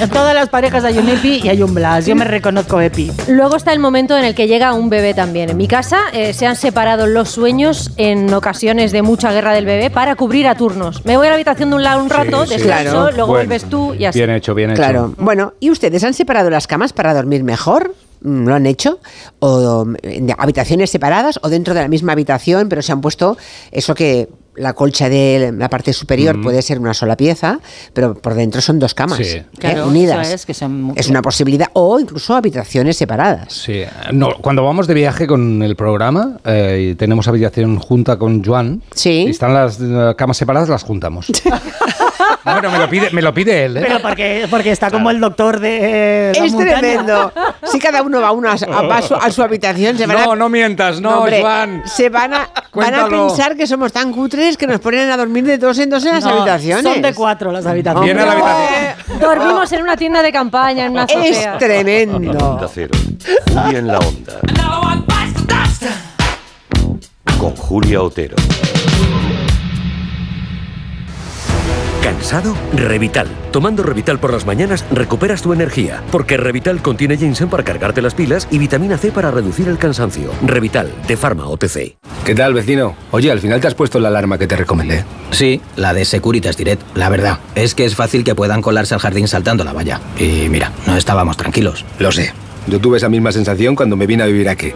En 0.00 0.10
todas 0.10 0.34
las 0.34 0.48
parejas 0.48 0.84
hay 0.84 0.98
un 0.98 1.08
Epi 1.08 1.40
y 1.44 1.48
hay 1.48 1.62
un 1.62 1.74
Blas. 1.74 2.06
Yo 2.06 2.14
me 2.16 2.24
reconozco 2.24 2.80
Epi. 2.80 3.10
Luego 3.28 3.56
está 3.56 3.72
el 3.72 3.78
momento 3.78 4.16
en 4.16 4.24
el 4.24 4.34
que 4.34 4.46
llega 4.48 4.72
un 4.74 4.90
bebé 4.90 5.14
también. 5.14 5.50
En 5.50 5.56
mi 5.56 5.68
casa 5.68 5.98
eh, 6.12 6.32
se 6.32 6.46
han 6.46 6.56
separado 6.56 7.06
los 7.06 7.30
sueños 7.30 7.90
en 7.96 8.32
ocasiones 8.34 8.92
de 8.92 9.02
mucha 9.02 9.32
guerra 9.32 9.52
del 9.52 9.64
bebé 9.66 9.90
para 9.90 10.14
cubrir 10.16 10.46
a 10.48 10.54
turnos. 10.54 11.04
Me 11.04 11.16
voy 11.16 11.26
a 11.26 11.30
la 11.30 11.34
habitación 11.36 11.70
de 11.70 11.76
un 11.76 11.82
lado 11.82 12.02
un 12.02 12.10
rato, 12.10 12.46
Sí, 12.46 12.54
sí. 12.54 12.58
descanso, 12.62 12.90
Claro. 12.92 12.92
luego 13.16 13.26
Bueno, 13.32 13.48
vuelves 13.48 13.64
tú 13.68 13.94
y 13.94 14.04
así. 14.04 14.18
Bien 14.18 14.30
hecho, 14.30 14.54
bien 14.54 14.70
hecho. 14.70 14.76
Claro. 14.82 15.14
Bueno, 15.18 15.54
¿y 15.60 15.70
ustedes 15.70 16.02
han 16.04 16.14
separado 16.14 16.50
las 16.50 16.66
camas 16.66 16.92
para 16.92 17.14
dormir 17.14 17.42
mejor? 17.44 17.94
Mm, 18.22 18.46
¿Lo 18.46 18.54
han 18.54 18.66
hecho? 18.66 19.00
¿O 19.40 19.84
mm, 19.84 19.94
de 20.02 20.34
habitaciones 20.38 20.90
separadas 20.90 21.38
o 21.42 21.48
dentro 21.48 21.74
de 21.74 21.80
la 21.82 21.88
misma 21.88 22.12
habitación, 22.12 22.68
pero 22.68 22.82
se 22.82 22.92
han 22.92 23.00
puesto 23.00 23.36
eso 23.70 23.94
que 23.94 24.28
la 24.54 24.74
colcha 24.74 25.08
de 25.08 25.50
la 25.56 25.70
parte 25.70 25.94
superior 25.94 26.36
Mm. 26.36 26.42
puede 26.42 26.60
ser 26.60 26.78
una 26.78 26.92
sola 26.92 27.16
pieza, 27.16 27.58
pero 27.94 28.12
por 28.14 28.34
dentro 28.34 28.60
son 28.60 28.78
dos 28.78 28.92
camas 28.92 29.16
Sí. 29.16 29.38
¿eh? 29.38 29.46
Claro, 29.58 29.86
unidas. 29.88 30.30
es, 30.30 30.44
que 30.44 30.52
son- 30.52 30.92
Es 30.94 31.08
una 31.08 31.22
posibilidad. 31.22 31.68
O 31.72 31.98
incluso 31.98 32.34
habitaciones 32.34 32.98
separadas. 32.98 33.50
Sí, 33.50 33.82
no, 34.12 34.34
cuando 34.42 34.62
vamos 34.62 34.86
de 34.86 34.92
viaje 34.92 35.26
con 35.26 35.62
el 35.62 35.74
programa 35.74 36.36
eh, 36.44 36.90
y 36.90 36.94
tenemos 36.96 37.26
habitación 37.28 37.78
junta 37.78 38.18
con 38.18 38.44
Joan, 38.44 38.82
Sí. 38.94 39.24
y 39.26 39.30
están 39.30 39.54
las 39.54 39.78
eh, 39.80 40.12
camas 40.18 40.36
separadas, 40.36 40.68
las 40.68 40.82
juntamos. 40.82 41.28
bueno, 42.44 42.70
me 42.70 42.78
lo 42.78 42.88
pide, 42.88 43.10
me 43.10 43.22
lo 43.22 43.32
pide 43.34 43.64
él. 43.66 43.76
¿eh? 43.76 43.80
Pero 43.86 44.00
porque, 44.00 44.46
porque 44.50 44.70
está 44.72 44.90
como 44.90 45.10
el 45.10 45.20
doctor 45.20 45.60
de. 45.60 46.30
eh, 46.30 46.32
la 46.38 46.44
Es 46.44 46.52
montaña. 46.52 46.78
tremendo. 46.78 47.32
Si 47.70 47.78
cada 47.78 48.02
uno 48.02 48.20
va 48.20 48.28
a, 48.28 48.32
una, 48.32 48.52
a, 48.52 48.82
va 48.82 48.98
a 48.98 49.02
su, 49.02 49.14
a 49.14 49.30
su 49.30 49.42
habitación, 49.42 49.96
se 49.96 50.06
van 50.06 50.16
a 50.18 50.26
No, 50.26 50.36
no 50.36 50.48
mientas, 50.48 51.00
no, 51.00 51.18
hombre, 51.18 51.40
Joan. 51.40 51.82
Se 51.86 52.08
van 52.08 52.34
a, 52.34 52.48
van 52.72 52.94
a 52.94 53.06
pensar 53.08 53.56
que 53.56 53.66
somos 53.66 53.92
tan 53.92 54.12
cutres 54.12 54.56
que 54.56 54.66
nos 54.66 54.80
ponen 54.80 55.10
a 55.10 55.16
dormir 55.16 55.44
de 55.44 55.58
dos 55.58 55.78
en 55.78 55.90
dos 55.90 56.04
en 56.04 56.14
las 56.14 56.24
No, 56.24 56.30
habitaciones. 56.30 56.92
Son 56.92 57.02
de 57.02 57.14
cuatro 57.14 57.52
las 57.52 57.64
habitaciones. 57.66 58.04
Viene 58.14 58.22
a 58.22 58.26
la 58.26 58.32
habitación. 58.32 59.20
Dormimos 59.20 59.72
en 59.72 59.82
una 59.82 59.96
tienda 59.96 60.22
de 60.22 60.32
campaña, 60.32 60.86
en 60.86 60.92
una 60.92 61.04
Es 61.04 61.10
azotea. 61.16 61.58
tremendo. 61.58 62.30
Onda 62.46 62.68
Cero. 62.72 62.90
Julia 63.52 63.78
en 63.78 63.86
la 63.86 63.98
Onda. 63.98 64.32
Con 67.38 67.56
Julia 67.56 68.02
Otero. 68.02 68.36
¿Cansado? 72.02 72.56
Revital. 72.74 73.28
Tomando 73.52 73.84
Revital 73.84 74.18
por 74.18 74.32
las 74.32 74.44
mañanas 74.44 74.84
recuperas 74.90 75.40
tu 75.40 75.52
energía, 75.52 76.02
porque 76.10 76.36
Revital 76.36 76.82
contiene 76.82 77.16
ginseng 77.16 77.48
para 77.48 77.62
cargarte 77.62 78.02
las 78.02 78.14
pilas 78.14 78.48
y 78.50 78.58
vitamina 78.58 78.98
C 78.98 79.12
para 79.12 79.30
reducir 79.30 79.68
el 79.68 79.78
cansancio. 79.78 80.30
Revital, 80.44 80.90
de 81.06 81.16
Pharma 81.16 81.46
OTC. 81.46 81.96
¿Qué 82.24 82.34
tal, 82.34 82.54
vecino? 82.54 82.96
Oye, 83.12 83.30
al 83.30 83.38
final 83.38 83.60
te 83.60 83.68
has 83.68 83.74
puesto 83.74 84.00
la 84.00 84.08
alarma 84.08 84.36
que 84.36 84.48
te 84.48 84.56
recomendé. 84.56 85.04
Sí, 85.30 85.60
la 85.76 85.94
de 85.94 86.04
Securitas 86.04 86.56
Direct. 86.56 86.82
La 86.96 87.08
verdad, 87.08 87.38
es 87.54 87.74
que 87.74 87.84
es 87.84 87.94
fácil 87.94 88.24
que 88.24 88.34
puedan 88.34 88.62
colarse 88.62 88.94
al 88.94 89.00
jardín 89.00 89.28
saltando 89.28 89.62
la 89.62 89.72
valla. 89.72 90.00
Y 90.18 90.48
mira, 90.48 90.72
no 90.86 90.96
estábamos 90.96 91.36
tranquilos. 91.36 91.84
Lo 92.00 92.10
sé. 92.10 92.32
Yo 92.66 92.80
tuve 92.80 92.96
esa 92.96 93.08
misma 93.08 93.32
sensación 93.32 93.76
cuando 93.76 93.96
me 93.96 94.06
vine 94.06 94.24
a 94.24 94.26
vivir 94.26 94.48
aquí. 94.48 94.72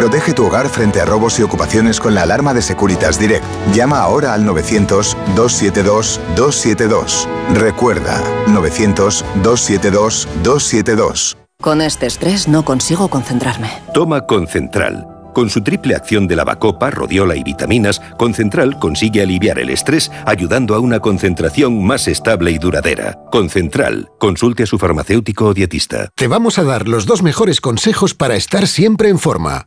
Protege 0.00 0.32
tu 0.32 0.46
hogar 0.46 0.70
frente 0.70 1.02
a 1.02 1.04
robos 1.04 1.38
y 1.38 1.42
ocupaciones 1.42 2.00
con 2.00 2.14
la 2.14 2.22
alarma 2.22 2.54
de 2.54 2.62
Securitas 2.62 3.18
Direct. 3.18 3.44
Llama 3.74 3.98
ahora 3.98 4.32
al 4.32 4.46
900-272-272. 4.46 7.28
Recuerda, 7.52 8.18
900-272-272. 8.46 11.36
Con 11.60 11.82
este 11.82 12.06
estrés 12.06 12.48
no 12.48 12.64
consigo 12.64 13.08
concentrarme. 13.08 13.68
Toma 13.92 14.22
Concentral. 14.22 15.06
Con 15.34 15.50
su 15.50 15.60
triple 15.60 15.94
acción 15.94 16.26
de 16.26 16.34
lavacopa, 16.34 16.90
rodiola 16.90 17.36
y 17.36 17.42
vitaminas, 17.42 18.00
Concentral 18.16 18.78
consigue 18.78 19.20
aliviar 19.20 19.58
el 19.58 19.68
estrés 19.68 20.10
ayudando 20.24 20.74
a 20.74 20.80
una 20.80 21.00
concentración 21.00 21.84
más 21.84 22.08
estable 22.08 22.52
y 22.52 22.58
duradera. 22.58 23.18
Concentral. 23.30 24.08
Consulte 24.18 24.62
a 24.62 24.66
su 24.66 24.78
farmacéutico 24.78 25.44
o 25.44 25.52
dietista. 25.52 26.08
Te 26.14 26.26
vamos 26.26 26.58
a 26.58 26.64
dar 26.64 26.88
los 26.88 27.04
dos 27.04 27.22
mejores 27.22 27.60
consejos 27.60 28.14
para 28.14 28.36
estar 28.36 28.66
siempre 28.66 29.10
en 29.10 29.18
forma. 29.18 29.66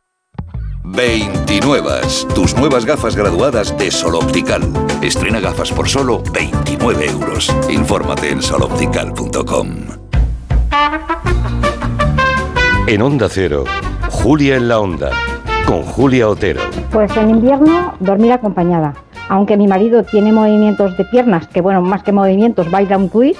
29. 0.91 2.01
Tus 2.35 2.55
nuevas 2.57 2.85
gafas 2.85 3.15
graduadas 3.15 3.77
de 3.77 3.89
Sol 3.89 4.15
Optical. 4.15 4.61
Estrena 5.01 5.39
gafas 5.39 5.71
por 5.71 5.87
solo 5.87 6.21
29 6.33 7.05
euros. 7.05 7.53
Infórmate 7.69 8.29
en 8.29 8.41
soloptical.com. 8.41 9.67
En 12.87 13.01
Onda 13.01 13.27
Cero, 13.29 13.63
Julia 14.09 14.57
en 14.57 14.67
la 14.67 14.79
Onda, 14.79 15.11
con 15.65 15.83
Julia 15.83 16.27
Otero. 16.27 16.61
Pues 16.91 17.15
en 17.15 17.29
invierno 17.29 17.93
dormir 17.99 18.33
acompañada. 18.33 18.93
Aunque 19.29 19.55
mi 19.55 19.67
marido 19.67 20.03
tiene 20.03 20.33
movimientos 20.33 20.97
de 20.97 21.05
piernas, 21.05 21.47
que 21.47 21.61
bueno, 21.61 21.81
más 21.81 22.03
que 22.03 22.11
movimientos, 22.11 22.69
baila 22.69 22.97
un 22.97 23.09
twist, 23.09 23.39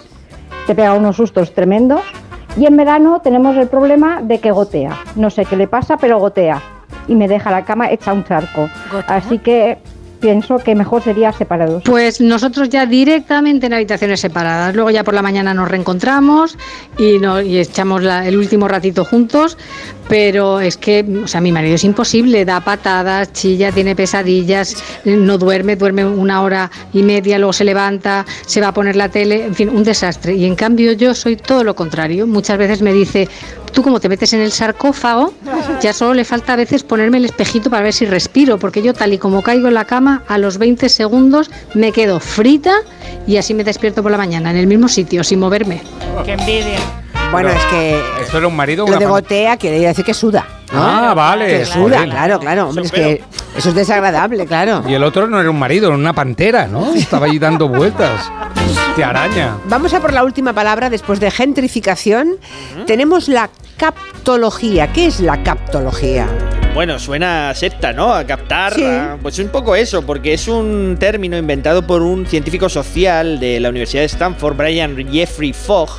te 0.68 0.74
pega 0.74 0.94
unos 0.94 1.18
sustos 1.18 1.54
tremendos. 1.54 2.02
Y 2.56 2.66
en 2.66 2.78
verano 2.78 3.20
tenemos 3.22 3.58
el 3.58 3.68
problema 3.68 4.22
de 4.22 4.40
que 4.40 4.52
gotea. 4.52 4.98
No 5.16 5.30
sé 5.30 5.44
qué 5.46 5.58
le 5.58 5.68
pasa, 5.68 5.98
pero 5.98 6.20
gotea. 6.20 6.62
Y 7.08 7.16
me 7.16 7.28
deja 7.28 7.52
la 7.52 7.64
cama 7.66 7.90
hecha 7.92 8.14
un 8.14 8.24
charco. 8.24 8.70
Así 9.08 9.38
que 9.40 9.78
pienso 10.20 10.60
que 10.60 10.76
mejor 10.76 11.02
sería 11.02 11.34
separados. 11.34 11.82
Pues 11.84 12.22
nosotros 12.22 12.70
ya 12.70 12.86
directamente 12.86 13.66
en 13.66 13.74
habitaciones 13.74 14.20
separadas. 14.20 14.76
Luego 14.76 14.92
ya 14.92 15.04
por 15.04 15.16
la 15.16 15.24
mañana 15.24 15.52
nos 15.56 15.68
reencontramos 15.68 16.60
y, 17.00 17.18
no- 17.18 17.42
y 17.42 17.58
echamos 17.58 18.04
la- 18.04 18.28
el 18.28 18.38
último 18.38 18.68
ratito 18.68 19.04
juntos. 19.04 19.58
Pero 20.08 20.60
es 20.60 20.78
que, 20.78 21.04
o 21.24 21.28
sea, 21.28 21.42
mi 21.42 21.52
marido 21.52 21.74
es 21.76 21.84
imposible, 21.86 22.46
da 22.46 22.60
patadas, 22.60 23.32
chilla, 23.34 23.72
tiene 23.72 23.96
pesadillas, 23.96 24.76
no 25.06 25.38
duerme, 25.40 25.76
duerme 25.76 26.06
una 26.06 26.42
hora 26.44 26.70
y 26.94 27.02
media, 27.02 27.40
luego 27.40 27.54
se 27.54 27.64
levanta, 27.64 28.26
se 28.46 28.60
va 28.62 28.68
a 28.68 28.74
poner 28.74 28.96
la 28.98 29.10
tele, 29.10 29.46
en 29.46 29.56
fin, 29.56 29.70
un 29.70 29.84
desastre. 29.84 30.36
Y 30.36 30.46
en 30.46 30.56
cambio 30.56 30.92
yo 30.92 31.16
soy 31.16 31.36
todo 31.38 31.64
lo 31.64 31.76
contrario. 31.76 32.28
Muchas 32.28 32.58
veces 32.60 32.82
me 32.82 32.92
dice, 32.94 33.28
tú 33.72 33.84
como 33.84 34.00
te 34.00 34.10
metes 34.10 34.34
en 34.34 34.42
el 34.42 34.52
sarcófago, 34.52 35.34
ya 35.82 35.94
solo 35.94 36.14
le 36.14 36.26
falta 36.26 36.54
a 36.54 36.56
veces 36.56 36.84
ponerme 36.84 37.18
el 37.18 37.26
espejito 37.26 37.70
para 37.70 37.84
ver 37.84 37.94
si 37.94 38.06
respiro, 38.06 38.58
porque 38.58 38.82
yo 38.82 38.94
tal 38.94 39.14
y 39.14 39.18
como 39.18 39.42
caigo 39.42 39.68
en 39.68 39.74
la 39.74 39.86
cama, 39.86 40.24
a 40.28 40.38
los 40.38 40.58
20 40.58 40.90
segundos 40.90 41.50
me 41.74 41.92
quedo 41.92 42.20
frita 42.20 42.74
y 43.28 43.38
así 43.38 43.54
me 43.54 43.64
despierto 43.64 44.04
por 44.04 44.12
la 44.12 44.18
mañana, 44.18 44.52
en 44.52 44.58
el 44.58 44.68
mismo 44.68 44.88
sitio, 44.88 45.24
sin 45.24 45.40
moverme. 45.40 45.82
¡Qué 46.26 46.34
envidia! 46.34 46.80
Bueno, 47.32 47.50
es 47.50 47.64
que 47.66 48.02
¿Esto 48.22 48.40
era 48.40 48.48
un 48.48 48.56
marido 48.56 48.84
o 48.84 48.90
lo 48.90 48.98
de 48.98 49.06
gotea 49.06 49.56
quiere 49.56 49.80
decir 49.80 50.04
que 50.04 50.14
suda. 50.14 50.46
¿no? 50.74 50.84
Ah, 50.84 51.14
vale. 51.14 51.48
Que 51.48 51.66
suda, 51.66 52.04
claro, 52.04 52.40
claro. 52.40 52.70
Hombre, 52.70 52.84
es 52.84 52.92
que 52.92 53.24
eso 53.56 53.70
es 53.70 53.76
desagradable, 53.76 54.46
claro. 54.46 54.84
Y 54.88 54.94
el 54.94 55.04
otro 55.04 55.28
no 55.28 55.40
era 55.40 55.50
un 55.50 55.60
marido, 55.60 55.88
era 55.88 55.96
una 55.96 56.14
pantera, 56.14 56.68
¿no? 56.68 56.94
Estaba 56.96 57.28
ahí 57.28 57.40
dando 57.40 57.70
vueltas. 57.70 58.30
Te 58.96 59.04
araña. 59.04 59.56
Vamos 59.66 59.94
a 59.94 60.02
por 60.02 60.14
la 60.14 60.24
última 60.24 60.52
palabra 60.52 60.90
después 60.90 61.20
de 61.22 61.32
gentrificación. 61.32 62.36
Tenemos 62.86 63.30
la 63.30 63.50
captología. 63.82 64.94
¿Qué 64.94 65.08
es 65.08 65.20
la 65.22 65.42
captología? 65.42 66.28
Bueno, 66.76 67.00
suena 67.00 67.50
a 67.50 67.56
secta, 67.56 67.92
¿no? 67.92 68.14
A 68.14 68.24
captar. 68.26 68.76
Sí. 68.76 68.84
a- 68.86 69.18
pues 69.20 69.40
un 69.40 69.48
poco 69.50 69.76
eso, 69.76 70.04
porque 70.06 70.34
es 70.36 70.48
un 70.48 70.98
término 71.00 71.36
inventado 71.36 71.86
por 71.88 72.04
un 72.04 72.28
científico 72.28 72.70
social 72.70 73.40
de 73.40 73.60
la 73.60 73.70
Universidad 73.70 74.04
de 74.04 74.06
Stanford, 74.06 74.56
Brian 74.56 74.96
Jeffrey 75.12 75.52
Fogg, 75.52 75.90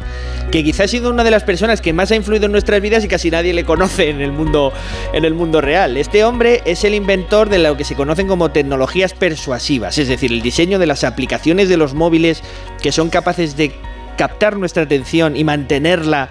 que 0.52 0.62
quizás 0.62 0.84
ha 0.84 0.88
sido 0.88 1.10
una 1.10 1.24
de 1.24 1.32
las 1.32 1.42
personas 1.42 1.80
que 1.80 1.92
más 1.92 2.12
ha 2.12 2.14
influido 2.14 2.46
en 2.46 2.52
nuestras 2.52 2.80
vidas 2.80 3.04
y 3.04 3.08
casi 3.08 3.32
nadie 3.32 3.52
le 3.52 3.64
conoce 3.64 4.10
en 4.10 4.20
el 4.20 4.30
mundo, 4.30 4.72
en 5.12 5.24
el 5.24 5.34
mundo 5.34 5.60
real. 5.60 5.96
Este 5.96 6.24
hombre 6.24 6.62
es 6.64 6.84
el 6.84 6.94
inventor 6.94 7.48
de 7.48 7.58
lo 7.58 7.76
que 7.76 7.82
se 7.84 7.96
conocen 7.96 8.28
como 8.28 8.52
tecnologías 8.52 9.12
persuasivas, 9.12 9.98
es 9.98 10.06
decir, 10.06 10.30
el 10.30 10.40
diseño 10.40 10.78
de 10.78 10.86
las 10.86 11.02
aplicaciones 11.02 11.68
de 11.68 11.76
los 11.78 11.94
móviles 11.94 12.42
que 12.80 12.92
son 12.92 13.10
capaces 13.10 13.56
de 13.56 13.72
captar 14.16 14.56
nuestra 14.56 14.84
atención 14.84 15.36
y 15.36 15.42
mantenerla 15.42 16.28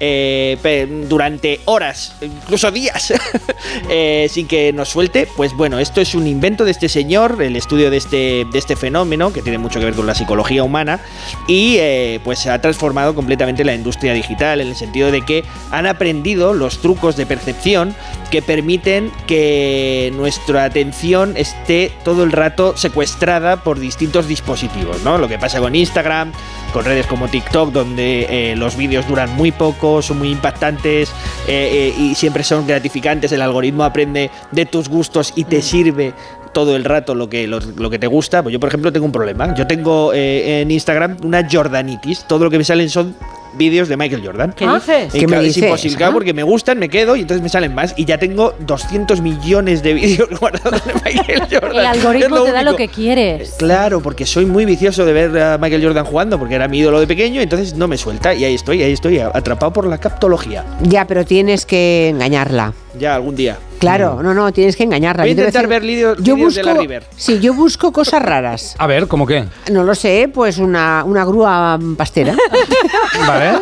eh, 0.00 1.04
durante 1.08 1.60
horas, 1.66 2.14
incluso 2.20 2.70
días, 2.70 3.12
eh, 3.88 4.26
sin 4.30 4.46
que 4.46 4.72
nos 4.72 4.88
suelte, 4.88 5.28
pues 5.36 5.52
bueno, 5.54 5.78
esto 5.78 6.00
es 6.00 6.14
un 6.14 6.26
invento 6.26 6.64
de 6.64 6.72
este 6.72 6.88
señor, 6.88 7.40
el 7.40 7.56
estudio 7.56 7.90
de 7.90 7.96
este, 7.96 8.46
de 8.50 8.58
este 8.58 8.76
fenómeno, 8.76 9.32
que 9.32 9.42
tiene 9.42 9.58
mucho 9.58 9.78
que 9.78 9.86
ver 9.86 9.94
con 9.94 10.06
la 10.06 10.14
psicología 10.14 10.64
humana, 10.64 11.00
y 11.46 11.76
eh, 11.78 12.20
pues 12.24 12.46
ha 12.46 12.60
transformado 12.60 13.14
completamente 13.14 13.64
la 13.64 13.74
industria 13.74 14.12
digital, 14.12 14.60
en 14.60 14.68
el 14.68 14.76
sentido 14.76 15.10
de 15.10 15.22
que 15.22 15.44
han 15.70 15.86
aprendido 15.86 16.52
los 16.52 16.80
trucos 16.80 17.16
de 17.16 17.26
percepción 17.26 17.94
que 18.30 18.42
permiten 18.42 19.12
que 19.26 20.10
nuestra 20.14 20.64
atención 20.64 21.36
esté 21.36 21.92
todo 22.04 22.24
el 22.24 22.32
rato 22.32 22.76
secuestrada 22.76 23.62
por 23.62 23.78
distintos 23.78 24.26
dispositivos, 24.26 25.02
¿no? 25.02 25.18
Lo 25.18 25.28
que 25.28 25.38
pasa 25.38 25.60
con 25.60 25.74
Instagram, 25.74 26.32
con 26.72 26.84
redes 26.84 27.06
como 27.06 27.28
TikTok, 27.28 27.70
donde 27.70 28.26
eh, 28.52 28.56
los 28.56 28.76
vídeos 28.76 29.06
duran 29.06 29.30
muy 29.36 29.52
poco, 29.52 30.02
son 30.02 30.18
muy 30.18 30.30
impactantes 30.30 31.10
eh, 31.46 31.92
eh, 31.94 31.94
y 31.96 32.14
siempre 32.14 32.42
son 32.42 32.66
gratificantes. 32.66 33.30
El 33.32 33.42
algoritmo 33.42 33.84
aprende 33.84 34.30
de 34.50 34.66
tus 34.66 34.88
gustos 34.88 35.32
y 35.36 35.44
te 35.44 35.62
sirve 35.62 36.14
todo 36.52 36.76
el 36.76 36.84
rato 36.84 37.14
lo 37.14 37.28
que, 37.28 37.46
lo, 37.46 37.60
lo 37.60 37.90
que 37.90 37.98
te 37.98 38.06
gusta. 38.06 38.42
Pues 38.42 38.52
yo, 38.52 38.60
por 38.60 38.68
ejemplo, 38.68 38.92
tengo 38.92 39.06
un 39.06 39.12
problema. 39.12 39.54
Yo 39.54 39.66
tengo 39.66 40.12
eh, 40.14 40.60
en 40.62 40.70
Instagram 40.70 41.16
una 41.24 41.46
Jordanitis. 41.50 42.24
Todo 42.28 42.44
lo 42.44 42.50
que 42.50 42.58
me 42.58 42.64
salen 42.64 42.88
son 42.90 43.14
vídeos 43.54 43.86
de 43.88 43.96
Michael 43.98 44.24
Jordan. 44.24 44.54
¿Qué 44.56 44.66
dices? 44.66 45.14
Y 45.14 45.18
¿Qué 45.20 45.26
me 45.26 45.36
es 45.36 45.42
dices? 45.42 45.64
imposible, 45.64 45.96
claro, 45.98 46.12
Ah. 46.12 46.14
porque 46.14 46.32
me 46.32 46.42
gustan, 46.42 46.78
me 46.78 46.88
quedo 46.88 47.16
y 47.16 47.20
entonces 47.20 47.42
me 47.42 47.50
salen 47.50 47.74
más. 47.74 47.92
Y 47.98 48.06
ya 48.06 48.16
tengo 48.18 48.54
200 48.60 49.20
millones 49.20 49.82
de 49.82 49.92
vídeos 49.94 50.28
guardados 50.40 50.82
de 50.86 50.94
Michael 50.94 51.42
Jordan. 51.50 51.76
El 51.76 51.86
algoritmo 51.86 52.42
te 52.44 52.52
da 52.52 52.62
lo 52.62 52.76
que 52.76 52.88
quieres. 52.88 53.54
Claro, 53.58 54.00
porque 54.00 54.24
soy 54.24 54.46
muy 54.46 54.64
vicioso 54.64 55.04
de 55.04 55.12
ver 55.12 55.38
a 55.38 55.58
Michael 55.58 55.84
Jordan 55.84 56.04
jugando, 56.06 56.38
porque 56.38 56.54
era 56.54 56.66
mi 56.68 56.78
ídolo 56.78 56.98
de 57.00 57.06
pequeño, 57.06 57.40
entonces 57.42 57.74
no 57.74 57.88
me 57.88 57.98
suelta. 57.98 58.32
Y 58.34 58.44
ahí 58.44 58.54
estoy, 58.54 58.82
ahí 58.82 58.92
estoy, 58.92 59.18
atrapado 59.18 59.72
por 59.72 59.86
la 59.86 59.98
captología. 59.98 60.64
Ya, 60.82 61.06
pero 61.06 61.24
tienes 61.26 61.66
que 61.66 62.08
engañarla. 62.08 62.72
Ya, 62.98 63.14
algún 63.14 63.36
día. 63.36 63.58
Claro, 63.82 64.22
no, 64.22 64.32
no, 64.32 64.52
tienes 64.52 64.76
que 64.76 64.84
engañarla. 64.84 65.24
Voy 65.24 65.30
a 65.30 65.32
intentar 65.32 65.66
ver 65.66 65.82
vídeos 65.82 66.22
de 66.22 66.32
busco, 66.34 66.62
la 66.62 66.74
River. 66.74 67.04
Sí, 67.16 67.40
yo 67.40 67.52
busco 67.52 67.90
cosas 67.92 68.22
raras. 68.22 68.76
A 68.78 68.86
ver, 68.86 69.08
¿cómo 69.08 69.26
qué? 69.26 69.44
No 69.72 69.82
lo 69.82 69.94
sé, 69.96 70.30
pues 70.32 70.58
una, 70.58 71.02
una 71.04 71.24
grúa 71.24 71.78
pastera. 71.96 72.34
¿Vale? 73.26 73.52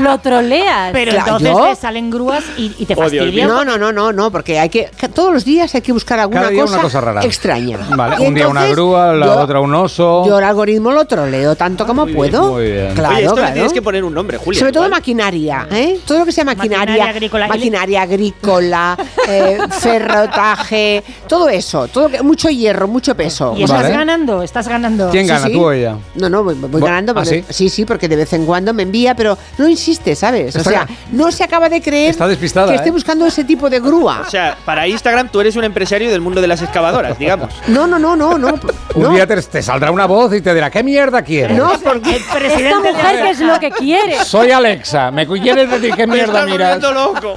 Lo 0.00 0.18
troleas. 0.18 0.92
Pero 0.92 1.10
Claro, 1.12 1.26
entonces 1.26 1.50
¿yo? 1.50 1.64
te 1.68 1.76
salen 1.76 2.10
grúas 2.10 2.42
y, 2.56 2.72
y 2.78 2.86
te 2.86 2.96
fastidian. 2.96 3.48
No, 3.48 3.64
no, 3.64 3.76
no, 3.76 3.92
no, 3.92 4.12
no, 4.12 4.30
porque 4.30 4.58
hay 4.58 4.68
que 4.70 4.90
todos 5.14 5.32
los 5.32 5.44
días 5.44 5.74
hay 5.74 5.82
que 5.82 5.92
buscar 5.92 6.18
alguna 6.18 6.40
Cada 6.40 6.50
día 6.52 6.62
cosa, 6.62 6.74
una 6.74 6.82
cosa 6.82 7.00
rara. 7.02 7.22
extraña. 7.24 7.78
Vale, 7.94 8.16
Y 8.24 8.26
un 8.26 8.34
día 8.34 8.48
una 8.48 8.60
entonces, 8.60 8.76
grúa, 8.76 9.12
la 9.12 9.26
yo- 9.26 9.40
otra 9.40 9.60
un 9.60 9.74
oso. 9.74 10.24
Yo 10.26 10.38
el 10.38 10.44
algoritmo 10.44 10.90
lo 10.92 11.04
troleo 11.04 11.54
tanto 11.54 11.86
como 11.86 12.06
puedo. 12.06 12.52
muy 12.52 12.70
bien. 12.72 12.94
Claro, 12.94 13.14
Oye, 13.16 13.22
esto 13.24 13.34
claro. 13.34 13.48
le 13.48 13.54
tienes 13.54 13.72
que 13.72 13.82
poner 13.82 14.04
un 14.04 14.14
nombre, 14.14 14.38
Julia. 14.38 14.58
Sobre 14.58 14.72
todo 14.72 14.84
igual. 14.84 14.98
maquinaria, 14.98 15.68
¿eh? 15.70 15.98
Todo 16.06 16.20
lo 16.20 16.24
que 16.24 16.32
sea 16.32 16.44
maquinaria, 16.44 16.78
Maquinaria 16.78 17.04
agrícola. 17.10 17.48
maquinaria 17.48 18.02
agrícola, 18.02 18.96
eh, 19.28 19.33
ferrotaje, 19.70 21.02
todo 21.28 21.48
eso, 21.48 21.88
todo 21.88 22.08
que- 22.08 22.22
mucho 22.22 22.48
hierro, 22.48 22.88
mucho 22.88 23.14
peso. 23.14 23.54
Y 23.56 23.64
estás 23.64 23.82
Vale. 23.82 23.94
ganando, 23.94 24.42
estás 24.42 24.68
ganando. 24.68 25.10
¿Quién 25.10 25.26
gana, 25.26 25.46
sí. 25.46 25.52
tú 25.52 25.64
o 25.64 25.72
ella? 25.72 25.96
No, 26.14 26.28
no, 26.28 26.42
voy, 26.44 26.56
ganando. 26.80 27.12
¿Ah, 27.12 27.14
porque- 27.16 27.44
sí? 27.50 27.68
sí, 27.68 27.84
porque 27.84 28.08
de 28.08 28.16
vez 28.16 28.32
en 28.32 28.46
cuando 28.46 28.72
me 28.74 28.82
envía, 28.84 29.14
pero 29.14 29.36
no 29.58 29.68
insiste, 29.68 30.14
¿sabes? 30.14 30.54
O 30.56 30.58
Está- 30.58 30.70
sea, 30.70 30.88
no 31.12 31.30
se 31.32 31.44
acaba 31.44 31.68
de 31.68 31.80
creer 31.80 32.10
Está 32.10 32.26
despistada, 32.28 32.68
que 32.68 32.76
esté 32.76 32.88
¿eh? 32.88 32.92
buscando 32.92 33.26
ese 33.26 33.44
tipo 33.44 33.68
de 33.70 33.80
grúa. 33.80 34.22
O 34.26 34.30
sea, 34.30 34.56
para 34.64 34.86
Instagram 34.86 35.28
tú 35.28 35.40
eres 35.40 35.56
un 35.56 35.64
empresario 35.64 36.10
del 36.10 36.20
mundo 36.20 36.40
de 36.40 36.46
las 36.48 36.62
excavadoras, 36.62 37.18
digamos. 37.18 37.52
No, 37.68 37.86
no, 37.86 37.98
no, 37.98 38.16
no, 38.16 38.38
no. 38.38 38.54
Un 38.94 39.14
día 39.14 39.26
te, 39.26 39.40
te 39.42 39.62
saldrá 39.62 39.90
una 39.90 40.06
voz 40.06 40.32
y 40.34 40.40
te 40.40 40.54
dirá, 40.54 40.70
¿qué 40.70 40.82
mierda 40.82 41.22
quieres? 41.22 41.56
No, 41.56 41.72
porque 41.82 42.16
Esta 42.16 42.80
mujer, 42.80 43.22
¿qué 43.22 43.30
es 43.30 43.40
lo 43.40 43.58
que 43.58 43.70
quiere? 43.70 44.24
Soy 44.24 44.50
Alexa, 44.50 45.10
¿me 45.10 45.26
quieres 45.26 45.70
decir 45.70 45.94
qué 45.94 46.06
mierda 46.06 46.40
estás 46.40 46.46
miras? 46.50 46.80
volviendo 46.80 46.92
loco. 46.92 47.34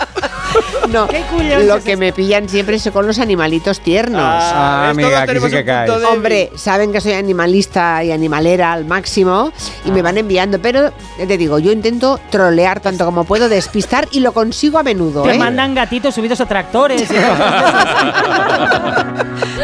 no, 0.90 1.08
Qué 1.08 1.22
curioso 1.32 1.66
lo 1.66 1.76
es 1.78 1.84
que 1.84 1.98
me 1.98 2.14
pillan 2.14 2.48
siempre 2.50 2.76
es 2.78 2.90
con 2.92 3.06
los 3.06 3.20
animalitos 3.20 3.80
tiernos. 3.82 4.22
Ah, 4.24 4.92
¿ves? 4.96 5.06
Todos 5.06 5.14
amiga, 5.14 5.22
aquí 5.22 5.40
sí 5.40 5.50
que 5.50 5.66
caes. 5.66 5.92
Hombre, 6.12 6.52
saben 6.56 6.92
que 6.92 7.02
soy 7.02 7.14
animalista 7.14 8.04
y 8.04 8.12
animalera 8.12 8.74
al 8.74 8.86
máximo 8.86 9.52
y 9.86 9.92
me 9.92 10.02
van 10.02 10.18
enviando, 10.18 10.60
pero 10.60 10.92
te 11.18 11.38
digo, 11.38 11.60
yo 11.60 11.72
intento 11.72 12.20
trolear 12.30 12.80
tanto 12.80 13.06
como 13.06 13.24
puedo, 13.24 13.50
despistar 13.50 14.08
y 14.12 14.22
lo 14.22 14.32
consigo 14.32 14.78
a 14.80 14.84
menudo. 14.84 15.24
Te 15.24 15.36
¿eh? 15.36 15.40
mandan 15.40 15.76
gatitos 15.76 16.16
subidos 16.16 16.40
a 16.42 16.46
tractores. 16.46 17.08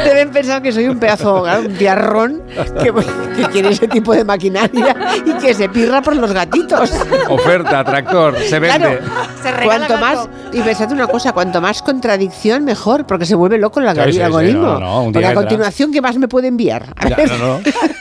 Deben 0.04 0.32
pensar 0.32 0.62
que 0.62 0.72
soy 0.72 0.88
un 0.88 1.00
pedazo, 1.00 1.44
un 1.44 1.76
tiarrón 1.76 2.42
que, 2.82 2.92
que 3.36 3.44
quiere 3.50 3.70
ese 3.70 3.88
tipo 3.88 4.14
de 4.14 4.24
maquinaria 4.24 4.96
y 5.26 5.34
que 5.34 5.54
se 5.54 5.70
pirra 5.70 6.02
por 6.02 6.16
los 6.16 6.32
gatitos. 6.34 6.92
Oferta, 7.30 7.84
tractor, 7.84 8.38
se 8.40 8.60
vende. 8.60 8.78
Claro, 8.78 9.00
Se 9.42 9.52
regala 9.52 9.88
cuanto 9.88 9.94
gato. 9.94 10.06
más, 10.06 10.30
y 10.52 10.62
pensad 10.84 10.94
una 11.04 11.08
cosa, 11.08 11.32
cuanto 11.34 11.62
más 11.62 11.82
contradicción, 11.82 12.64
mejor, 12.66 13.06
porque 13.06 13.26
se 13.26 13.36
vuelve 13.36 13.58
loco 13.58 13.80
el 13.80 13.88
Sí, 13.94 14.02
sí, 14.06 14.14
sí, 14.14 14.22
algoritmo. 14.22 14.80
no, 14.80 15.06
no, 15.06 15.12
porque 15.12 15.26
a 15.28 15.34
continuación, 15.34 15.92
¿qué 15.92 16.02
más 16.02 16.18
me 16.18 16.28
puede 16.28 16.48
enviar? 16.48 16.94
A 16.98 17.10
Ya, 17.10 17.16
ver. 17.16 17.30
no, 17.32 17.38
no. 17.38 17.60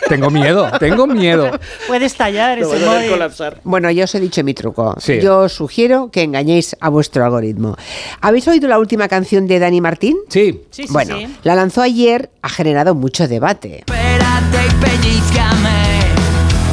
Tengo 0.08 0.30
miedo, 0.30 0.70
tengo 0.78 1.06
miedo. 1.06 1.50
Puede 1.86 2.06
estallar 2.06 2.58
ese 2.58 2.84
móvil. 2.84 3.10
colapsar. 3.10 3.60
Bueno, 3.64 3.90
yo 3.90 4.04
os 4.04 4.14
he 4.14 4.20
dicho 4.20 4.42
mi 4.44 4.52
truco. 4.54 4.94
Sí. 4.98 5.20
Yo 5.22 5.40
os 5.40 5.52
sugiero 5.54 6.10
que 6.10 6.22
engañéis 6.22 6.76
a 6.80 6.88
vuestro 6.88 7.24
algoritmo. 7.24 7.76
¿Habéis 8.20 8.46
oído 8.48 8.68
la 8.68 8.78
última 8.78 9.08
canción 9.08 9.46
de 9.46 9.58
Dani 9.58 9.80
Martín? 9.80 10.16
Sí. 10.28 10.62
Sí, 10.70 10.86
sí, 10.86 10.92
bueno, 10.92 11.16
sí. 11.18 11.36
la 11.44 11.54
lanzó 11.54 11.82
ayer, 11.82 12.30
ha 12.42 12.48
generado 12.48 12.94
mucho 12.94 13.26
debate. 13.28 13.78
Espérate 13.86 14.58
y 14.68 14.84
pellizcame, 14.84 15.82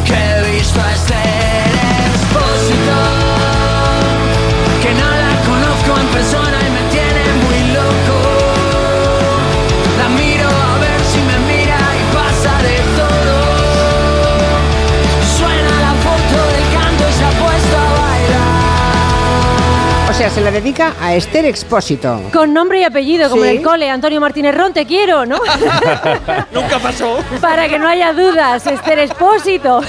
que 0.06 0.14
he 0.14 0.58
visto 0.58 0.80
a 0.82 0.92
este 0.94 1.49
Se 20.34 20.42
la 20.42 20.52
dedica 20.52 20.94
a 21.02 21.16
Esther 21.16 21.46
Expósito. 21.46 22.22
Con 22.32 22.54
nombre 22.54 22.80
y 22.80 22.84
apellido, 22.84 23.30
como 23.30 23.44
Sí. 23.44 23.50
en 23.50 23.58
el 23.58 23.64
cole, 23.64 23.90
Antonio 23.90 24.22
Martínez 24.22 24.56
Ron, 24.56 24.74
te 24.74 24.86
quiero, 24.86 25.26
¿no? 25.26 25.38
Nunca 26.54 26.80
pasó. 26.80 27.18
Para 27.42 27.68
que 27.68 27.80
no 27.80 27.88
haya 27.88 28.14
dudas, 28.14 28.66
Esther 28.68 29.00
Expósito. 29.00 29.82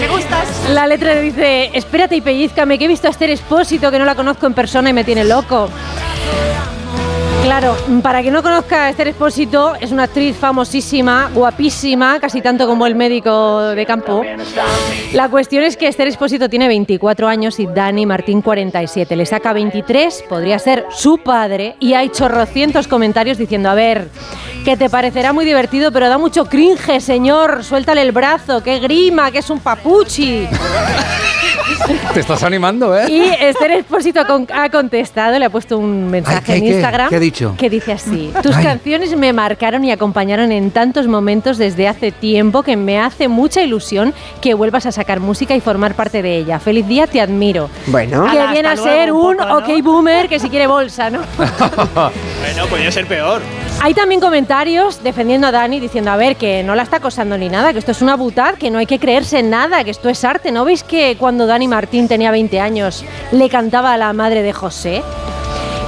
Me 0.00 0.08
gustas. 0.08 0.48
La 0.70 0.86
letra 0.86 1.16
dice, 1.16 1.70
espérate 1.74 2.16
y 2.16 2.20
pellizcame, 2.20 2.78
que 2.78 2.84
he 2.84 2.88
visto 2.88 3.08
a 3.08 3.10
Esther 3.10 3.30
Expósito, 3.30 3.90
que 3.90 3.98
no 3.98 4.04
la 4.04 4.14
conozco 4.14 4.46
en 4.46 4.54
persona 4.54 4.88
y 4.90 4.92
me 4.92 5.02
tiene 5.04 5.24
loco. 5.24 5.68
Claro, 7.42 7.76
para 8.02 8.22
que 8.22 8.30
no 8.30 8.40
conozca 8.42 8.84
a 8.84 8.90
Esther 8.90 9.08
Expósito, 9.08 9.74
es 9.80 9.90
una 9.90 10.04
actriz 10.04 10.36
famosísima, 10.36 11.28
guapísima, 11.34 12.20
casi 12.20 12.40
tanto 12.40 12.68
como 12.68 12.86
el 12.86 12.94
médico 12.94 13.60
de 13.60 13.84
campo. 13.84 14.22
La 15.12 15.28
cuestión 15.28 15.64
es 15.64 15.76
que 15.76 15.88
Esther 15.88 16.06
Expósito 16.06 16.48
tiene 16.48 16.68
24 16.68 17.26
años 17.26 17.58
y 17.58 17.66
Dani 17.66 18.06
Martín 18.06 18.42
47. 18.42 19.16
Le 19.16 19.26
saca 19.26 19.52
23, 19.52 20.24
podría 20.28 20.58
ser 20.60 20.86
su 20.90 21.18
padre, 21.18 21.74
y 21.80 21.94
ha 21.94 22.02
hecho 22.02 22.22
chorrocientos 22.22 22.86
comentarios 22.86 23.38
diciendo, 23.38 23.68
a 23.70 23.74
ver, 23.74 24.08
que 24.64 24.76
te 24.76 24.88
parecerá 24.88 25.32
muy 25.32 25.44
divertido, 25.44 25.90
pero 25.90 26.08
da 26.08 26.18
mucho 26.18 26.44
cringe, 26.44 27.00
señor, 27.00 27.64
suéltale 27.64 28.02
el 28.02 28.12
brazo, 28.12 28.62
que 28.62 28.78
grima, 28.78 29.32
que 29.32 29.38
es 29.38 29.50
un 29.50 29.58
papuchi. 29.58 30.46
Te 32.14 32.20
estás 32.20 32.42
animando, 32.42 32.96
¿eh? 32.96 33.10
Y 33.10 33.20
Esther 33.40 33.72
Expósito 33.72 34.20
ha 34.20 34.70
contestado, 34.70 35.38
le 35.38 35.46
ha 35.46 35.50
puesto 35.50 35.78
un 35.78 36.10
mensaje 36.10 36.38
Ay, 36.38 36.44
¿qué, 36.44 36.54
en 36.56 36.62
qué? 36.62 36.74
Instagram 36.76 37.10
¿Qué 37.10 37.20
dicho? 37.32 37.54
que 37.58 37.70
dice 37.70 37.92
así: 37.92 38.32
Tus 38.42 38.56
Ay. 38.56 38.64
canciones 38.64 39.16
me 39.16 39.32
marcaron 39.32 39.84
y 39.84 39.90
acompañaron 39.90 40.52
en 40.52 40.70
tantos 40.70 41.06
momentos 41.06 41.58
desde 41.58 41.88
hace 41.88 42.12
tiempo 42.12 42.62
que 42.62 42.76
me 42.76 43.00
hace 43.00 43.28
mucha 43.28 43.62
ilusión 43.62 44.14
que 44.40 44.54
vuelvas 44.54 44.86
a 44.86 44.92
sacar 44.92 45.20
música 45.20 45.54
y 45.56 45.60
formar 45.60 45.94
parte 45.94 46.22
de 46.22 46.36
ella. 46.38 46.58
Feliz 46.60 46.86
día, 46.86 47.06
te 47.06 47.20
admiro. 47.20 47.68
Bueno. 47.86 48.24
Que 48.24 48.38
Ala, 48.38 48.52
viene 48.52 48.68
a 48.68 48.76
ser 48.76 49.08
luego 49.08 49.28
un 49.28 49.30
un 49.32 49.36
poco, 49.38 49.48
¿no? 49.48 49.58
ok 49.58 49.82
boomer 49.82 50.28
que 50.28 50.38
si 50.38 50.48
quiere 50.48 50.66
bolsa, 50.66 51.10
¿no? 51.10 51.20
Bueno, 52.42 52.66
podría 52.68 52.90
ser 52.90 53.06
peor. 53.06 53.40
Hay 53.80 53.94
también 53.94 54.20
comentarios 54.20 55.02
defendiendo 55.02 55.46
a 55.46 55.52
Dani 55.52 55.80
diciendo, 55.80 56.10
a 56.10 56.16
ver, 56.16 56.36
que 56.36 56.62
no 56.62 56.74
la 56.74 56.82
está 56.82 56.96
acosando 56.96 57.38
ni 57.38 57.48
nada, 57.48 57.72
que 57.72 57.78
esto 57.78 57.92
es 57.92 58.02
una 58.02 58.16
butad, 58.16 58.54
que 58.54 58.70
no 58.70 58.78
hay 58.78 58.86
que 58.86 58.98
creerse 58.98 59.38
en 59.38 59.50
nada, 59.50 59.82
que 59.84 59.90
esto 59.90 60.08
es 60.08 60.24
arte. 60.24 60.52
¿No 60.52 60.64
veis 60.64 60.82
que 60.82 61.16
cuando 61.18 61.46
Dani 61.46 61.68
Martín 61.68 62.08
tenía 62.08 62.30
20 62.30 62.60
años 62.60 63.04
le 63.30 63.48
cantaba 63.48 63.92
a 63.92 63.96
la 63.96 64.12
madre 64.12 64.42
de 64.42 64.52
José? 64.52 65.02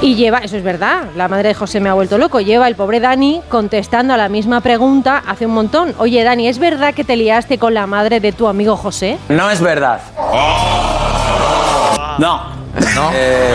Y 0.05 0.17
lleva, 0.17 0.39
eso 0.41 0.59
es 0.59 0.63
verdad, 0.63 1.05
la 1.17 1.29
madre 1.29 1.49
de 1.49 1.55
José 1.55 1.81
me 1.81 1.89
ha 1.89 1.95
vuelto 1.95 2.19
loco, 2.19 2.39
lleva 2.41 2.69
el 2.69 2.75
pobre 2.77 3.01
Dani 3.01 3.41
contestando 3.49 4.13
a 4.13 4.19
la 4.19 4.29
misma 4.29 4.61
pregunta 4.61 5.23
hace 5.27 5.47
un 5.47 5.55
montón. 5.55 5.95
Oye 5.97 6.23
Dani, 6.23 6.47
¿es 6.47 6.59
verdad 6.59 6.93
que 6.93 7.05
te 7.05 7.17
liaste 7.17 7.57
con 7.59 7.73
la 7.73 7.87
madre 7.87 8.21
de 8.21 8.33
tu 8.33 8.47
amigo 8.47 8.77
José? 8.77 9.17
No 9.31 9.51
es 9.51 9.61
verdad. 9.63 10.01
No. 12.19 12.43
Eh, 13.15 13.55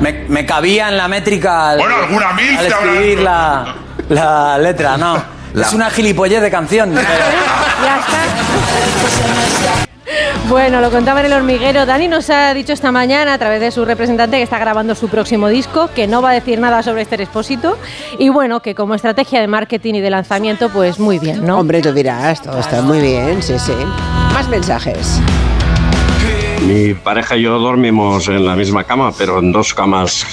me, 0.00 0.12
me 0.28 0.44
cabía 0.44 0.88
en 0.88 0.96
la 0.96 1.06
métrica 1.06 1.70
al, 1.70 1.78
Bueno, 1.78 1.94
alguna 2.02 2.32
mil 2.32 2.58
al 2.58 2.66
escribir 2.66 3.20
la, 3.20 3.74
la 4.08 4.58
letra, 4.58 4.96
no. 4.96 5.22
Es 5.54 5.72
una 5.72 5.88
gilipollez 5.88 6.42
de 6.42 6.50
canción. 6.50 6.90
pero- 6.92 7.06
Ya 7.84 7.96
está. 8.00 9.86
Bueno, 10.48 10.80
lo 10.80 10.90
contaba 10.90 11.20
en 11.20 11.26
el 11.26 11.32
hormiguero. 11.32 11.86
Dani 11.86 12.08
nos 12.08 12.28
ha 12.30 12.52
dicho 12.54 12.72
esta 12.72 12.90
mañana 12.90 13.34
a 13.34 13.38
través 13.38 13.60
de 13.60 13.70
su 13.70 13.84
representante 13.84 14.36
que 14.36 14.42
está 14.42 14.58
grabando 14.58 14.94
su 14.94 15.08
próximo 15.08 15.48
disco, 15.48 15.88
que 15.94 16.06
no 16.06 16.22
va 16.22 16.30
a 16.30 16.32
decir 16.34 16.58
nada 16.58 16.82
sobre 16.82 17.02
este 17.02 17.16
expósito 17.16 17.78
y 18.18 18.28
bueno, 18.30 18.60
que 18.60 18.74
como 18.74 18.94
estrategia 18.94 19.40
de 19.40 19.46
marketing 19.46 19.94
y 19.94 20.00
de 20.00 20.10
lanzamiento, 20.10 20.68
pues 20.70 20.98
muy 20.98 21.18
bien, 21.18 21.46
¿no? 21.46 21.58
Hombre, 21.58 21.80
tú 21.80 21.92
dirás, 21.92 22.42
todo 22.42 22.58
está 22.58 22.82
muy 22.82 23.00
bien, 23.00 23.42
sí, 23.42 23.58
sí. 23.58 23.72
Más 24.32 24.48
mensajes. 24.48 25.20
Mi 26.66 26.94
pareja 26.94 27.36
y 27.36 27.42
yo 27.42 27.58
dormimos 27.58 28.28
en 28.28 28.44
la 28.44 28.54
misma 28.54 28.84
cama, 28.84 29.12
pero 29.16 29.38
en 29.38 29.52
dos 29.52 29.72
camas 29.72 30.26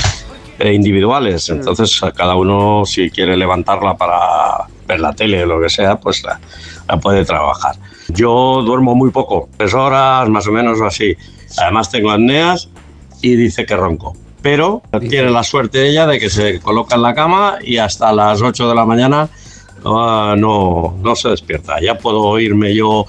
eh, 0.60 0.74
individuales. 0.74 1.50
Entonces, 1.50 2.02
a 2.04 2.12
cada 2.12 2.36
uno, 2.36 2.84
si 2.86 3.10
quiere 3.12 3.38
levantarla 3.38 3.96
para 3.96 4.68
ver 4.88 5.00
la 5.00 5.14
tele 5.14 5.44
o 5.44 5.46
lo 5.46 5.62
que 5.62 5.70
sea, 5.70 5.98
pues 5.98 6.24
la, 6.24 6.40
la 6.88 6.98
puede 6.98 7.24
trabajar. 7.24 7.76
Yo 8.10 8.62
duermo 8.64 8.96
muy 8.96 9.12
poco, 9.12 9.50
tres 9.58 9.74
horas 9.74 10.30
más 10.30 10.48
o 10.48 10.52
menos 10.52 10.80
o 10.80 10.86
así. 10.86 11.16
Además, 11.58 11.90
tengo 11.90 12.12
apneas 12.12 12.70
y 13.22 13.36
dice 13.36 13.66
que 13.66 13.76
ronco. 13.76 14.16
Pero 14.42 14.82
tiene 15.10 15.30
la 15.30 15.44
suerte 15.44 15.90
ella 15.90 16.08
de 16.08 16.20
que 16.20 16.30
se 16.30 16.60
coloca 16.60 16.96
en 16.96 17.02
la 17.02 17.14
cama 17.14 17.58
y 17.62 17.78
hasta 17.78 18.14
las 18.14 18.42
8 18.42 18.70
de 18.70 18.76
la 18.76 18.86
mañana 18.86 19.30
ah, 19.84 20.36
no, 20.38 20.96
no 21.02 21.16
se 21.16 21.30
despierta. 21.30 21.82
Ya 21.82 21.98
puedo 21.98 22.40
irme 22.40 22.74
yo 22.74 23.06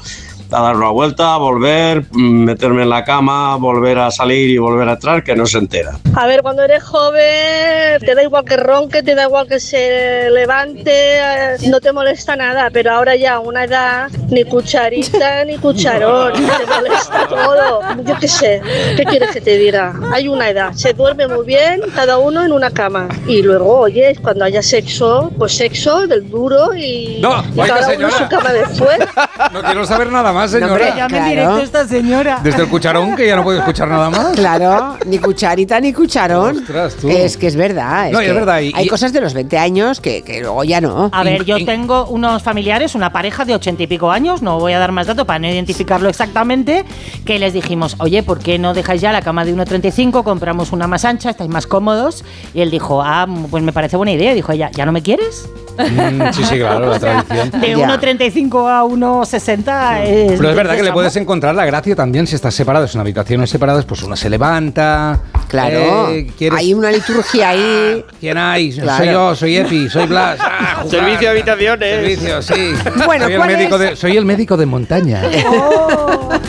a 0.51 0.63
dar 0.63 0.77
una 0.77 0.91
vuelta, 0.91 1.37
volver, 1.37 2.05
mm, 2.11 2.45
meterme 2.45 2.83
en 2.83 2.91
la 2.91 3.05
cama, 3.05 3.57
volver 3.57 3.99
a 3.99 4.11
salir 4.11 4.51
y 4.51 4.59
volver 4.59 4.89
a 4.89 4.93
entrar, 4.93 5.23
que 5.23 5.35
no 5.37 5.47
se 5.47 5.59
entera. 5.59 5.99
A 6.15 6.27
ver, 6.27 6.43
cuando 6.43 6.63
eres 6.63 6.83
joven, 6.83 8.01
te 8.01 8.15
da 8.15 8.23
igual 8.23 8.45
que 8.45 8.57
ronque, 8.57 9.03
te 9.03 9.15
da 9.15 9.25
igual 9.25 9.47
que 9.47 9.61
se 9.61 10.31
levante, 10.31 10.91
eh, 11.19 11.57
no 11.69 11.81
te 11.81 11.93
molesta 11.93 12.37
nada, 12.37 12.71
pero 12.73 12.93
ahora 12.93 13.17
ya 13.17 13.35
a 13.35 13.41
una 13.41 13.65
edad, 13.65 14.11
ni 14.31 14.45
cucharita 14.45 15.45
ni 15.47 15.57
cucharón, 15.59 16.33
te 16.33 16.67
molesta 16.67 17.29
todo. 17.29 17.81
Yo 18.05 18.15
qué 18.19 18.29
sé, 18.29 18.63
¿qué 18.97 19.05
quieres 19.05 19.31
que 19.31 19.41
te 19.41 19.59
diga? 19.59 19.95
Hay 20.13 20.29
una 20.29 20.49
edad, 20.49 20.73
se 20.73 20.93
duerme 20.93 21.29
muy 21.29 21.45
bien, 21.45 21.81
cada 21.95 22.19
uno 22.19 22.45
en 22.45 22.53
una 22.53 22.71
cama. 22.71 23.09
Y 23.27 23.43
luego, 23.43 23.81
oye, 23.81 24.17
cuando 24.23 24.45
haya 24.45 24.63
sexo, 24.63 25.31
pues 25.39 25.57
sexo 25.57 26.07
del 26.07 26.29
duro 26.29 26.75
y, 26.75 27.19
No, 27.21 27.45
y 27.55 27.69
cada 27.69 27.89
uno 27.95 28.09
en 28.09 28.13
su 28.13 28.29
cama 28.29 28.53
después. 28.53 28.99
No 29.53 29.63
quiero 29.63 29.87
saber 29.87 30.11
nada 30.11 30.33
más, 30.33 30.38
señora. 30.47 30.73
hombre, 30.73 30.93
Llame 30.97 31.09
claro. 31.09 31.29
directo 31.29 31.55
a 31.57 31.63
esta 31.63 31.89
señora. 31.89 32.41
Desde 32.43 32.63
el 32.63 32.69
cucharón, 32.69 33.17
que 33.17 33.27
ya 33.27 33.35
no 33.37 33.43
puedo 33.43 33.59
escuchar 33.59 33.89
nada 33.89 34.11
más. 34.11 34.29
Claro, 34.37 34.97
ni 35.07 35.19
cucharita 35.19 35.81
ni 35.81 35.93
cucharón. 35.93 36.59
Ostras, 36.59 36.95
tú. 36.97 37.09
Es 37.09 37.37
que 37.37 37.47
es 37.47 37.57
verdad. 37.57 38.11
No, 38.13 38.21
y 38.21 38.27
es 38.27 38.31
que 38.31 38.35
verdad, 38.39 38.61
y- 38.61 38.73
hay 38.75 38.85
y- 38.85 38.89
cosas 38.89 39.13
de 39.13 39.21
los 39.21 39.35
20 39.35 39.59
años 39.59 40.01
que, 40.01 40.23
que 40.23 40.41
luego 40.43 40.63
ya 40.65 40.81
no. 40.81 41.09
A 41.13 41.25
ver, 41.25 41.45
yo 41.45 41.65
tengo 41.65 42.07
unos 42.07 42.43
familiares, 42.43 42.95
una 42.95 43.11
pareja 43.11 43.45
de 43.45 43.55
ochenta 43.55 43.83
y 43.83 43.87
pico 43.87 44.11
años, 44.11 44.43
no 44.43 44.61
voy 44.61 44.75
a 44.75 44.79
dar 44.79 44.93
más 44.93 45.07
datos 45.07 45.25
para 45.27 45.39
no 45.39 45.49
identificarlo 45.49 46.09
exactamente, 46.09 46.85
que 47.25 47.39
les 47.39 47.53
dijimos, 47.55 47.97
oye, 47.99 48.23
¿por 48.23 48.39
qué 48.39 48.59
no 48.59 48.75
dejáis 48.75 49.01
ya 49.01 49.11
la 49.13 49.23
cama 49.23 49.45
de 49.45 49.55
1,35? 49.57 50.23
Compramos 50.23 50.73
una 50.73 50.87
más 50.87 51.05
ancha, 51.05 51.31
estáis 51.31 51.49
más 51.51 51.67
cómodos. 51.67 52.25
Y 52.53 52.61
él 52.61 52.71
dijo, 52.71 53.03
ah, 53.03 53.27
pues 53.51 53.63
me 53.63 53.73
parece 53.73 53.97
buena 53.97 54.13
idea. 54.13 54.33
Y 54.33 54.35
dijo 54.35 54.53
ella, 54.53 54.71
¿ya 54.73 54.85
no 54.85 54.93
me 54.93 55.01
quieres? 55.03 55.49
Mm, 55.79 56.33
sí, 56.33 56.45
sí, 56.45 56.57
claro, 56.59 56.91
la 56.91 56.99
tradición. 57.25 57.51
De 57.61 57.77
1,35 57.77 58.69
a 58.69 58.83
1,60 58.85 59.97
es... 60.33 60.37
Pero 60.39 60.51
es 60.51 60.57
verdad 60.57 60.77
que 60.77 60.83
le 60.83 60.89
es 60.89 60.95
puedes 60.95 61.17
encontrar 61.17 61.55
la 61.55 61.65
gracia 61.67 61.95
también 61.97 62.27
si 62.27 62.35
estás 62.35 62.55
separados 62.55 62.95
en 62.95 63.01
habitaciones 63.01 63.51
separadas, 63.51 63.85
pues 63.85 64.03
uno 64.03 64.17
se 64.17 64.29
levanta. 64.31 65.21
Claro, 65.49 66.11
eh, 66.11 66.31
¿quieres- 66.39 66.59
hay 66.59 66.75
una 66.75 66.91
liturgia 66.91 67.51
ahí. 67.51 68.05
¿Quién 68.21 68.37
hay? 68.39 68.73
Claro. 68.73 68.99
Soy 69.05 69.13
yo, 69.13 69.35
soy 69.37 69.57
Epi, 69.57 69.89
soy 69.89 70.07
Blas. 70.07 70.39
Ah. 70.41 70.85
Servicio 70.89 71.21
de 71.21 71.29
habitaciones. 71.29 71.89
Servicio, 71.91 72.43
sí. 72.43 72.73
Bueno, 73.07 73.25
soy, 73.25 73.33
el 73.35 73.39
¿cuál 73.39 73.57
médico 73.57 73.75
es? 73.77 73.81
de, 73.81 73.97
soy 73.97 74.17
el 74.17 74.25
médico 74.25 74.57
de 74.57 74.67
montaña. 74.67 75.23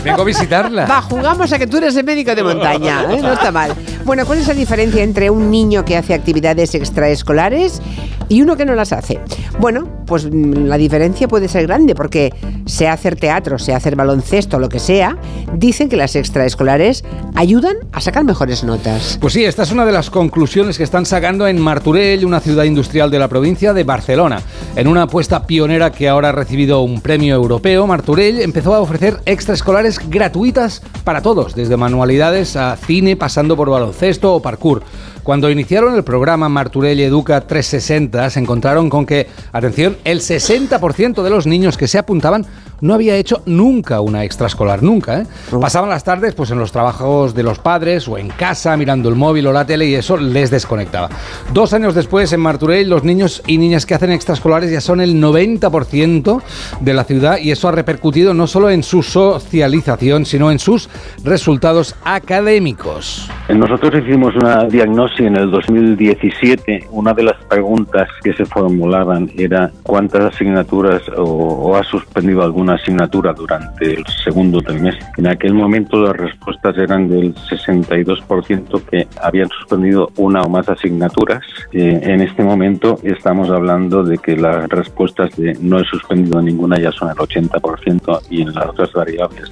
Vengo 0.03 0.21
a 0.21 0.25
visitarla. 0.25 0.86
Va, 0.86 1.01
jugamos 1.01 1.51
a 1.53 1.59
que 1.59 1.67
tú 1.67 1.77
eres 1.77 1.95
el 1.95 2.03
médico 2.03 2.34
de 2.36 2.43
montaña, 2.43 3.05
¿eh? 3.11 3.19
no 3.21 3.34
está 3.34 3.51
mal. 3.51 3.73
Bueno, 4.05 4.25
¿cuál 4.25 4.39
es 4.39 4.47
la 4.47 4.53
diferencia 4.53 5.03
entre 5.03 5.30
un 5.30 5.49
niño 5.51 5.86
que 5.86 5.95
hace 5.97 6.13
actividades 6.13 6.73
extraescolares 6.75 7.82
y 8.27 8.41
uno 8.41 8.55
que 8.57 8.65
no 8.65 8.75
las 8.75 8.91
hace? 8.91 9.19
Bueno, 9.59 9.99
pues 10.10 10.26
mm, 10.26 10.66
la 10.66 10.78
diferencia 10.78 11.28
puede 11.28 11.47
ser 11.47 11.68
grande 11.68 11.95
porque 11.95 12.34
sea 12.66 12.93
hacer 12.93 13.16
teatro, 13.16 13.60
sea 13.60 13.78
hacer 13.78 13.95
baloncesto, 13.95 14.60
lo 14.60 14.68
que 14.68 14.80
sea, 14.80 15.18
dicen 15.53 15.88
que 15.88 15.95
las 15.95 16.16
extraescolares 16.16 17.05
ayudan 17.36 17.78
a 17.93 18.01
sacar 18.01 18.26
mejores 18.26 18.64
notas. 18.64 19.18
Pues 19.22 19.34
sí, 19.34 19.45
esta 19.45 19.64
es 19.64 19.72
una 19.72 19.86
de 19.86 19.91
las 19.91 20.10
conclusiones 20.10 20.78
que 20.78 20.84
están 20.84 21.05
sacando 21.05 21.47
en 21.47 21.60
Martorell, 21.62 22.26
una 22.26 22.39
ciudad 22.39 22.64
industrial 22.64 23.12
de 23.12 23.20
la 23.20 23.28
provincia 23.28 23.74
de 23.74 23.84
Barcelona. 23.84 24.41
En 24.76 24.88
una 24.88 25.03
apuesta 25.03 25.45
pionera 25.45 25.91
que 25.91 26.10
ahora 26.10 26.30
ha 26.30 26.34
recibido 26.34 26.82
un 26.82 27.01
premio 27.01 27.36
europeo, 27.36 27.86
Martorell 27.86 28.41
empezó 28.41 28.74
a 28.74 28.80
ofrecer 28.80 29.18
extraescolares 29.26 29.99
gratuitas 30.10 30.82
para 31.03 31.22
todos, 31.22 31.53
desde 31.53 31.78
manualidades 31.78 32.55
a 32.55 32.76
cine, 32.76 33.16
pasando 33.16 33.55
por 33.55 33.70
baloncesto 33.70 34.34
o 34.34 34.41
parkour. 34.41 34.82
Cuando 35.24 35.49
iniciaron 35.49 35.95
el 35.95 36.03
programa 36.03 36.49
Marturell 36.49 36.99
Educa 36.99 37.41
360, 37.41 38.30
se 38.30 38.39
encontraron 38.39 38.89
con 38.89 39.05
que, 39.05 39.28
atención, 39.51 39.97
el 40.03 40.22
60% 40.22 41.22
de 41.22 41.30
los 41.30 41.45
niños 41.45 41.78
que 41.78 41.88
se 41.88 41.97
apuntaban 41.97 42.45
no 42.82 42.93
había 42.93 43.15
hecho 43.15 43.41
nunca 43.45 44.01
una 44.01 44.24
extraescolar, 44.24 44.84
nunca. 44.84 45.20
¿eh? 45.20 45.26
Pasaban 45.59 45.89
las 45.89 46.03
tardes 46.03 46.34
pues, 46.34 46.51
en 46.51 46.59
los 46.59 46.72
trabajos 46.72 47.36
de 47.36 47.43
los 47.43 47.59
padres 47.59 48.07
o 48.07 48.17
en 48.17 48.30
casa, 48.30 48.76
mirando 48.78 49.09
el 49.09 49.15
móvil 49.15 49.47
o 49.47 49.53
la 49.53 49.65
tele 49.65 49.86
y 49.86 49.95
eso 49.95 50.17
les 50.17 50.49
desconectaba. 50.49 51.09
Dos 51.53 51.74
años 51.74 51.95
después, 51.95 52.32
en 52.34 52.39
Marturell, 52.39 52.89
los 52.89 53.03
niños 53.03 53.43
y 53.47 53.57
niñas 53.57 53.86
que 53.86 53.95
hacen 53.95 54.11
extraescolares 54.11 54.72
ya 54.72 54.82
son 54.82 55.01
el 55.01 55.22
90% 55.22 56.41
de 56.80 56.93
la 56.93 57.03
ciudad 57.03 57.38
y 57.38 57.51
eso 57.51 57.67
ha 57.67 57.72
repercutido 57.72 58.34
no 58.34 58.47
solo 58.47 58.70
en 58.70 58.84
su 58.84 59.03
socialización, 59.03 60.26
sino 60.26 60.51
en 60.51 60.59
sus 60.59 60.89
resultados 61.24 61.95
académicos. 62.03 63.30
Nosotros 63.49 64.03
hicimos 64.03 64.36
una 64.36 64.65
diagnóstico 65.10 65.20
si 65.20 65.26
en 65.26 65.36
el 65.36 65.51
2017 65.51 66.88
una 66.91 67.14
de 67.14 67.24
las 67.24 67.43
preguntas 67.45 68.07
que 68.24 68.34
se 68.34 68.45
formulaban 68.45 69.30
era 69.38 69.72
cuántas 69.84 70.34
asignaturas 70.34 71.01
o, 71.18 71.24
o 71.24 71.76
ha 71.76 71.84
suspendido 71.84 72.43
alguna 72.43 72.76
asignatura 72.76 73.34
durante 73.34 73.93
el 73.93 74.05
segundo 74.24 74.62
trimestre. 74.62 75.05
En 75.18 75.28
aquel 75.28 75.53
momento 75.53 76.01
las 76.01 76.16
respuestas 76.16 76.78
eran 76.78 77.07
del 77.07 77.34
62% 77.36 78.84
que 78.86 79.07
habían 79.22 79.49
suspendido 79.49 80.12
una 80.18 80.41
o 80.43 80.49
más 80.49 80.70
asignaturas. 80.70 81.43
Eh, 81.72 81.99
en 82.03 82.22
este 82.22 82.43
momento 82.43 82.99
estamos 83.03 83.49
hablando 83.49 84.03
de 84.03 84.18
que 84.18 84.36
las 84.36 84.68
respuestas 84.70 85.36
de 85.36 85.57
no 85.62 85.80
he 85.80 85.86
suspendido 85.86 86.41
ninguna 86.41 86.80
ya 86.80 86.91
son 86.91 87.10
el 87.10 87.16
80% 87.16 88.22
y 88.30 88.41
en 88.41 88.53
las 88.53 88.68
otras 88.68 88.93
variables 88.93 89.51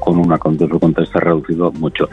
con 0.00 0.18
una 0.18 0.38
control 0.38 0.78
está 0.98 1.20
reducido 1.20 1.72
mucho. 1.72 2.08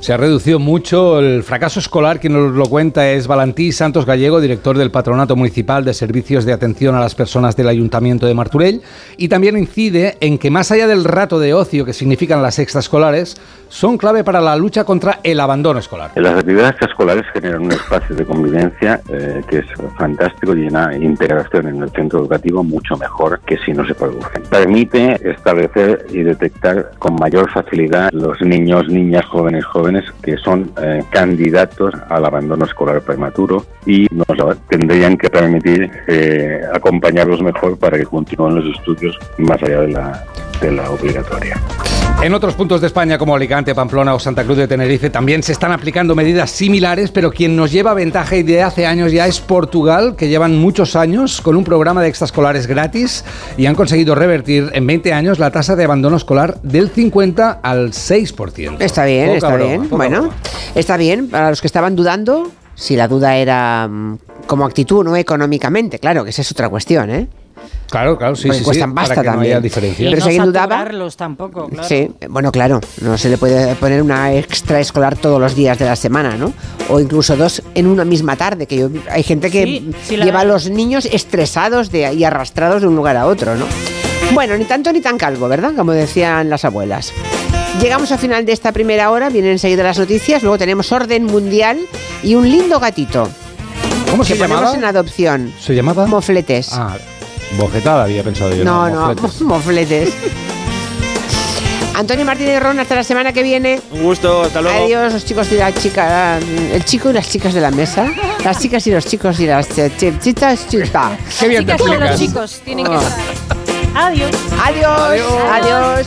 Se 0.00 0.12
ha 0.12 0.16
reducido 0.16 0.58
mucho 0.58 1.18
el 1.18 1.42
fracaso 1.42 1.80
escolar. 1.80 2.20
Quien 2.20 2.32
nos 2.32 2.54
lo 2.54 2.66
cuenta 2.66 3.10
es 3.10 3.26
Valentí 3.26 3.72
Santos 3.72 4.06
Gallego, 4.06 4.40
director 4.40 4.76
del 4.76 4.90
Patronato 4.90 5.36
Municipal 5.36 5.84
de 5.84 5.94
Servicios 5.94 6.44
de 6.44 6.52
Atención 6.52 6.94
a 6.94 7.00
las 7.00 7.14
Personas 7.14 7.56
del 7.56 7.68
Ayuntamiento 7.68 8.26
de 8.26 8.34
Marturell. 8.34 8.82
Y 9.16 9.28
también 9.28 9.56
incide 9.56 10.16
en 10.20 10.38
que 10.38 10.50
más 10.50 10.70
allá 10.70 10.86
del 10.86 11.04
rato 11.04 11.38
de 11.38 11.54
ocio 11.54 11.84
que 11.84 11.92
significan 11.92 12.42
las 12.42 12.58
extraescolares, 12.58 13.36
son 13.68 13.96
clave 13.96 14.24
para 14.24 14.40
la 14.40 14.56
lucha 14.56 14.84
contra 14.84 15.20
el 15.22 15.38
abandono 15.38 15.78
escolar. 15.78 16.10
Las 16.16 16.38
actividades 16.38 16.74
escolares 16.82 17.24
generan 17.32 17.62
un 17.62 17.72
espacio 17.72 18.16
de 18.16 18.24
convivencia 18.24 19.00
eh, 19.08 19.42
que 19.48 19.58
es 19.58 19.66
fantástico 19.96 20.56
y 20.56 20.66
una 20.66 20.94
integración 20.96 21.68
en 21.68 21.82
el 21.82 21.90
centro 21.90 22.20
educativo 22.20 22.64
mucho 22.64 22.96
mejor 22.96 23.40
que 23.46 23.56
si 23.64 23.72
no 23.72 23.86
se 23.86 23.94
producen. 23.94 24.42
Permite 24.50 25.20
establecer 25.30 26.04
y 26.10 26.22
detectar 26.22 26.90
con 26.98 27.14
mayor 27.14 27.48
facilidad 27.50 28.10
los 28.12 28.40
niños, 28.40 28.88
niñas, 28.88 29.24
jóvenes, 29.26 29.64
jóvenes 29.70 30.04
que 30.22 30.36
son 30.36 30.70
eh, 30.82 31.02
candidatos 31.10 31.94
al 32.08 32.24
abandono 32.24 32.64
escolar 32.64 33.00
prematuro 33.02 33.64
y 33.86 34.06
nos 34.10 34.26
tendrían 34.68 35.16
que 35.16 35.30
permitir 35.30 35.90
eh, 36.06 36.60
acompañarlos 36.72 37.42
mejor 37.42 37.78
para 37.78 37.98
que 37.98 38.04
continúen 38.04 38.56
los 38.56 38.76
estudios 38.76 39.16
más 39.38 39.62
allá 39.62 39.80
de 39.80 39.88
la, 39.88 40.24
de 40.60 40.70
la 40.72 40.90
obligatoria. 40.90 41.56
En 42.22 42.34
otros 42.34 42.54
puntos 42.54 42.82
de 42.82 42.86
España 42.86 43.16
como 43.16 43.34
Alicante, 43.34 43.74
Pamplona 43.74 44.14
o 44.14 44.18
Santa 44.18 44.44
Cruz 44.44 44.58
de 44.58 44.68
Tenerife 44.68 45.08
también 45.08 45.42
se 45.42 45.52
están 45.52 45.72
aplicando 45.72 46.14
medidas 46.14 46.50
similares, 46.50 47.10
pero 47.10 47.30
quien 47.30 47.56
nos 47.56 47.72
lleva 47.72 47.94
ventaja 47.94 48.36
y 48.36 48.42
de 48.42 48.62
hace 48.62 48.84
años 48.84 49.10
ya 49.10 49.26
es 49.26 49.40
Portugal, 49.40 50.16
que 50.16 50.28
llevan 50.28 50.58
muchos 50.58 50.96
años 50.96 51.40
con 51.40 51.56
un 51.56 51.64
programa 51.64 52.02
de 52.02 52.08
extraescolares 52.08 52.66
gratis 52.66 53.24
y 53.56 53.64
han 53.64 53.74
conseguido 53.74 54.14
revertir 54.14 54.70
en 54.74 54.86
20 54.86 55.14
años 55.14 55.38
la 55.38 55.50
tasa 55.50 55.76
de 55.76 55.84
abandono 55.84 56.18
escolar 56.18 56.60
del 56.62 56.90
50 56.90 57.60
al 57.62 57.92
6%. 57.92 58.76
Está 58.80 59.06
bien, 59.06 59.26
Poca 59.26 59.36
está 59.36 59.54
broma, 59.54 59.64
bien. 59.64 59.88
Bueno, 59.88 60.20
broma. 60.20 60.36
está 60.74 60.96
bien. 60.98 61.28
Para 61.28 61.48
los 61.48 61.62
que 61.62 61.66
estaban 61.66 61.96
dudando, 61.96 62.52
si 62.74 62.96
la 62.96 63.08
duda 63.08 63.36
era 63.36 63.88
mm, 63.88 64.18
como 64.46 64.66
actitud, 64.66 65.04
no 65.04 65.16
económicamente, 65.16 65.98
claro, 65.98 66.24
que 66.24 66.30
esa 66.30 66.42
es 66.42 66.52
otra 66.52 66.68
cuestión, 66.68 67.10
¿eh? 67.10 67.28
Claro, 67.90 68.16
claro, 68.16 68.36
sí, 68.36 68.44
Porque 68.46 68.58
sí, 68.60 68.64
cuestan 68.64 68.90
sí, 68.90 68.94
pasta 68.94 69.14
para 69.16 69.22
que 69.22 69.26
no 69.26 69.32
también. 69.34 69.52
haya 69.54 69.60
diferencia. 69.60 70.06
Y 70.06 70.10
Pero 70.12 70.18
no 70.18 70.22
si 70.22 70.28
alguien 70.28 70.44
dudaba- 70.46 71.10
tampoco, 71.16 71.68
claro. 71.68 71.88
Sí, 71.88 72.08
bueno, 72.28 72.52
claro, 72.52 72.80
no 73.00 73.18
se 73.18 73.28
le 73.28 73.36
puede 73.36 73.74
poner 73.74 74.00
una 74.00 74.32
extraescolar 74.32 75.16
todos 75.16 75.40
los 75.40 75.56
días 75.56 75.76
de 75.78 75.86
la 75.86 75.96
semana, 75.96 76.36
¿no? 76.36 76.52
O 76.88 77.00
incluso 77.00 77.36
dos 77.36 77.62
en 77.74 77.88
una 77.88 78.04
misma 78.04 78.36
tarde, 78.36 78.66
que 78.66 78.76
yo- 78.76 78.90
hay 79.10 79.24
gente 79.24 79.50
que 79.50 79.64
Sí, 79.64 79.90
sí, 80.04 80.16
la- 80.16 80.24
lleva 80.24 80.40
a 80.40 80.44
los 80.44 80.70
niños 80.70 81.04
estresados 81.10 81.90
de, 81.90 82.12
y 82.14 82.22
arrastrados 82.22 82.80
de 82.80 82.86
un 82.86 82.94
lugar 82.94 83.16
a 83.16 83.26
otro, 83.26 83.56
¿no? 83.56 83.66
Bueno, 84.34 84.56
ni 84.56 84.66
tanto 84.66 84.92
ni 84.92 85.00
tan 85.00 85.18
calvo, 85.18 85.48
¿verdad? 85.48 85.72
Como 85.76 85.90
decían 85.90 86.48
las 86.48 86.64
abuelas. 86.64 87.12
Llegamos 87.82 88.12
al 88.12 88.18
final 88.20 88.46
de 88.46 88.52
esta 88.52 88.70
primera 88.70 89.10
hora, 89.10 89.30
vienen 89.30 89.52
enseguida 89.52 89.82
las 89.82 89.98
noticias, 89.98 90.42
luego 90.42 90.58
tenemos 90.58 90.92
orden 90.92 91.24
mundial 91.24 91.78
y 92.22 92.36
un 92.36 92.48
lindo 92.48 92.78
gatito. 92.78 93.28
¿Cómo 94.10 94.24
se 94.24 94.34
que 94.34 94.38
ponemos 94.38 94.60
llamaba? 94.60 94.76
en 94.78 94.84
adopción. 94.84 95.52
¿Se 95.60 95.74
llamaba? 95.74 96.06
Mofletes. 96.06 96.72
Ah, 96.72 96.96
bofetada 97.58 98.04
había 98.04 98.22
pensado 98.22 98.52
yo. 98.54 98.64
no, 98.64 98.88
no, 98.88 99.08
mofletes. 99.14 99.40
mofletes. 99.42 100.14
Antonio 101.94 102.24
Martínez 102.24 102.62
Ron, 102.62 102.80
hasta 102.80 102.94
la 102.94 103.04
semana 103.04 103.32
que 103.32 103.42
viene. 103.42 103.78
Un 103.90 104.02
gusto, 104.04 104.42
hasta 104.42 104.62
luego. 104.62 104.84
Adiós, 104.86 105.12
los 105.12 105.24
chicos 105.24 105.52
y 105.52 105.56
la 105.56 105.74
chica, 105.74 106.38
el 106.38 106.82
chico 106.84 107.10
y 107.10 107.12
las 107.12 107.28
chicas 107.28 107.52
de 107.52 107.60
la 107.60 107.70
mesa. 107.70 108.06
Las 108.42 108.58
chicas 108.58 108.86
y 108.86 108.90
los 108.92 109.04
chicos 109.04 109.38
y 109.40 109.46
las 109.46 109.68
ch- 109.68 109.90
ch- 109.98 110.18
chicas, 110.18 110.66
chicas. 110.68 111.18
Qué 111.38 111.48
bien 111.48 111.66
te 111.66 111.76
Chicas 111.76 111.86
y 111.86 111.98
los 112.00 112.18
chicos 112.18 112.60
tienen 112.64 112.86
que 112.86 112.92
Ah. 112.94 113.00
estar. 113.02 114.06
Adiós. 114.06 114.30
Adiós, 114.64 115.20
adiós. 115.50 116.06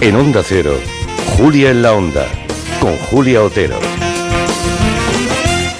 En 0.00 0.14
Onda 0.16 0.42
Cero, 0.44 0.74
Julia 1.36 1.70
en 1.70 1.82
la 1.82 1.92
Onda, 1.92 2.26
con 2.80 2.96
Julia 3.10 3.42
Otero. 3.42 3.78